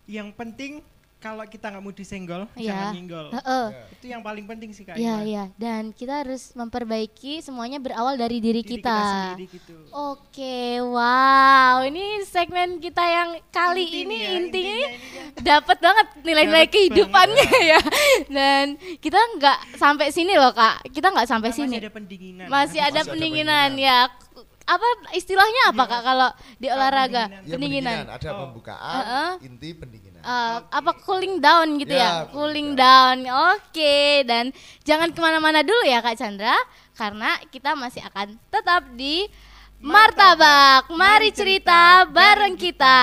Yang 0.07 0.29
penting 0.35 0.73
kalau 1.17 1.43
kita 1.43 1.67
nggak 1.67 1.81
mau 1.81 1.91
disenggol, 1.91 2.45
Iya. 2.55 2.69
jangan 2.69 2.87
nyenggol. 2.93 3.27
Heeh. 3.33 3.67
Ya. 3.67 3.83
Itu 3.91 4.05
yang 4.07 4.21
paling 4.21 4.45
penting 4.45 4.71
sih 4.71 4.85
kak. 4.85 4.95
Iya, 4.95 5.17
Ima. 5.17 5.25
iya. 5.25 5.45
Dan 5.57 5.91
kita 5.91 6.21
harus 6.21 6.53
memperbaiki 6.53 7.41
semuanya 7.41 7.81
berawal 7.81 8.15
dari 8.15 8.37
diri, 8.39 8.61
Diri 8.61 8.69
kita. 8.79 8.95
sendiri 9.33 9.49
gitu. 9.51 9.75
Oke, 9.91 10.77
wow. 10.79 11.81
Ini 11.83 12.05
segmen 12.23 12.79
kita 12.79 13.01
yang 13.01 13.31
kali 13.49 13.83
Inti 13.83 14.01
ini 14.03 14.15
ya, 14.15 14.31
intinya 14.31 14.37
intinya 14.39 14.77
ini 14.77 15.09
kan. 15.33 15.43
dapat 15.43 15.79
banget 15.81 16.07
nilai-nilai 16.21 16.67
kehidupannya 16.69 17.49
ya. 17.65 17.81
Dan 18.31 18.65
kita 18.99 19.17
nggak 19.35 19.59
sampai 19.75 20.07
sini 20.11 20.37
loh 20.37 20.53
kak. 20.53 20.85
Kita 20.87 21.09
nggak 21.09 21.27
sampai 21.27 21.49
Nah, 21.49 21.57
sini. 21.57 21.69
Masih 21.73 21.81
ada 21.81 21.91
pendinginan. 21.91 22.47
Masih 22.47 22.53
ada 22.79 22.93
Masih 22.93 23.01
ada 23.01 23.01
pendinginan 23.09 23.71
pendinginan. 23.73 24.05
ya. 24.13 24.26
Apa 24.67 24.83
istilahnya 25.15 25.71
apa 25.71 25.79
Iya. 25.79 25.93
kak 25.95 26.03
kalau 26.03 26.31
di 26.59 26.67
olahraga? 26.67 27.25
pendinginan. 27.31 27.47
ya 27.47 27.53
Pendinginan. 27.55 27.95
pendinginan 27.97 28.19
ada 28.19 28.29
Oh. 28.29 28.39
pembukaan 28.43 28.97
Heeh. 28.99 29.31
inti 29.47 29.69
pendinginan 29.73 30.23
Eh, 30.27 30.59
apa 30.67 30.91
cooling 31.01 31.39
down 31.39 31.79
gitu 31.79 31.95
ya? 31.95 32.03
Ya, 32.03 32.11
Cooling 32.27 32.35
cooling 32.35 32.69
down. 32.75 33.17
Oke, 33.55 33.97
dan 34.27 34.51
jangan 34.83 35.15
ke 35.15 35.21
mana-mana 35.23 35.63
dulu 35.63 35.87
ya 35.87 36.03
Kak 36.03 36.19
Chandra, 36.19 36.59
karena 36.93 37.39
kita 37.47 37.79
masih 37.79 38.03
akan 38.03 38.35
tetap 38.51 38.91
di 38.93 39.31
Martabak. 39.79 40.91
Mari 40.91 41.31
cerita 41.31 42.03
bareng 42.07 42.59
kita. 42.59 42.99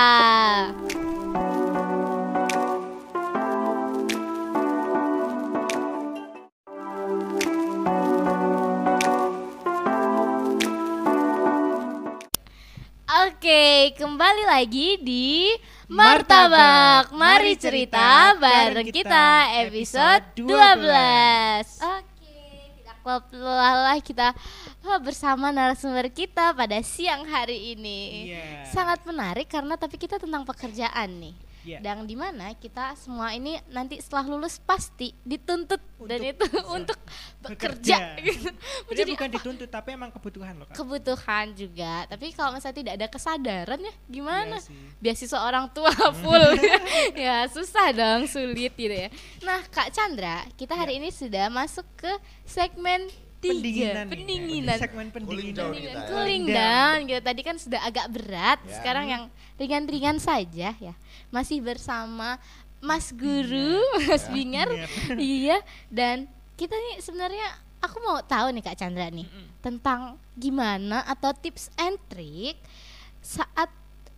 Oke, 13.24 13.96
kembali 13.96 14.44
lagi 14.44 15.00
di 15.00 15.48
Martabak. 15.88 17.08
Mari 17.16 17.56
cerita 17.56 18.36
bareng 18.36 18.92
kita 18.92 19.48
episode 19.64 20.44
12. 20.44 20.44
Oke, 21.80 22.36
tidak 22.84 23.24
lelah 23.32 23.96
kita 24.04 24.28
oh, 24.84 25.00
bersama 25.00 25.48
narasumber 25.48 26.12
kita 26.12 26.52
pada 26.52 26.76
siang 26.84 27.24
hari 27.24 27.72
ini. 27.72 28.28
Iya. 28.28 28.68
Sangat 28.68 29.00
menarik 29.08 29.48
karena 29.48 29.80
tapi 29.80 29.96
kita 29.96 30.20
tentang 30.20 30.44
pekerjaan 30.44 31.08
nih. 31.16 31.43
Iya. 31.64 31.80
Dan 31.80 32.04
di 32.04 32.12
mana 32.12 32.52
kita 32.52 32.92
semua 32.94 33.32
ini 33.32 33.56
nanti 33.66 33.96
setelah 33.96 34.28
lulus 34.28 34.56
pasti 34.58 35.16
dituntut 35.18 35.80
dan 35.98 36.20
Untuk 36.20 36.28
itu 36.28 36.44
bisa 36.44 36.60
untuk 36.76 36.98
bekerja. 37.40 37.96
bekerja. 37.96 37.98
gitu. 38.20 38.48
Jadi 38.92 39.10
bukan 39.12 39.30
dituntut 39.32 39.68
tapi 39.68 39.88
emang 39.90 40.10
kebutuhan 40.10 40.54
loh 40.54 40.66
kak. 40.66 40.76
kebutuhan 40.76 41.46
juga. 41.52 42.04
Tapi 42.04 42.30
kalau 42.30 42.52
misalnya 42.52 42.76
tidak 42.78 42.94
ada 42.94 43.06
kesadaran 43.08 43.80
ya 43.80 43.94
gimana? 44.06 44.60
Sih. 44.60 44.76
Beasiswa 44.98 45.40
orang 45.40 45.72
tua 45.72 45.88
full. 46.20 46.44
ya 47.16 47.48
susah 47.48 47.90
dong, 47.90 48.28
sulit 48.28 48.70
gitu 48.70 48.92
ya. 48.92 49.08
Nah, 49.40 49.64
Kak 49.66 49.88
Chandra, 49.90 50.44
kita 50.54 50.72
hari 50.72 50.96
ini 50.96 51.08
sudah 51.08 51.48
masuk 51.48 51.88
ke 51.94 52.12
segmen 52.44 53.08
tiga 53.40 53.52
Pendinginan. 53.52 54.06
pendinginan. 54.08 54.78
Segmen 54.78 55.06
Cooling 55.06 55.52
pendinginan. 55.52 55.52
down 55.54 55.68
Pendinginan, 55.68 55.92
kita 55.92 56.00
ya. 56.00 56.08
cooling 56.08 56.44
Down. 56.44 56.56
down 56.56 56.96
gitu. 57.04 57.20
Tadi 57.20 57.40
kan 57.40 57.56
sudah 57.56 57.80
agak 57.82 58.06
berat, 58.08 58.58
Ya. 58.62 58.72
sekarang 58.74 59.04
yang 59.06 59.22
ringan-ringan 59.54 60.16
saja 60.16 60.68
ya. 60.74 60.94
Masih 61.34 61.58
bersama 61.58 62.38
Mas 62.78 63.10
Guru, 63.10 63.82
Mas 64.06 64.30
Bingar. 64.30 64.70
Bingar. 64.70 65.18
iya, 65.18 65.58
dan 65.90 66.30
kita 66.54 66.78
nih 66.78 67.02
sebenarnya 67.02 67.48
aku 67.82 67.98
mau 67.98 68.22
tahu 68.22 68.54
nih 68.54 68.62
Kak 68.62 68.78
Chandra 68.78 69.10
nih 69.10 69.26
tentang 69.58 70.14
gimana 70.38 71.02
atau 71.02 71.34
tips 71.34 71.74
and 71.74 71.98
trick 72.06 72.54
saat 73.18 73.66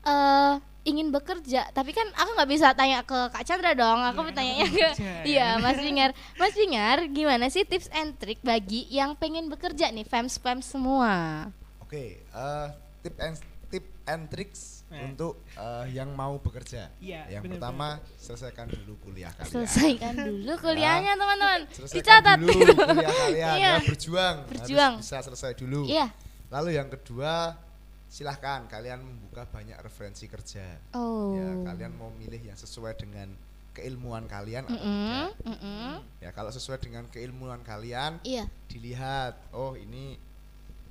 eh, 0.04 0.54
ingin 0.84 1.10
bekerja. 1.10 1.72
Tapi 1.72 1.90
kan 1.90 2.06
aku 2.14 2.30
nggak 2.36 2.50
bisa 2.52 2.70
tanya 2.76 3.02
ke 3.02 3.18
Kak 3.32 3.42
Chandra 3.42 3.72
dong. 3.72 4.04
Aku 4.12 4.22
Iya, 4.22 4.26
bertanya 4.28 4.52
kamu 4.54 4.62
ke 4.62 4.70
bekerja, 4.76 5.10
iya 5.24 5.48
ya. 5.56 5.58
Mas 5.64 5.78
Bingar. 5.80 6.10
Mas 6.38 6.54
Bingar, 6.54 6.96
gimana 7.10 7.46
sih 7.50 7.64
tips 7.66 7.88
and 7.90 8.14
trick 8.20 8.38
bagi 8.44 8.86
yang 8.86 9.16
pengen 9.16 9.48
bekerja 9.48 9.90
nih, 9.90 10.06
fans 10.06 10.38
fans 10.38 10.68
semua? 10.68 11.48
Oke, 11.82 12.20
eh, 12.22 12.66
tip 13.02 13.16
and 13.18 13.38
tip 13.68 13.84
and 14.04 14.26
tricks 14.26 14.74
Eh. 14.86 15.02
untuk 15.02 15.42
eh, 15.52 15.98
yang 15.98 16.14
mau 16.14 16.38
bekerja. 16.38 16.86
Iya, 17.02 17.26
yang 17.26 17.42
bener, 17.42 17.58
pertama 17.58 17.98
selesaikan 18.16 18.70
dulu 18.70 18.94
kuliah 19.02 19.34
kalian. 19.34 19.50
Selesaikan 19.50 20.14
dulu 20.14 20.52
kuliahnya 20.56 21.12
teman-teman. 21.18 21.60
Selesaikan 21.74 21.98
Dicatat. 22.22 22.36
dulu 22.38 22.54
kuliah 22.70 23.10
kalian 23.18 23.54
Iya. 23.58 23.66
ya 23.66 23.72
berjuang, 23.82 24.36
Berjuang. 24.46 24.92
harus 24.94 25.02
bisa 25.02 25.18
selesai 25.26 25.52
dulu. 25.58 25.90
Iya. 25.90 26.06
Lalu 26.54 26.78
yang 26.78 26.86
kedua 26.86 27.58
silahkan 28.06 28.70
kalian 28.70 29.02
membuka 29.02 29.42
banyak 29.50 29.74
referensi 29.82 30.30
kerja. 30.30 30.62
Oh. 30.94 31.34
Ya 31.34 31.50
kalian 31.66 31.92
mau 31.98 32.14
milih 32.14 32.38
yang 32.40 32.54
sesuai 32.54 32.94
dengan 32.94 33.34
keilmuan 33.74 34.24
kalian 34.24 34.64
atau 34.64 34.78
Mm-mm, 34.78 35.26
tidak. 35.34 35.46
mm-mm. 35.50 35.92
Ya 36.22 36.30
kalau 36.30 36.48
sesuai 36.48 36.78
dengan 36.78 37.10
keilmuan 37.10 37.58
kalian 37.60 38.22
Iya. 38.22 38.46
dilihat 38.70 39.34
oh 39.50 39.74
ini 39.74 40.14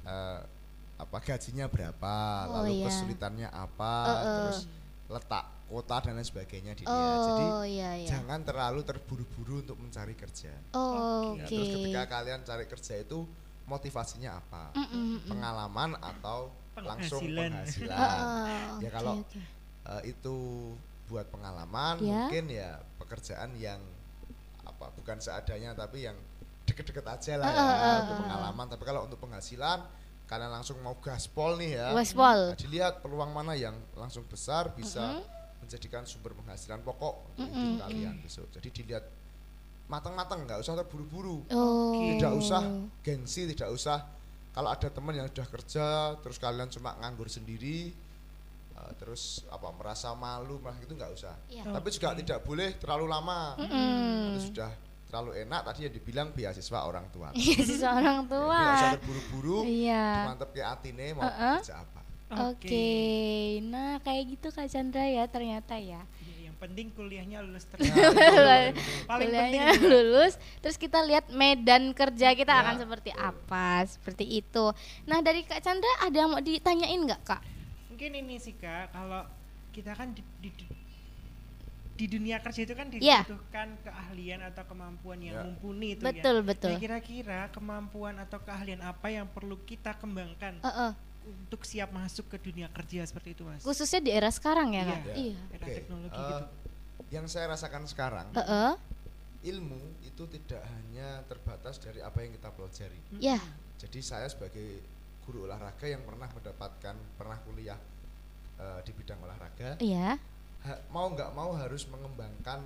eh, 0.04 0.40
apa 0.96 1.18
gajinya 1.20 1.68
berapa, 1.68 2.16
Oh, 2.46 2.54
lalu 2.62 2.80
iya. 2.80 2.86
kesulitannya 2.88 3.50
apa, 3.50 3.94
Uh-uh. 4.02 4.24
terus 4.24 4.60
letak 5.06 5.44
kota 5.66 5.98
dan 6.00 6.14
lain 6.14 6.24
sebagainya 6.24 6.72
dilihat. 6.74 6.94
Oh, 6.94 7.26
Jadi 7.28 7.46
iya 7.70 7.92
iya. 7.98 8.08
jangan 8.08 8.40
terlalu 8.42 8.82
terburu-buru 8.82 9.60
untuk 9.60 9.76
mencari 9.76 10.14
kerja. 10.14 10.54
Oh, 10.72 11.36
Ya, 11.36 11.44
oke. 11.44 11.52
terus 11.52 11.70
ketika 11.74 12.02
kalian 12.08 12.40
cari 12.42 12.66
kerja 12.66 12.94
itu 12.98 13.26
motivasinya 13.66 14.38
apa? 14.38 14.72
Mm-mm, 14.74 14.94
mm-mm. 14.94 15.28
Pengalaman 15.28 15.98
atau 15.98 16.54
langsung 16.78 17.20
Penghasilan. 17.20 17.52
penghasilan? 17.52 18.20
Oh, 18.22 18.76
ya 18.80 18.90
kalau 18.90 19.16
eh, 19.86 20.02
itu 20.06 20.36
buat 21.06 21.28
pengalaman 21.30 21.96
Ya. 22.00 22.26
mungkin 22.26 22.46
ya 22.48 22.72
pekerjaan 22.98 23.54
yang 23.56 23.78
apa 24.62 24.90
bukan 24.92 25.18
seadanya 25.18 25.74
tapi 25.74 26.02
yang 26.02 26.18
deket-deket 26.66 27.06
aja 27.06 27.34
lah 27.38 27.46
Ah, 27.46 27.54
ya 27.54 27.62
ah, 27.62 27.98
untuk 28.02 28.16
pengalaman 28.24 28.66
tapi 28.66 28.84
kalau 28.84 29.02
untuk 29.06 29.20
penghasilan 29.20 29.86
kalian 30.26 30.52
langsung 30.52 30.78
mau 30.80 30.98
gaspol 30.98 31.56
nih 31.56 31.72
ya 31.76 31.88
Westpol. 31.92 32.52
Nah, 32.52 32.58
dilihat 32.58 33.00
peluang 33.00 33.30
mana 33.30 33.54
yang 33.54 33.74
langsung 33.94 34.26
besar 34.26 34.70
bisa 34.72 35.16
Mm-mm. 35.16 35.62
menjadikan 35.62 36.02
sumber 36.04 36.34
penghasilan 36.34 36.82
pokok 36.82 37.14
untuk 37.32 37.46
Mm-mm, 37.46 37.62
hidup 37.72 37.82
kalian 37.84 38.16
besok 38.20 38.50
jadi 38.52 38.70
dilihat 38.72 39.06
matang-matang 39.86 40.42
nggak 40.44 40.60
usah 40.60 40.74
terburu-buru 40.76 41.46
Oh. 41.50 41.94
tidak 41.94 42.34
usah 42.34 42.62
gengsi 43.00 43.46
tidak 43.46 43.70
usah 43.70 44.02
kalau 44.50 44.68
ada 44.68 44.88
teman 44.88 45.14
yang 45.14 45.28
sudah 45.28 45.46
kerja 45.46 45.86
terus 46.20 46.38
kalian 46.38 46.68
cuma 46.68 46.98
nganggur 46.98 47.30
sendiri 47.30 47.94
eh, 48.74 48.92
terus 48.98 49.46
apa 49.48 49.70
merasa 49.72 50.10
malu 50.12 50.58
malah 50.58 50.78
gitu 50.80 50.94
nggak 50.94 51.12
usah 51.14 51.38
Iya. 51.48 51.70
tapi 51.70 51.88
juga 51.90 52.18
tidak 52.18 52.40
boleh 52.42 52.74
terlalu 52.76 53.06
lama 53.06 53.54
Mm-mm. 53.58 54.34
itu 54.34 54.50
sudah 54.50 54.72
terlalu 55.16 55.32
enak 55.40 55.62
tadi 55.64 55.88
yang 55.88 55.96
dibilang 55.96 56.28
beasiswa 56.30 56.80
orang 56.82 57.08
tua 57.08 57.32
Iya, 57.40 57.64
seorang 57.64 58.20
Jadi 58.22 58.36
tua. 58.36 58.60
usah 58.76 58.92
terburu-buru 59.00 59.58
Iya. 59.64 60.28
mantep 60.28 60.52
ke 60.52 60.60
atine 60.60 61.16
mau 61.16 61.24
Uh-uh. 61.24 61.56
kerja 61.64 61.80
apa 61.80 62.04
Oke. 62.26 62.92
Nah, 63.64 64.02
kayak 64.02 64.24
gitu 64.28 64.50
Kak 64.50 64.66
Chandra 64.66 65.06
ya 65.06 65.24
ternyata 65.26 65.78
ya. 65.78 66.02
Iya, 66.20 66.50
yang 66.50 66.58
penting 66.58 66.90
kuliahnya 66.92 67.40
lulus 67.40 67.64
terus. 67.64 67.86
Paling 69.08 69.30
Kuliahnya 69.30 69.62
penting 69.70 69.78
juga. 69.78 69.88
lulus, 69.94 70.34
terus 70.58 70.76
kita 70.76 71.06
lihat 71.06 71.30
medan 71.30 71.94
kerja 71.94 72.34
kita 72.34 72.50
Ya, 72.50 72.60
akan 72.66 72.76
seperti 72.82 73.14
apa, 73.14 73.86
seperti 73.86 74.26
itu. 74.42 74.66
Nah, 75.06 75.22
dari 75.22 75.46
Kak 75.46 75.62
Chandra 75.62 75.88
ada 76.02 76.18
yang 76.18 76.34
mau 76.34 76.42
ditanyain 76.42 76.98
nggak 76.98 77.22
Kak? 77.24 77.42
Mungkin 77.88 78.12
ini 78.18 78.36
sih 78.36 78.58
kak, 78.58 78.90
kalau 78.90 79.24
kita 79.70 79.94
kan 79.94 80.12
di, 80.12 80.20
di, 80.42 80.50
di 81.96 82.06
dunia 82.06 82.44
kerja 82.44 82.62
itu 82.62 82.76
kan 82.76 82.92
Iya. 82.92 83.24
dibutuhkan 83.24 83.68
keahlian 83.82 84.44
atau 84.44 84.64
kemampuan 84.68 85.20
yang 85.20 85.40
Ya. 85.40 85.44
mumpuni 85.48 85.96
itu 85.96 86.04
Betul, 86.04 86.44
ya. 86.44 86.44
betul. 86.44 86.72
Nah, 86.76 86.80
kira-kira 86.80 87.40
kemampuan 87.50 88.16
atau 88.20 88.40
keahlian 88.40 88.84
apa 88.84 89.08
yang 89.08 89.24
perlu 89.26 89.56
kita 89.64 89.96
kembangkan 89.96 90.60
Heeh. 90.60 90.92
untuk 91.26 91.64
siap 91.64 91.90
masuk 91.90 92.28
ke 92.28 92.38
dunia 92.38 92.68
kerja 92.68 93.00
seperti 93.02 93.32
itu 93.32 93.48
mas? 93.48 93.64
Khususnya 93.64 94.04
di 94.04 94.12
era 94.12 94.28
sekarang 94.28 94.72
ya 94.72 94.84
Iya. 94.84 94.92
Kak? 94.92 95.00
Ya. 95.02 95.16
Iya. 95.16 95.38
Era 95.50 95.66
Oke, 95.66 95.74
teknologi 95.74 96.12
eh, 96.14 96.28
gitu. 96.28 96.46
yang 97.16 97.26
saya 97.26 97.46
rasakan 97.50 97.84
sekarang 97.88 98.28
Heeh. 98.36 98.72
ilmu 99.46 99.80
itu 100.04 100.24
tidak 100.28 100.62
hanya 100.68 101.24
terbatas 101.26 101.78
dari 101.78 102.02
apa 102.02 102.18
yang 102.20 102.34
kita 102.34 102.50
pelajari 102.50 103.00
Ya. 103.18 103.40
Jadi 103.76 104.00
saya 104.00 104.28
sebagai 104.28 104.84
guru 105.24 105.46
olahraga 105.46 105.86
yang 105.86 106.04
pernah 106.04 106.28
mendapatkan 106.28 106.96
pernah 107.16 107.40
kuliah 107.42 107.80
eh, 108.56 108.80
di 108.82 108.92
bidang 108.92 109.20
olahraga, 109.20 109.76
Iya. 109.80 110.16
Ha- 110.66 110.82
mau 110.90 111.08
nggak 111.10 111.32
mau 111.32 111.54
harus 111.54 111.86
mengembangkan 111.88 112.60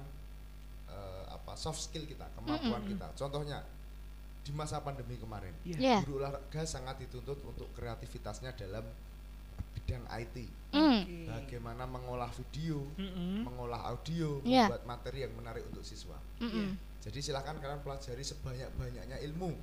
eh, 0.88 1.24
apa 1.30 1.54
soft 1.54 1.80
skill 1.82 2.04
kita, 2.04 2.26
kemampuan 2.34 2.82
Mm-mm. 2.82 2.92
kita. 2.96 3.08
Contohnya 3.16 3.62
di 4.40 4.52
masa 4.56 4.82
pandemi 4.82 5.14
kemarin, 5.16 5.54
Iya. 5.62 5.78
Ya. 5.78 5.98
guru 6.02 6.24
olahraga 6.24 6.64
sangat 6.66 6.98
dituntut 6.98 7.38
untuk 7.46 7.70
kreativitasnya 7.78 8.56
dalam 8.56 8.82
bidang 9.76 10.02
IT. 10.10 10.36
Hmm. 10.74 11.02
Oke. 11.06 11.28
Bagaimana 11.28 11.84
mengolah 11.86 12.32
video, 12.34 12.82
Mm-mm. 12.98 13.46
mengolah 13.46 13.86
audio, 13.86 14.42
Iya. 14.42 14.66
membuat 14.66 14.84
materi 14.88 15.22
yang 15.28 15.34
menarik 15.38 15.62
untuk 15.68 15.86
siswa. 15.86 16.18
Mm-mm. 16.42 16.74
Jadi 17.00 17.20
silahkan 17.22 17.56
kalian 17.56 17.80
pelajari 17.80 18.24
sebanyak-banyaknya 18.24 19.22
ilmu. 19.30 19.54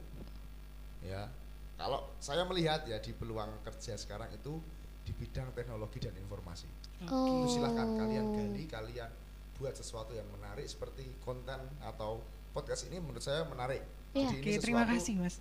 Ya, 1.02 1.28
kalau 1.76 2.06
saya 2.18 2.42
melihat 2.42 2.86
ya 2.86 2.96
di 2.98 3.12
peluang 3.12 3.50
kerja 3.62 3.94
sekarang 3.94 4.30
itu 4.32 4.58
di 5.06 5.12
bidang 5.14 5.54
teknologi 5.54 6.02
dan 6.02 6.12
informasi. 6.18 6.66
Oh. 7.06 7.46
Itu 7.46 7.56
silahkan 7.56 7.86
kalian 7.94 8.26
gali, 8.34 8.64
kalian 8.66 9.10
buat 9.56 9.72
sesuatu 9.72 10.10
yang 10.12 10.26
menarik 10.34 10.66
seperti 10.66 11.06
konten 11.22 11.56
atau 11.80 12.20
podcast 12.50 12.90
ini 12.90 12.98
menurut 12.98 13.22
saya 13.22 13.46
menarik. 13.46 13.80
Iya. 14.12 14.32
Jadi 14.32 14.40
Oke, 14.40 14.48
ini 14.48 14.58
terima 14.58 14.84
kasih 14.88 15.14
mas. 15.20 15.36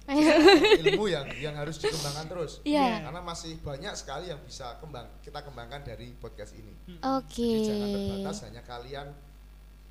ilmu 0.83 1.07
yang 1.07 1.25
yang 1.39 1.55
harus 1.55 1.79
dikembangkan 1.79 2.27
terus. 2.27 2.59
Iya. 2.61 3.07
Karena 3.07 3.21
masih 3.23 3.55
banyak 3.59 3.93
sekali 3.95 4.29
yang 4.29 4.39
bisa 4.43 4.75
kembang 4.77 5.07
kita 5.23 5.39
kembangkan 5.41 5.81
dari 5.81 6.11
podcast 6.15 6.53
ini. 6.53 6.75
Oke. 7.17 7.39
Jadi 7.39 7.61
jangan 7.65 7.87
terbatas 7.89 8.37
hanya 8.43 8.61
kalian 8.61 9.07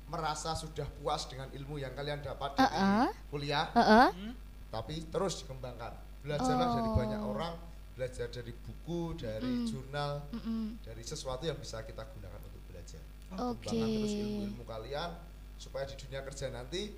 merasa 0.05 0.53
sudah 0.53 0.85
puas 1.01 1.25
dengan 1.25 1.49
ilmu 1.49 1.81
yang 1.81 1.97
kalian 1.97 2.21
dapat 2.21 2.53
dari 2.55 2.69
Uh-uh. 2.77 3.09
kuliah, 3.33 3.65
Heeh. 3.73 4.07
Hmm? 4.13 4.33
tapi 4.69 5.01
terus 5.09 5.41
dikembangkan. 5.41 5.97
Belajarlah 6.21 6.67
dari 6.77 6.89
Oh. 6.89 6.95
banyak 6.97 7.21
orang, 7.21 7.53
belajar 7.95 8.27
dari 8.27 8.51
buku, 8.51 9.15
dari 9.15 9.63
Mm. 9.63 9.67
jurnal, 9.67 10.13
Mm-mm. 10.31 10.77
dari 10.83 11.01
sesuatu 11.01 11.43
yang 11.43 11.55
bisa 11.55 11.79
kita 11.81 12.03
gunakan 12.03 12.39
untuk 12.43 12.63
belajar. 12.67 13.01
Oke. 13.39 13.71
Kembangkan 13.71 13.89
terus 13.89 14.13
ilmu-ilmu 14.13 14.63
kalian 14.63 15.09
supaya 15.55 15.87
di 15.87 15.95
dunia 15.97 16.21
kerja 16.21 16.51
nanti 16.51 16.91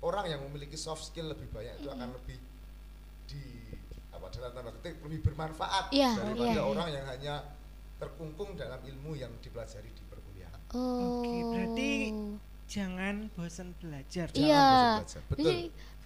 orang 0.00 0.24
yang 0.26 0.40
memiliki 0.42 0.74
soft 0.74 1.04
skill 1.04 1.28
lebih 1.28 1.46
banyak 1.52 1.78
itu 1.78 1.88
akan 1.88 2.08
lebih 2.10 2.38
di 3.28 3.44
apa 4.08 4.26
dalam 4.32 4.50
tanda 4.50 4.72
petik 4.72 4.98
lebih 5.04 5.20
bermanfaat 5.22 5.92
Iya, 5.92 6.16
daripada 6.16 6.48
iya, 6.48 6.56
iya. 6.56 6.62
orang 6.64 6.88
yang 6.90 7.06
hanya 7.06 7.34
terkungkung 8.00 8.56
dalam 8.56 8.80
ilmu 8.80 9.14
yang 9.14 9.30
dipelajari 9.38 9.92
di 9.92 10.02
perkuliahan. 10.08 10.60
Oh. 10.72 11.20
Oke, 11.20 11.34
berarti 11.44 11.90
jangan 12.68 13.32
bosan 13.32 13.72
belajar. 13.74 14.28
Jangan 14.28 14.44
Iya. 14.44 14.60
bosan 14.62 14.92
belajar. 14.94 15.20
Betul. 15.26 15.40
Jadi 15.40 15.58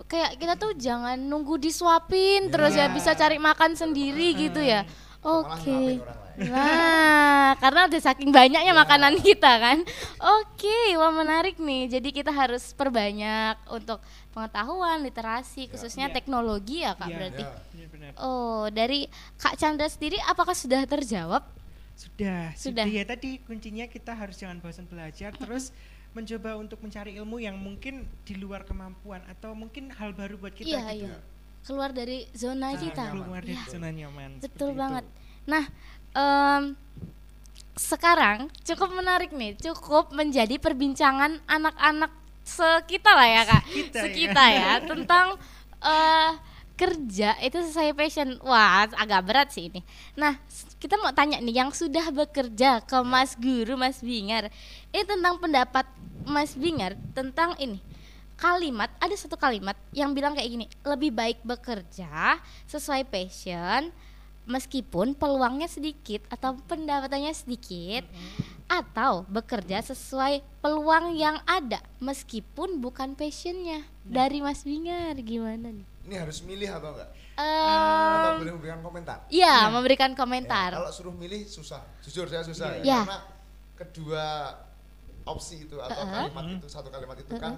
kayak 0.03 0.31
kita 0.37 0.55
tuh 0.57 0.73
jangan 0.75 1.19
nunggu 1.19 1.59
disuapin 1.59 2.49
terus 2.49 2.73
ya 2.73 2.87
Iya. 2.87 2.95
bisa 2.95 3.11
cari 3.13 3.37
makan 3.37 3.75
sendiri 3.75 4.33
gitu 4.39 4.59
ya. 4.59 4.87
Oke. 5.23 5.71
lain. 5.71 6.03
Nah, 6.51 7.55
karena 7.63 7.87
udah 7.87 8.01
saking 8.01 8.31
banyaknya 8.31 8.73
makanan 8.73 9.21
kita 9.21 9.53
kan. 9.61 9.79
Oke, 10.19 10.75
wah 10.97 11.13
menarik 11.13 11.59
nih. 11.59 11.87
Jadi 11.89 12.09
kita 12.11 12.31
harus 12.31 12.73
perbanyak 12.73 13.55
untuk 13.69 14.03
pengetahuan, 14.33 14.99
literasi, 14.99 15.69
khususnya 15.69 16.09
Iya. 16.09 16.15
teknologi 16.17 16.83
ya 16.83 16.97
Kak 16.97 17.07
Iya. 17.07 17.15
berarti. 17.15 17.45
Ya. 17.45 18.11
Oh, 18.19 18.67
dari 18.69 19.07
Kak 19.37 19.55
Chandra 19.55 19.87
sendiri 19.87 20.19
apakah 20.25 20.55
sudah 20.55 20.83
terjawab? 20.83 21.47
Sudah, 21.95 22.51
Sudah. 22.59 22.83
sudah. 22.83 22.87
Ya 22.89 23.05
tadi 23.05 23.39
kuncinya 23.39 23.87
kita 23.87 24.11
harus 24.11 24.35
jangan 24.35 24.59
bosan 24.59 24.91
belajar, 24.91 25.31
terus 25.33 25.71
mencoba 26.13 26.57
untuk 26.57 26.79
mencari 26.79 27.17
ilmu 27.17 27.37
yang 27.39 27.57
mungkin 27.57 28.05
di 28.23 28.35
luar 28.35 28.63
kemampuan 28.63 29.25
atau 29.27 29.53
mungkin 29.53 29.89
hal 29.91 30.13
baru 30.13 30.37
buat 30.37 30.53
kita 30.53 30.69
Iya, 30.71 30.83
gitu. 30.93 31.07
iya. 31.07 31.17
Keluar 31.63 31.91
dari 31.91 32.29
zona 32.33 32.69
Nah, 32.69 32.77
kita. 32.77 33.05
Keluar 33.11 33.41
dari 33.41 33.55
Iya. 33.55 33.65
zona 33.67 33.89
nyaman. 33.89 34.31
Betul 34.39 34.71
banget. 34.75 35.05
itu. 35.05 35.15
Nah, 35.49 35.65
em, 36.13 36.63
sekarang 37.73 38.39
cukup 38.63 38.93
menarik 38.93 39.33
nih, 39.33 39.57
cukup 39.57 40.13
menjadi 40.13 40.61
perbincangan 40.61 41.41
anak-anak 41.47 42.13
sekita 42.43 43.11
lah 43.11 43.29
ya 43.29 43.43
kak, 43.47 43.63
Sekita 43.65 43.97
ya. 43.97 44.03
sekita 44.05 44.45
ya 44.45 44.71
tentang 44.83 45.27
eh, 45.81 46.31
kerja 46.83 47.39
itu 47.39 47.63
sesuai 47.63 47.95
passion. 47.95 48.43
Wah, 48.43 48.91
agak 48.99 49.23
berat 49.23 49.49
sih 49.55 49.71
ini. 49.71 49.87
Nah, 50.19 50.35
kita 50.83 50.99
mau 50.99 51.15
tanya 51.15 51.39
nih, 51.39 51.63
yang 51.63 51.71
sudah 51.71 52.11
bekerja 52.11 52.83
ke 52.83 52.99
Mas 53.07 53.39
Guru, 53.39 53.79
Mas 53.79 54.03
Bingar, 54.03 54.51
ini 54.91 55.07
tentang 55.07 55.39
pendapat 55.39 55.87
Mas 56.27 56.59
Bingar 56.59 56.99
tentang 57.15 57.55
ini. 57.63 57.79
Kalimat 58.35 58.91
ada 58.99 59.15
satu 59.15 59.39
kalimat 59.39 59.79
yang 59.95 60.11
bilang 60.11 60.35
kayak 60.35 60.51
gini 60.51 60.67
lebih 60.83 61.15
baik 61.15 61.39
bekerja 61.47 62.43
sesuai 62.67 63.07
passion 63.07 63.95
meskipun 64.51 65.15
peluangnya 65.15 65.71
sedikit 65.71 66.27
atau 66.27 66.59
pendapatannya 66.67 67.31
sedikit 67.31 68.03
atau 68.67 69.23
bekerja 69.31 69.87
sesuai 69.87 70.43
peluang 70.59 71.15
yang 71.15 71.39
ada 71.47 71.79
meskipun 72.03 72.83
bukan 72.83 73.15
passionnya. 73.15 73.87
Dari 74.03 74.43
Mas 74.43 74.67
Bingar 74.67 75.15
gimana 75.23 75.71
nih 75.71 75.92
Ini 76.03 76.15
harus 76.19 76.43
milih 76.43 76.67
atau 76.69 76.91
enggak? 76.93 77.11
Em, 77.33 78.15
Atau 78.19 78.31
boleh 78.39 78.53
memberikan 78.53 78.81
komentar. 78.81 79.19
Iya, 79.27 79.47
Iya. 79.63 79.71
memberikan 79.71 80.11
Ya, 80.11 80.19
komentar. 80.19 80.71
kalau 80.75 80.91
suruh 80.91 81.15
milih 81.15 81.47
susah, 81.47 81.81
jujur 82.03 82.27
saya 82.27 82.43
susah 82.43 82.69
Iya. 82.69 82.77
ya. 82.77 82.83
Iya. 82.83 82.99
Karena 83.01 83.19
kedua 83.73 84.25
opsi 85.23 85.63
itu 85.63 85.79
atau 85.79 86.03
Uh-uh. 86.03 86.27
kalimat 86.29 86.45
itu 86.53 86.67
satu 86.67 86.91
kalimat 86.91 87.15
itu 87.17 87.35
kan 87.37 87.55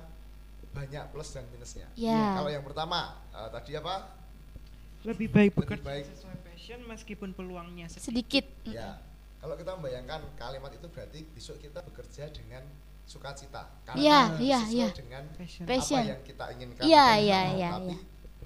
banyak 0.71 1.05
plus 1.09 1.33
dan 1.33 1.45
minusnya. 1.49 1.89
Iya. 1.95 2.37
Kalau 2.37 2.51
yang 2.51 2.63
pertama 2.63 2.99
eh, 3.31 3.49
tadi 3.51 3.73
apa? 3.75 3.95
lebih 5.05 5.29
baik 5.29 5.53
Lebih 5.53 5.61
bekerja 5.61 5.85
baik. 5.85 6.05
sesuai 6.17 6.37
passion 6.43 6.81
meskipun 6.83 7.29
peluangnya 7.33 7.87
sedikit. 7.89 8.09
Sedikit. 8.09 8.47
Ya. 8.67 8.97
Kalau 9.37 9.53
kita 9.53 9.77
membayangkan 9.77 10.25
kalimat 10.35 10.73
itu 10.73 10.89
berarti 10.89 11.21
besok 11.29 11.61
kita 11.61 11.85
bekerja 11.85 12.33
dengan 12.33 12.65
sukacita 13.05 13.69
Iya, 13.93 14.33
karena 14.33 14.41
iya, 14.41 14.61
sesuai 14.65 14.73
iya. 14.73 14.89
dengan 14.97 15.23
Passion. 15.37 15.65
Apa 16.01 16.09
yang 16.09 16.23
kita 16.25 16.45
inginkan 16.57 16.83
Iya, 16.83 17.07
iya, 17.21 17.41
iya, 17.53 17.71
tapi 17.77 17.93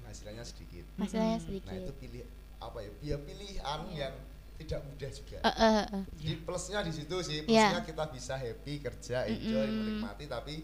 iya. 0.09 0.11
penghasilannya 0.11 0.45
sedikit. 0.45 0.85
Masalahnya 0.97 1.29
Nah, 1.29 1.37
itu 1.37 1.47
sedikit. 1.47 1.95
pilih 1.97 2.25
apa 2.59 2.79
ya? 2.81 2.91
Dia 2.99 3.17
pilihan 3.19 3.81
yang 3.93 4.15
tidak 4.59 4.81
mudah 4.83 5.11
juga. 5.13 5.39
Eh, 5.39 5.55
eh, 5.55 5.85
eh. 5.93 6.05
Di 6.17 6.33
plusnya 6.41 6.81
di 6.83 6.91
situ 6.91 7.17
sih, 7.21 7.39
Iya. 7.45 7.69
plusnya 7.71 7.83
kita 7.85 8.05
bisa 8.09 8.35
happy 8.35 8.75
kerja, 8.81 9.19
enjoy, 9.25 9.63
Mm-mm. 9.63 9.79
menikmati 9.79 10.25
tapi 10.27 10.55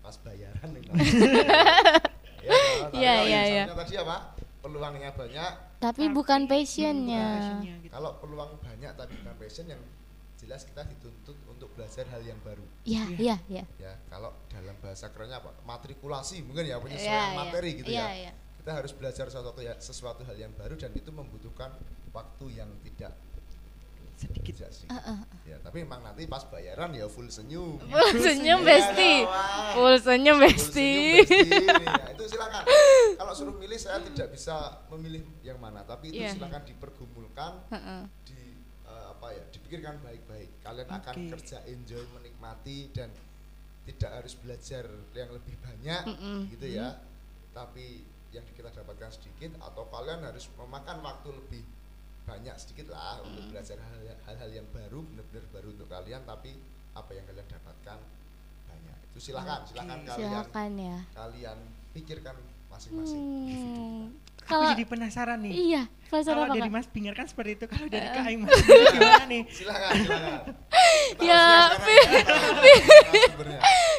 pas 0.00 0.16
bayaran 0.18 0.68
nih. 0.72 0.82
ya, 2.44 2.52
Iya, 2.92 3.14
iya, 3.22 3.40
iya. 3.46 3.64
tadi 3.68 3.94
apa? 3.96 4.34
Peluangnya 4.58 5.12
banyak. 5.12 5.52
Tapi 5.78 6.08
bukan 6.08 6.48
passionnya. 6.48 7.24
passionnya 7.38 7.74
gitu. 7.84 7.92
Kalau 7.92 8.16
peluang 8.18 8.56
banyak 8.58 8.90
tapi 8.96 9.12
bukan 9.20 9.36
passion 9.36 9.66
yang 9.68 9.80
jelas 10.34 10.64
kita 10.64 10.84
dituntut 10.84 11.36
untuk 11.46 11.68
belajar 11.72 12.04
hal 12.10 12.20
yang 12.20 12.36
baru. 12.40 12.64
Iya, 12.84 13.04
iya, 13.16 13.36
iya. 13.46 13.64
Ya, 13.78 13.92
kalau 14.08 14.32
dalam 14.48 14.76
bahasa 14.80 15.08
kerennya 15.08 15.38
apa? 15.38 15.52
Matrikulasi 15.62 16.44
mungkin 16.44 16.64
ya 16.64 16.76
Iya, 16.76 16.82
penyesuaian 16.82 17.12
iya. 17.24 17.36
materi 17.38 17.70
gitu 17.76 17.88
Iya, 17.88 18.02
ya. 18.02 18.08
iya. 18.28 18.32
Kita 18.64 18.72
harus 18.74 18.96
belajar 18.96 19.28
sesuatu 19.28 19.60
ya, 19.60 19.76
sesuatu 19.76 20.24
hal 20.24 20.40
yang 20.40 20.52
baru 20.56 20.72
dan 20.74 20.88
itu 20.96 21.12
membutuhkan 21.12 21.68
waktu 22.10 22.44
yang 22.56 22.72
tidak 22.80 23.12
sedikit 24.14 24.54
tidak 24.56 24.72
sedikit. 24.72 25.04
Ya, 25.44 25.60
tapi 25.60 25.82
memang 25.84 26.00
nanti 26.00 26.24
pas 26.24 26.46
bayaran 26.48 26.94
ya 26.94 27.04
full 27.04 27.28
senyum. 27.28 27.76
Full 27.76 28.14
senyum 28.16 28.62
Ya, 28.62 28.68
besti. 28.72 29.12
Full 29.76 29.96
senyum 30.00 30.36
Full 30.38 30.44
besti. 30.48 30.92
senyum, 31.20 31.28
besti. 31.28 31.84
Nah, 31.84 32.08
itu 32.08 32.24
silakan. 32.24 32.62
Kalau 33.20 33.32
suruh 33.36 33.52
milih 33.52 33.76
saya 33.76 34.00
tidak 34.00 34.32
bisa 34.32 34.56
memilih 34.88 35.20
yang 35.42 35.60
mana, 35.60 35.84
tapi 35.84 36.08
itu 36.08 36.24
Iya. 36.24 36.32
silakan 36.32 36.62
dipergumulkan, 36.64 37.52
Heeh. 37.68 38.02
di 38.24 38.40
eh, 38.86 39.04
apa 39.12 39.26
ya, 39.28 39.44
dipikirkan 39.50 40.00
baik-baik. 40.00 40.50
Kalian 40.62 40.88
akan 40.88 41.14
Oke. 41.20 41.28
kerja 41.36 41.58
enjoy, 41.68 42.00
menikmati 42.16 42.88
dan 42.96 43.12
tidak 43.84 44.24
harus 44.24 44.32
belajar 44.40 44.88
yang 45.12 45.28
lebih 45.28 45.52
banyak 45.60 46.02
Mm-mm. 46.08 46.38
gitu 46.48 46.66
ya. 46.70 46.96
Tapi 47.52 48.13
yang 48.34 48.44
kita 48.50 48.66
dapatkan 48.68 49.10
sedikit 49.10 49.54
atau 49.58 49.86
kalian 49.86 50.20
harus 50.20 50.50
memakan 50.52 50.98
waktu 51.00 51.28
lebih 51.30 51.62
banyak 52.24 52.56
sedikit 52.56 52.90
lah 52.90 53.20
untuk 53.20 53.46
belajar 53.48 53.78
hal- 53.78 54.18
hal-hal 54.24 54.50
yang 54.52 54.66
baru 54.68 55.04
benar-benar 55.04 55.44
baru 55.50 55.68
untuk 55.70 55.86
kalian 55.86 56.24
tapi 56.24 56.56
apa 56.92 57.10
yang 57.10 57.24
kalian 57.24 57.46
dapatkan 57.46 57.98
banyak. 58.64 58.98
Itu 59.06 59.18
silakan 59.20 59.60
silakan 59.62 59.98
kalian 60.02 60.18
Silakan 60.18 60.70
ya. 60.74 60.98
kalian 61.14 61.58
pikirkan 61.92 62.34
masing-masing. 62.66 63.22
Hmm. 63.22 64.02
aku 64.34 64.50
Kalau 64.50 64.66
jadi 64.68 64.84
penasaran 64.84 65.38
nih. 65.40 65.52
Iya, 65.54 65.82
penasaran 66.04 66.34
kalau 66.34 66.44
apa? 66.44 66.54
dari 66.54 66.66
Kak? 66.66 66.74
Mas 66.74 66.88
Bingar 66.90 67.14
kan 67.14 67.26
seperti 67.26 67.50
itu 67.54 67.64
kalau 67.64 67.86
dari 67.86 68.08
Kak 68.08 68.24
Aing 68.24 68.40
Mas 68.42 68.52
Bingar 68.58 68.86
gimana 68.90 69.26
nih? 69.26 69.42
Silakan 69.46 69.92
silakan. 69.96 70.40
Kita 71.14 71.22
Ya, 71.22 71.42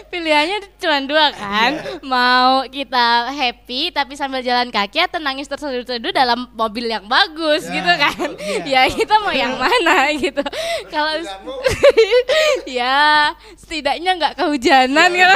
Pilihannya 0.06 0.58
cuma 0.76 0.98
dua 1.04 1.28
kan, 1.30 1.72
mau 2.00 2.64
kita 2.66 3.30
happy 3.30 3.90
tapi 3.90 4.14
sambil 4.14 4.40
jalan 4.40 4.70
kaki 4.70 5.02
atau 5.02 5.18
nangis 5.18 5.46
terseduh-seduh 5.46 6.10
dalam 6.10 6.48
mobil 6.52 6.86
yang 6.86 7.04
bagus 7.04 7.66
Ya, 7.66 7.74
gitu 7.74 7.92
kan? 7.94 8.16
betul. 8.32 8.64
Ya 8.64 8.82
kita 8.88 9.16
mau 9.20 9.30
yang 9.30 9.56
mana 9.56 10.08
gitu. 10.16 10.44
Kalau 10.88 11.12
ya 12.80 13.32
setidaknya 13.56 14.12
nggak 14.16 14.36
kehujanan 14.36 15.10
Ya, 15.12 15.36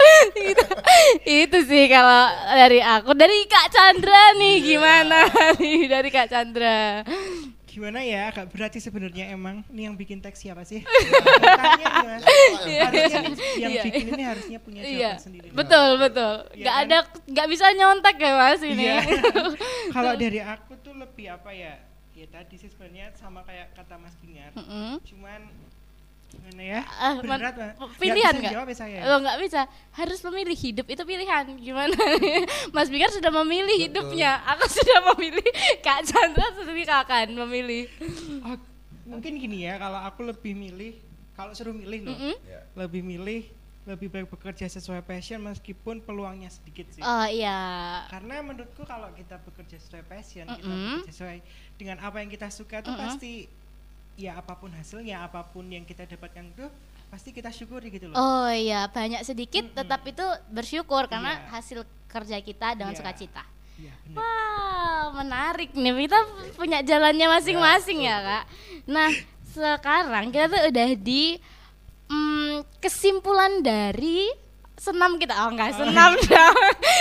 itu, 0.48 0.66
itu 1.28 1.58
sih 1.68 1.84
kalau 1.86 2.24
dari 2.48 2.80
aku 2.80 3.12
dari 3.12 3.44
Kak 3.44 3.68
Chandra 3.68 4.32
nih 4.34 4.56
Iya. 4.56 4.64
gimana 4.64 5.18
nih 5.60 5.80
dari 5.84 6.08
Kak 6.08 6.28
Chandra 6.32 7.04
gimana 7.80 8.04
ya? 8.04 8.28
Agak 8.28 8.52
berat 8.52 8.76
sih 8.76 8.84
sebenarnya 8.84 9.32
emang. 9.32 9.64
Ini 9.72 9.88
yang 9.88 9.96
bikin 9.96 10.20
teks 10.20 10.44
siapa 10.44 10.68
sih? 10.68 10.84
Iya. 11.40 11.56
Tanya 11.56 11.86
nih, 11.88 12.04
Mas. 12.04 12.22
Yang 12.68 12.92
harusnya 12.92 13.50
yang 13.56 13.72
Iya. 13.72 13.82
bikin 13.88 14.06
ini 14.12 14.24
harusnya 14.28 14.58
punya 14.60 14.80
iya. 14.84 14.92
jawaban 14.92 15.24
sendiri. 15.24 15.48
Betul 15.56 15.88
betul. 15.96 16.34
Iya 16.52 16.60
nggak 16.60 16.76
kan? 16.76 16.84
ada 16.84 16.98
nggak 17.24 17.46
bisa 17.48 17.66
nyontek 17.72 18.16
ya 18.20 18.32
mas 18.36 18.60
ini. 18.60 18.84
Iya. 18.84 19.00
kalau 19.96 20.12
dari 20.20 20.40
aku 20.44 20.72
tuh 20.84 20.92
lebih 20.92 21.26
apa 21.32 21.50
ya? 21.56 21.74
Ya 22.12 22.28
tadi 22.28 22.60
sih 22.60 22.68
sebenarnya 22.68 23.16
sama 23.16 23.40
kayak 23.48 23.72
kata 23.72 23.96
Mas 23.96 24.12
Bingar 24.20 24.52
cuman 25.08 25.40
gimana 26.30 26.62
ya 26.62 26.80
man- 27.20 27.40
berat 27.42 27.54
pilihan 27.96 28.32
Nggak 28.32 28.54
jawab 28.54 28.68
ya 28.68 28.76
saya 28.76 28.98
Oh 29.04 29.18
nggak 29.18 29.38
bisa, 29.42 29.60
harus 29.92 30.18
memilih 30.22 30.54
hidup 30.54 30.86
itu 30.86 31.02
pilihan. 31.02 31.44
Gimana? 31.52 31.96
Mas 32.74 32.86
Bigar 32.86 33.10
sudah 33.10 33.34
memilih 33.42 33.74
Betul. 33.76 33.84
hidupnya, 33.84 34.38
aku 34.46 34.64
sudah 34.66 34.98
memilih. 35.12 35.46
Kak 35.84 36.04
Chandra 36.04 36.46
sendiri 36.54 36.86
akan 36.86 37.26
memilih. 37.36 37.90
Oh, 38.40 38.56
mungkin 39.04 39.34
gini 39.36 39.66
ya 39.66 39.74
kalau 39.76 39.98
aku 39.98 40.22
lebih 40.22 40.54
milih 40.54 40.94
kalau 41.34 41.50
suruh 41.50 41.72
milih 41.72 42.06
loh 42.06 42.14
Mm-mm. 42.14 42.36
Ya. 42.44 42.62
lebih 42.76 43.02
milih 43.02 43.42
lebih 43.82 44.06
baik 44.06 44.28
bekerja 44.28 44.68
sesuai 44.68 45.02
passion 45.02 45.40
meskipun 45.40 45.98
peluangnya 45.98 46.46
sedikit 46.46 46.86
sih 46.90 47.00
Oh 47.00 47.24
iya, 47.24 48.04
karena 48.06 48.38
menurutku 48.38 48.84
kalau 48.84 49.10
kita 49.10 49.40
bekerja 49.40 49.80
sesuai 49.80 50.04
passion 50.04 50.46
kita 50.46 50.62
Mm-mm. 50.62 51.00
bekerja 51.00 51.10
sesuai 51.10 51.38
dengan 51.74 51.96
apa 51.98 52.20
yang 52.20 52.28
kita 52.28 52.52
suka 52.52 52.84
tuh 52.84 52.92
Mm-mm. 52.92 53.02
pasti 53.02 53.48
ya 54.20 54.36
apa 54.36 54.52
pun 54.52 54.68
hasilnya 54.70 55.24
apa 55.24 55.40
pun 55.42 55.64
yang 55.64 55.82
kita 55.82 56.04
dapatkan 56.04 56.44
itu 56.46 56.68
pasti 57.08 57.32
kita 57.32 57.48
syukuri 57.48 57.88
gitu 57.88 58.06
loh 58.06 58.14
oh 58.14 58.48
iya 58.48 58.86
banyak 58.86 59.24
sedikit, 59.24 59.64
Mm-mm. 59.64 59.76
tetap 59.76 60.04
itu 60.04 60.22
bersyukur 60.48 61.08
karena 61.08 61.40
Iya. 61.40 61.48
hasil 61.50 61.78
kerja 62.06 62.36
kita 62.38 62.74
dengan 62.74 62.92
Iya. 62.92 63.00
sukacita. 63.00 63.42
Iya, 63.74 63.94
benar. 64.04 64.20
Wow, 64.20 65.04
menarik 65.16 65.70
nih. 65.72 66.04
Kita 66.04 66.18
punya 66.52 66.78
jalannya 66.80 67.26
masing-masing 67.30 68.04
ya, 68.04 68.20
Kak. 68.20 68.44
Nah, 68.84 69.08
sekarang 69.48 70.28
kita 70.28 70.46
tuh 70.48 70.62
udah 70.68 70.90
di 70.94 71.40
mm, 72.06 72.78
kesimpulan 72.78 73.58
dari 73.58 74.28
senam 74.76 75.16
kita. 75.16 75.32
Oh, 75.40 75.50
enggak 75.50 75.74
senam 75.74 76.12
dong. 76.28 76.56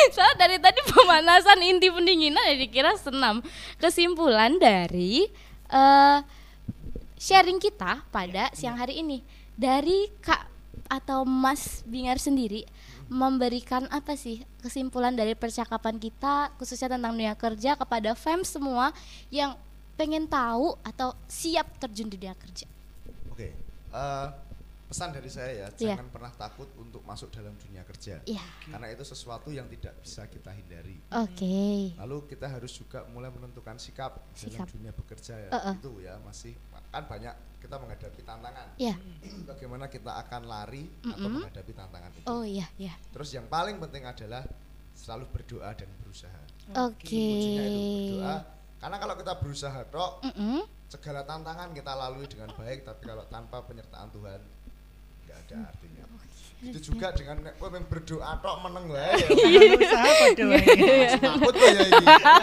Soalnya 0.09 0.35
dari 0.37 0.57
tadi 0.57 0.79
pemanasan 0.85 1.59
inti 1.61 1.91
pendinginan 1.91 2.47
ya 2.47 2.55
dikira 2.55 2.95
senam. 2.95 3.43
Kesimpulan 3.75 4.55
dari 4.55 5.27
eh 5.69 6.17
sharing 7.19 7.59
kita 7.59 8.07
pada 8.09 8.47
siang 8.55 8.79
hari 8.79 9.03
ini. 9.03 9.19
Dari 9.59 10.07
Kak 10.23 10.47
atau 10.87 11.27
Mas 11.27 11.83
Bingar 11.83 12.15
sendiri 12.15 12.63
memberikan 13.11 13.85
apa 13.91 14.15
sih 14.15 14.47
kesimpulan 14.63 15.11
dari 15.11 15.35
percakapan 15.35 15.99
kita 15.99 16.55
khususnya 16.55 16.95
tentang 16.95 17.13
dunia 17.13 17.35
kerja 17.35 17.75
kepada 17.75 18.15
fans 18.15 18.55
semua 18.55 18.95
yang 19.27 19.59
pengen 19.99 20.23
tahu 20.31 20.79
atau 20.79 21.11
siap 21.27 21.67
terjun 21.83 22.07
di 22.07 22.15
dunia 22.15 22.37
kerja. 22.39 22.63
Oke, 23.27 23.51
eh, 23.91 24.27
pesan 24.89 25.13
dari 25.13 25.29
saya 25.29 25.51
ya, 25.53 25.67
Iya. 25.69 25.93
jangan 25.93 26.09
pernah 26.09 26.33
takut 26.33 26.65
untuk 26.75 27.05
masuk 27.05 27.29
dalam 27.29 27.53
dunia 27.55 27.85
kerja, 27.85 28.25
Iya. 28.25 28.41
karena 28.67 28.89
itu 28.89 29.05
sesuatu 29.05 29.53
yang 29.53 29.69
tidak 29.69 29.93
bisa 30.01 30.25
kita 30.25 30.49
hindari. 30.49 30.97
Oke. 31.13 31.93
Lalu 31.93 32.17
kita 32.25 32.49
harus 32.49 32.73
juga 32.73 33.05
mulai 33.07 33.29
menentukan 33.29 33.77
sikap, 33.77 34.17
Sikap. 34.33 34.65
dalam 34.65 34.69
dunia 34.73 34.91
bekerja 34.91 35.33
ya, 35.37 35.49
Uh-uh. 35.53 35.75
itu 35.77 35.91
ya 36.01 36.17
masih 36.25 36.57
kan 36.89 37.05
banyak 37.05 37.29
kita 37.61 37.75
menghadapi 37.77 38.21
tantangan. 38.25 38.67
Iya. 38.81 38.97
Bagaimana 39.45 39.85
kita 39.85 40.09
akan 40.25 40.41
lari 40.49 40.89
atau 41.05 41.21
Mm-mm. 41.21 41.37
menghadapi 41.45 41.71
tantangan 41.77 42.11
itu. 42.17 42.25
Oh 42.25 42.41
iya, 42.41 42.65
iya. 42.81 42.97
Terus 43.13 43.29
yang 43.29 43.45
paling 43.45 43.77
penting 43.77 44.09
adalah 44.09 44.41
selalu 44.97 45.29
berdoa 45.29 45.69
dan 45.77 45.85
berusaha. 46.01 46.41
Oke. 46.81 47.05
Kuncinya 47.13 47.63
itu 47.69 47.77
berdoa. 48.17 48.35
Karena 48.79 48.97
kalau 48.97 49.15
kita 49.19 49.33
berusaha 49.37 49.79
tok, 49.91 50.11
Mm-mm. 50.33 50.65
segala 50.89 51.21
tantangan 51.27 51.69
kita 51.75 51.93
lalui 51.93 52.25
dengan 52.25 52.49
baik, 52.57 52.81
tapi 52.81 53.05
kalau 53.05 53.27
tanpa 53.29 53.61
penyertaan 53.61 54.09
Tuhan 54.09 54.41
ada 55.49 55.73
artinya. 55.73 56.05
Itu 56.59 56.91
juga 56.91 57.15
dengan 57.15 57.39
nek 57.39 57.55
kowe 57.55 57.71
berdoa 57.71 58.35
tok 58.37 58.55
meneng 58.61 58.91
wae 58.91 59.15
ya. 59.15 59.27
Usaha 59.79 60.09
pada 60.11 60.43
wae. 60.45 60.75
Takut 61.15 61.53
kok 61.55 61.69
ya 61.71 61.83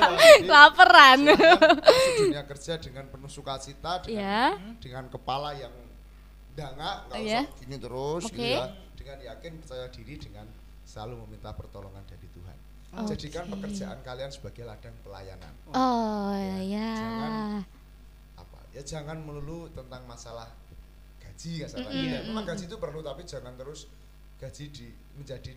Laparan. 0.53 1.21
dunia 2.17 2.43
kerja 2.45 2.73
dengan 2.77 3.05
penuh 3.07 3.29
sukacita 3.29 4.01
dengan 4.01 4.17
Ya. 4.17 4.57
dengan 4.81 5.05
kepala 5.07 5.53
yang 5.53 5.73
dangak 6.53 6.97
nggak 7.07 7.21
Iya. 7.21 7.41
usah 7.45 7.57
gini 7.61 7.77
terus 7.77 8.23
gitu 8.27 8.41
Oke. 8.41 8.57
ya 8.57 8.67
dengan 8.97 9.19
yakin 9.23 9.53
percaya 9.61 9.87
diri 9.93 10.15
dengan 10.17 10.47
selalu 10.83 11.15
meminta 11.23 11.53
pertolongan 11.53 12.01
dari 12.09 12.25
Tuhan 12.27 12.57
jadikan 13.05 13.45
Oke. 13.45 13.53
pekerjaan 13.61 13.99
kalian 14.01 14.33
sebagai 14.33 14.65
ladang 14.65 14.97
pelayanan 15.05 15.53
Oh 15.69 16.33
Ya, 16.33 16.59
ya. 16.65 16.93
jangan- 16.97 17.65
apa 18.41 18.59
ya 18.73 18.81
jangan 18.81 19.19
melulu 19.21 19.69
tentang 19.71 20.01
masalah 20.07 20.49
gaji 21.37 21.53
kasarnya 21.61 21.93
Mm-mm, 21.93 22.09
Ya, 22.09 22.21
memang 22.25 22.49
gaji 22.49 22.65
itu 22.65 22.77
perlu 22.81 23.05
tapi 23.05 23.29
jangan 23.29 23.53
terus 23.61 23.85
gaji 24.41 24.65
di 24.73 24.89
menjadi 25.15 25.53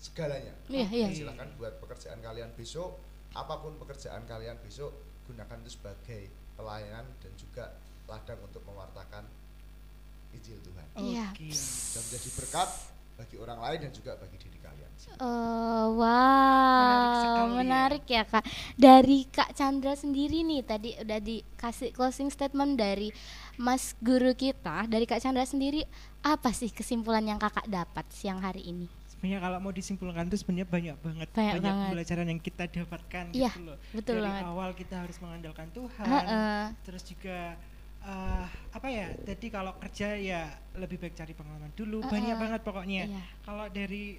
segalanya 0.00 0.56
Iya, 0.66 0.88
iya. 0.88 1.08
silahkan 1.12 1.44
buat 1.60 1.76
pekerjaan 1.76 2.24
kalian 2.24 2.48
besok 2.56 2.96
apa 3.36 3.60
pun 3.60 3.76
pekerjaan 3.76 4.24
kalian 4.24 4.56
besok 4.64 4.96
gunakan 5.28 5.60
itu 5.60 5.76
sebagai 5.76 6.26
pelayanan 6.56 7.04
dan 7.20 7.32
juga 7.36 7.76
ladang 8.08 8.40
untuk 8.42 8.64
mewartakan 8.64 9.28
Injil 10.32 10.56
Tuhan 10.64 10.86
Iya. 10.96 11.28
Oke. 11.30 11.52
dan 11.52 12.00
menjadi 12.08 12.30
berkat 12.34 12.68
bagi 13.14 13.36
orang 13.36 13.58
lain 13.60 13.78
dan 13.84 13.92
juga 13.92 14.16
bagi 14.16 14.36
diri 14.40 14.56
kalian. 14.58 14.88
Oh, 15.20 15.92
Menarik 15.92 16.00
wow, 16.00 17.36
ya. 17.36 17.52
menarik 17.52 18.04
ya 18.06 18.22
kak. 18.24 18.44
Dari 18.74 19.28
Kak 19.28 19.52
Chandra 19.52 19.92
sendiri 19.92 20.40
nih 20.40 20.64
tadi 20.64 20.96
udah 20.96 21.20
dikasih 21.20 21.92
closing 21.92 22.32
statement 22.32 22.80
dari 22.80 23.12
Mas 23.60 23.92
Guru 24.00 24.32
kita, 24.32 24.88
dari 24.88 25.04
Kak 25.04 25.20
Chandra 25.20 25.44
sendiri 25.44 25.84
apa 26.24 26.48
sih 26.50 26.72
kesimpulan 26.72 27.20
yang 27.20 27.36
kakak 27.36 27.68
dapat 27.68 28.08
siang 28.08 28.40
hari 28.40 28.64
ini? 28.64 28.88
Sebenarnya 29.04 29.44
kalau 29.44 29.58
mau 29.60 29.68
disimpulkan 29.68 30.24
itu 30.24 30.40
sebenarnya 30.40 30.64
banyak 30.64 30.96
banget 30.96 31.28
Banyak 31.28 31.54
banyak, 31.60 31.68
banget. 31.68 31.90
pelajaran 31.92 32.26
yang 32.32 32.40
kita 32.40 32.64
dapatkan 32.64 33.24
Iya, 33.36 33.52
gitu 33.52 33.60
loh. 33.60 33.76
betul 33.92 34.16
Dari 34.16 34.24
banget. 34.24 34.44
awal 34.48 34.70
kita 34.72 34.94
harus 34.96 35.16
mengandalkan 35.20 35.68
Tuhan. 35.76 36.06
Heeh. 36.08 36.62
Terus 36.88 37.02
juga 37.04 37.38
eh, 38.00 38.44
apa 38.72 38.88
ya? 38.88 39.12
Jadi 39.28 39.46
kalau 39.52 39.76
kerja 39.76 40.08
ya 40.16 40.48
lebih 40.72 40.96
baik 40.96 41.12
cari 41.12 41.36
pengalaman 41.36 41.68
dulu. 41.76 42.00
Banyak 42.00 42.32
Heeh. 42.32 42.40
banget 42.40 42.60
pokoknya. 42.64 43.02
Iya. 43.12 43.22
Kalau 43.44 43.68
dari 43.68 44.16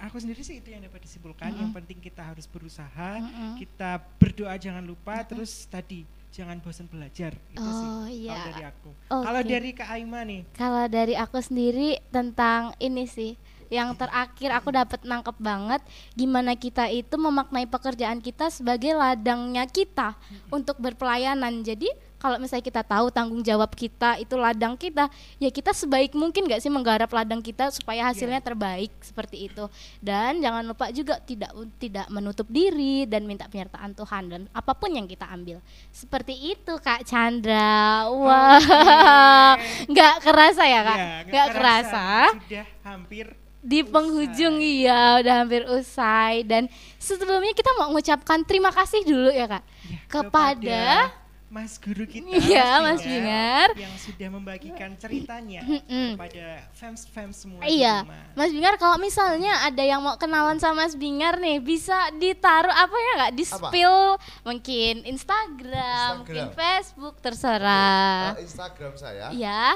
aku 0.00 0.16
sendiri 0.16 0.40
sih 0.40 0.56
itu 0.56 0.72
yang 0.72 0.80
dapat 0.80 1.04
disimpulkan. 1.04 1.52
Mm-mm. 1.52 1.60
Yang 1.60 1.70
penting 1.84 1.98
kita 2.00 2.22
harus 2.24 2.48
berusaha, 2.48 3.20
Mm-mm. 3.20 3.60
kita 3.60 4.00
berdoa 4.16 4.56
jangan 4.56 4.80
lupa, 4.80 5.20
terus 5.28 5.68
tadi 5.68 6.08
jangan 6.30 6.62
bosan 6.62 6.86
belajar. 6.86 7.34
Itu 7.50 7.62
sih. 7.62 7.86
Oh, 7.86 8.06
iya. 8.06 8.34
Kalau 8.34 8.46
dari 8.50 8.64
aku. 8.66 8.90
Oke. 9.10 9.24
Kalau 9.26 9.42
dari 9.42 9.70
Kak 9.74 9.88
Aima 9.90 10.20
nih, 10.22 10.40
Kalau 10.54 10.84
dari 10.86 11.14
aku 11.18 11.38
sendiri 11.42 11.98
tentang 12.14 12.72
ini 12.78 13.04
sih, 13.04 13.34
yang 13.70 13.94
terakhir 13.94 14.50
aku 14.50 14.74
dapat 14.74 15.00
nangkep 15.06 15.36
banget 15.38 15.78
gimana 16.18 16.58
kita 16.58 16.90
itu 16.90 17.14
memaknai 17.14 17.70
pekerjaan 17.70 18.18
kita 18.18 18.50
sebagai 18.50 18.98
ladangnya 18.98 19.62
kita 19.70 20.18
untuk 20.50 20.82
berpelayanan. 20.82 21.62
Jadi 21.62 21.86
kalau 22.20 22.36
misalnya 22.36 22.62
kita 22.62 22.84
tahu 22.84 23.08
tanggung 23.08 23.40
jawab 23.40 23.72
kita 23.72 24.20
itu 24.20 24.36
ladang 24.36 24.76
kita, 24.76 25.08
ya 25.40 25.48
kita 25.48 25.72
sebaik 25.72 26.12
mungkin 26.12 26.44
gak 26.44 26.60
sih 26.60 26.68
menggarap 26.68 27.08
ladang 27.08 27.40
kita 27.40 27.72
supaya 27.72 28.12
hasilnya 28.12 28.44
terbaik 28.44 28.92
seperti 29.00 29.48
itu. 29.48 29.64
Dan 30.04 30.44
jangan 30.44 30.68
lupa 30.68 30.92
juga 30.92 31.16
tidak 31.24 31.56
tidak 31.80 32.06
menutup 32.12 32.44
diri 32.52 33.08
dan 33.08 33.24
minta 33.24 33.48
penyertaan 33.48 33.96
Tuhan 33.96 34.22
dan 34.28 34.40
apa 34.52 34.76
pun 34.76 34.92
yang 34.92 35.08
kita 35.08 35.24
ambil. 35.32 35.64
Seperti 35.88 36.36
itu 36.52 36.76
Kak 36.76 37.08
Chandra. 37.08 38.04
Wah. 38.12 38.60
nggak 39.90 40.14
kerasa 40.22 40.62
ya 40.66 40.80
kak 40.84 40.98
ya, 40.98 41.10
nggak 41.26 41.46
kerasa 41.54 42.04
Sudah 42.36 42.66
hampir 42.84 43.26
di 43.60 43.84
penghujung 43.84 44.56
iya 44.56 45.20
udah 45.20 45.44
hampir 45.44 45.68
usai 45.68 46.48
dan 46.48 46.64
sebelumnya 46.96 47.52
kita 47.52 47.68
mau 47.76 47.92
mengucapkan 47.92 48.40
terima 48.40 48.72
kasih 48.72 49.04
dulu 49.04 49.28
ya 49.28 49.44
kak 49.44 49.64
ya, 49.84 49.98
kepada 50.08 51.12
Mas 51.50 51.76
Guru 51.76 52.06
kita 52.06 52.30
Iya, 52.30 52.78
Mas 52.78 53.02
Bingar. 53.02 53.74
yang 53.74 53.90
sudah 53.96 54.28
membagikan 54.30 54.94
ceritanya 54.94 55.66
kepada 55.82 56.62
fans-fans 56.72 57.34
semua 57.36 57.58
Iya, 57.60 58.00
di 58.00 58.06
rumah. 58.06 58.22
Mas 58.32 58.50
Bingar 58.50 58.74
kalau 58.76 58.96
misalnya 58.96 59.58
ada 59.60 59.82
yang 59.82 59.98
mau 59.98 60.14
kenalan 60.14 60.56
sama 60.56 60.80
Mas 60.80 60.94
Bingar 60.94 61.36
nih, 61.36 61.58
bisa 61.58 61.92
ditaruh 62.14 62.70
apa 62.70 62.94
ya 62.94 63.12
nggak? 63.16 63.32
Di 63.34 63.44
Apa? 63.44 63.66
spill 63.66 63.96
mungkin 64.40 64.94
Instagram, 65.04 66.10
mungkin 66.22 66.34
Instagram. 66.38 66.54
Facebook 66.54 67.14
terserah. 67.18 68.38
Instagram 68.38 68.92
saya 68.94 69.26
Iya, 69.30 69.74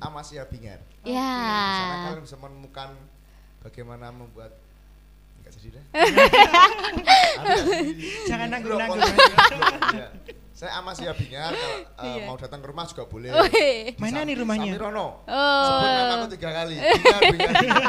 @amasia 0.00 0.42
bingar. 0.44 0.82
ya. 1.00 1.30
Di 1.30 1.78
sana 1.78 1.96
kalian 2.10 2.22
bisa 2.22 2.36
menemukan 2.36 2.90
bagaimana 3.62 4.10
membuat 4.10 4.50
enggak 5.38 5.52
jadi 5.54 5.68
deh. 5.70 5.84
Ada 7.34 7.54
di- 7.60 7.94
Jangan 8.24 8.46
di 8.46 8.52
nanggung-nanggung. 8.52 8.98
blog- 8.98 10.12
Iya. 10.64 10.70
Saya 10.70 10.80
Amasia 10.80 11.12
Bingar 11.12 11.52
kalau 11.52 11.78
eh, 12.00 12.14
Iya. 12.16 12.24
mau 12.24 12.36
datang 12.36 12.58
ke 12.58 12.66
rumah 12.66 12.84
juga 12.84 13.04
boleh. 13.04 13.28
Wih. 13.30 13.92
Mana 13.96 14.18
Di 14.18 14.26
nih 14.26 14.34
rumahnya? 14.40 14.64
Samirono. 14.72 15.06
Oh. 15.22 15.64
Sebut 15.68 15.88
namaku 15.92 16.26
tiga 16.32 16.50
kali. 16.54 16.74
Bingar, 16.74 17.20
bingar, 17.28 17.52
bingar. 17.54 17.84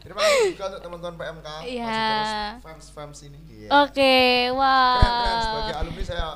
Terima 0.00 0.20
kasih 0.20 0.48
juga 0.50 0.64
untuk 0.68 0.80
teman-teman 0.82 1.14
PMK. 1.16 1.46
Masih 1.46 1.70
Iya. 1.70 2.02
terus 2.10 2.34
fans-fans 2.60 3.18
ini. 3.24 3.38
Iya. 3.46 3.68
Oke, 3.80 4.16
wow. 4.52 4.98
Keren, 4.98 5.14
keren. 5.14 5.38
Sebagai 5.40 5.74
alumni 5.76 6.02
saya 6.02 6.26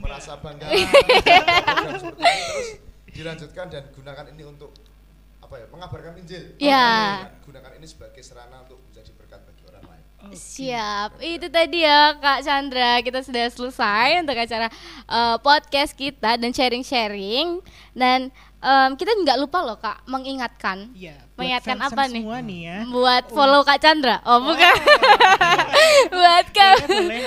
merasa 0.00 0.32
bangga 0.34 0.64
program 0.64 1.92
seperti 1.92 2.22
ini 2.24 2.40
terus 2.40 2.68
dilanjutkan 3.10 3.66
dan 3.68 3.84
gunakan 3.92 4.26
ini 4.32 4.42
untuk 4.42 4.72
apa 5.40 5.54
ya 5.56 5.66
mengabarkan 5.68 6.16
Injil. 6.16 6.56
Iya. 6.56 6.86
Gunakan 7.44 7.72
ini 7.76 7.84
sebagai 7.84 8.22
sarana 8.22 8.64
untuk 8.64 8.80
menjadi 8.82 9.12
lain. 10.22 10.32
Siap, 10.32 11.10
itu 11.18 11.46
tadi 11.46 11.78
ya 11.80 12.12
Kak 12.14 12.40
Chandra 12.40 12.92
Kita 12.98 13.20
sudah 13.20 13.44
selesai 13.46 14.20
untuk 14.20 14.34
acara 14.34 14.68
eh, 15.04 15.36
podcast 15.38 15.92
kita 15.92 16.34
dan 16.34 16.50
sharing-sharing 16.50 17.58
Dan 17.90 18.28
em, 18.56 18.90
kita 18.94 19.10
nggak 19.16 19.38
lupa 19.38 19.58
loh 19.60 19.76
Kak 19.76 20.04
mengingatkan 20.04 20.92
Iya. 20.92 21.16
buat 21.30 21.38
Mengingatkan 21.38 21.78
apa 21.78 22.02
nih? 22.06 22.20
Semua 22.20 22.38
nih 22.40 22.60
ya. 22.62 22.78
Buat 22.86 23.24
follow 23.28 23.60
Kak 23.62 23.78
Chandra 23.78 24.20
Oh 24.22 24.38
bukan 24.42 24.74
Buat 26.12 26.46
Kak 26.50 26.76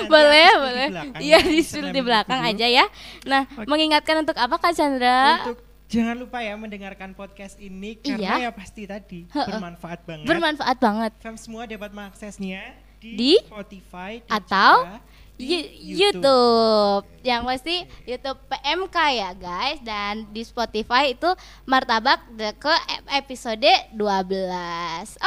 boleh, 0.05 0.49
Boleh, 0.53 0.87
aku 0.93 1.09
spill 1.09 1.09
di 1.09 1.21
belakang 1.21 1.21
Iya 1.21 1.39
ya, 1.39 1.89
di 1.89 2.01
belakang 2.01 2.39
dulu. 2.39 2.49
aja 2.51 2.67
ya 2.69 2.85
Nah 3.23 3.41
mengingatkan 3.65 4.15
untuk 4.19 4.35
apa 4.35 4.55
Kak 4.55 4.73
Chandra? 4.73 5.41
Untuk 5.43 5.59
jangan 5.85 6.17
lupa 6.17 6.41
ya 6.41 6.53
mendengarkan 6.53 7.13
podcast 7.13 7.57
ini 7.57 7.93
karena 7.95 8.17
Iya. 8.39 8.43
ya 8.43 8.51
pasti 8.51 8.81
tadi 8.83 9.29
bermanfaat 9.29 9.99
banget. 10.03 10.25
Bermanfaat 10.25 10.77
banget 10.79 11.11
Fans 11.19 11.41
semua 11.41 11.65
dapat 11.65 11.89
mengaksesnya 11.91 12.73
di? 13.05 13.33
Spotify 13.43 14.23
Atau 14.25 14.87
Yu- 15.33 15.97
YouTube. 15.97 17.03
Yang 17.19 17.41
pasti 17.43 17.75
YouTube 18.05 18.39
PMK 18.47 18.97
ya 19.11 19.31
guys 19.33 19.81
dan 19.81 20.29
di 20.29 20.45
Spotify 20.45 21.09
itu 21.09 21.27
Martabak 21.65 22.21
ke 22.61 22.73
ep- 22.87 23.09
episode 23.11 23.65
12. 23.91 23.97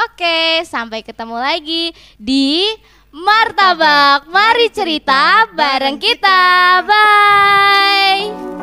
Oke, 0.07 0.37
sampai 0.63 1.03
ketemu 1.03 1.37
lagi 1.37 1.83
di 2.15 2.65
Martabak. 3.11 4.25
Mari 4.27 4.71
cerita 4.71 5.45
bareng 5.51 5.99
kita. 5.99 6.39
Bye. 6.87 8.56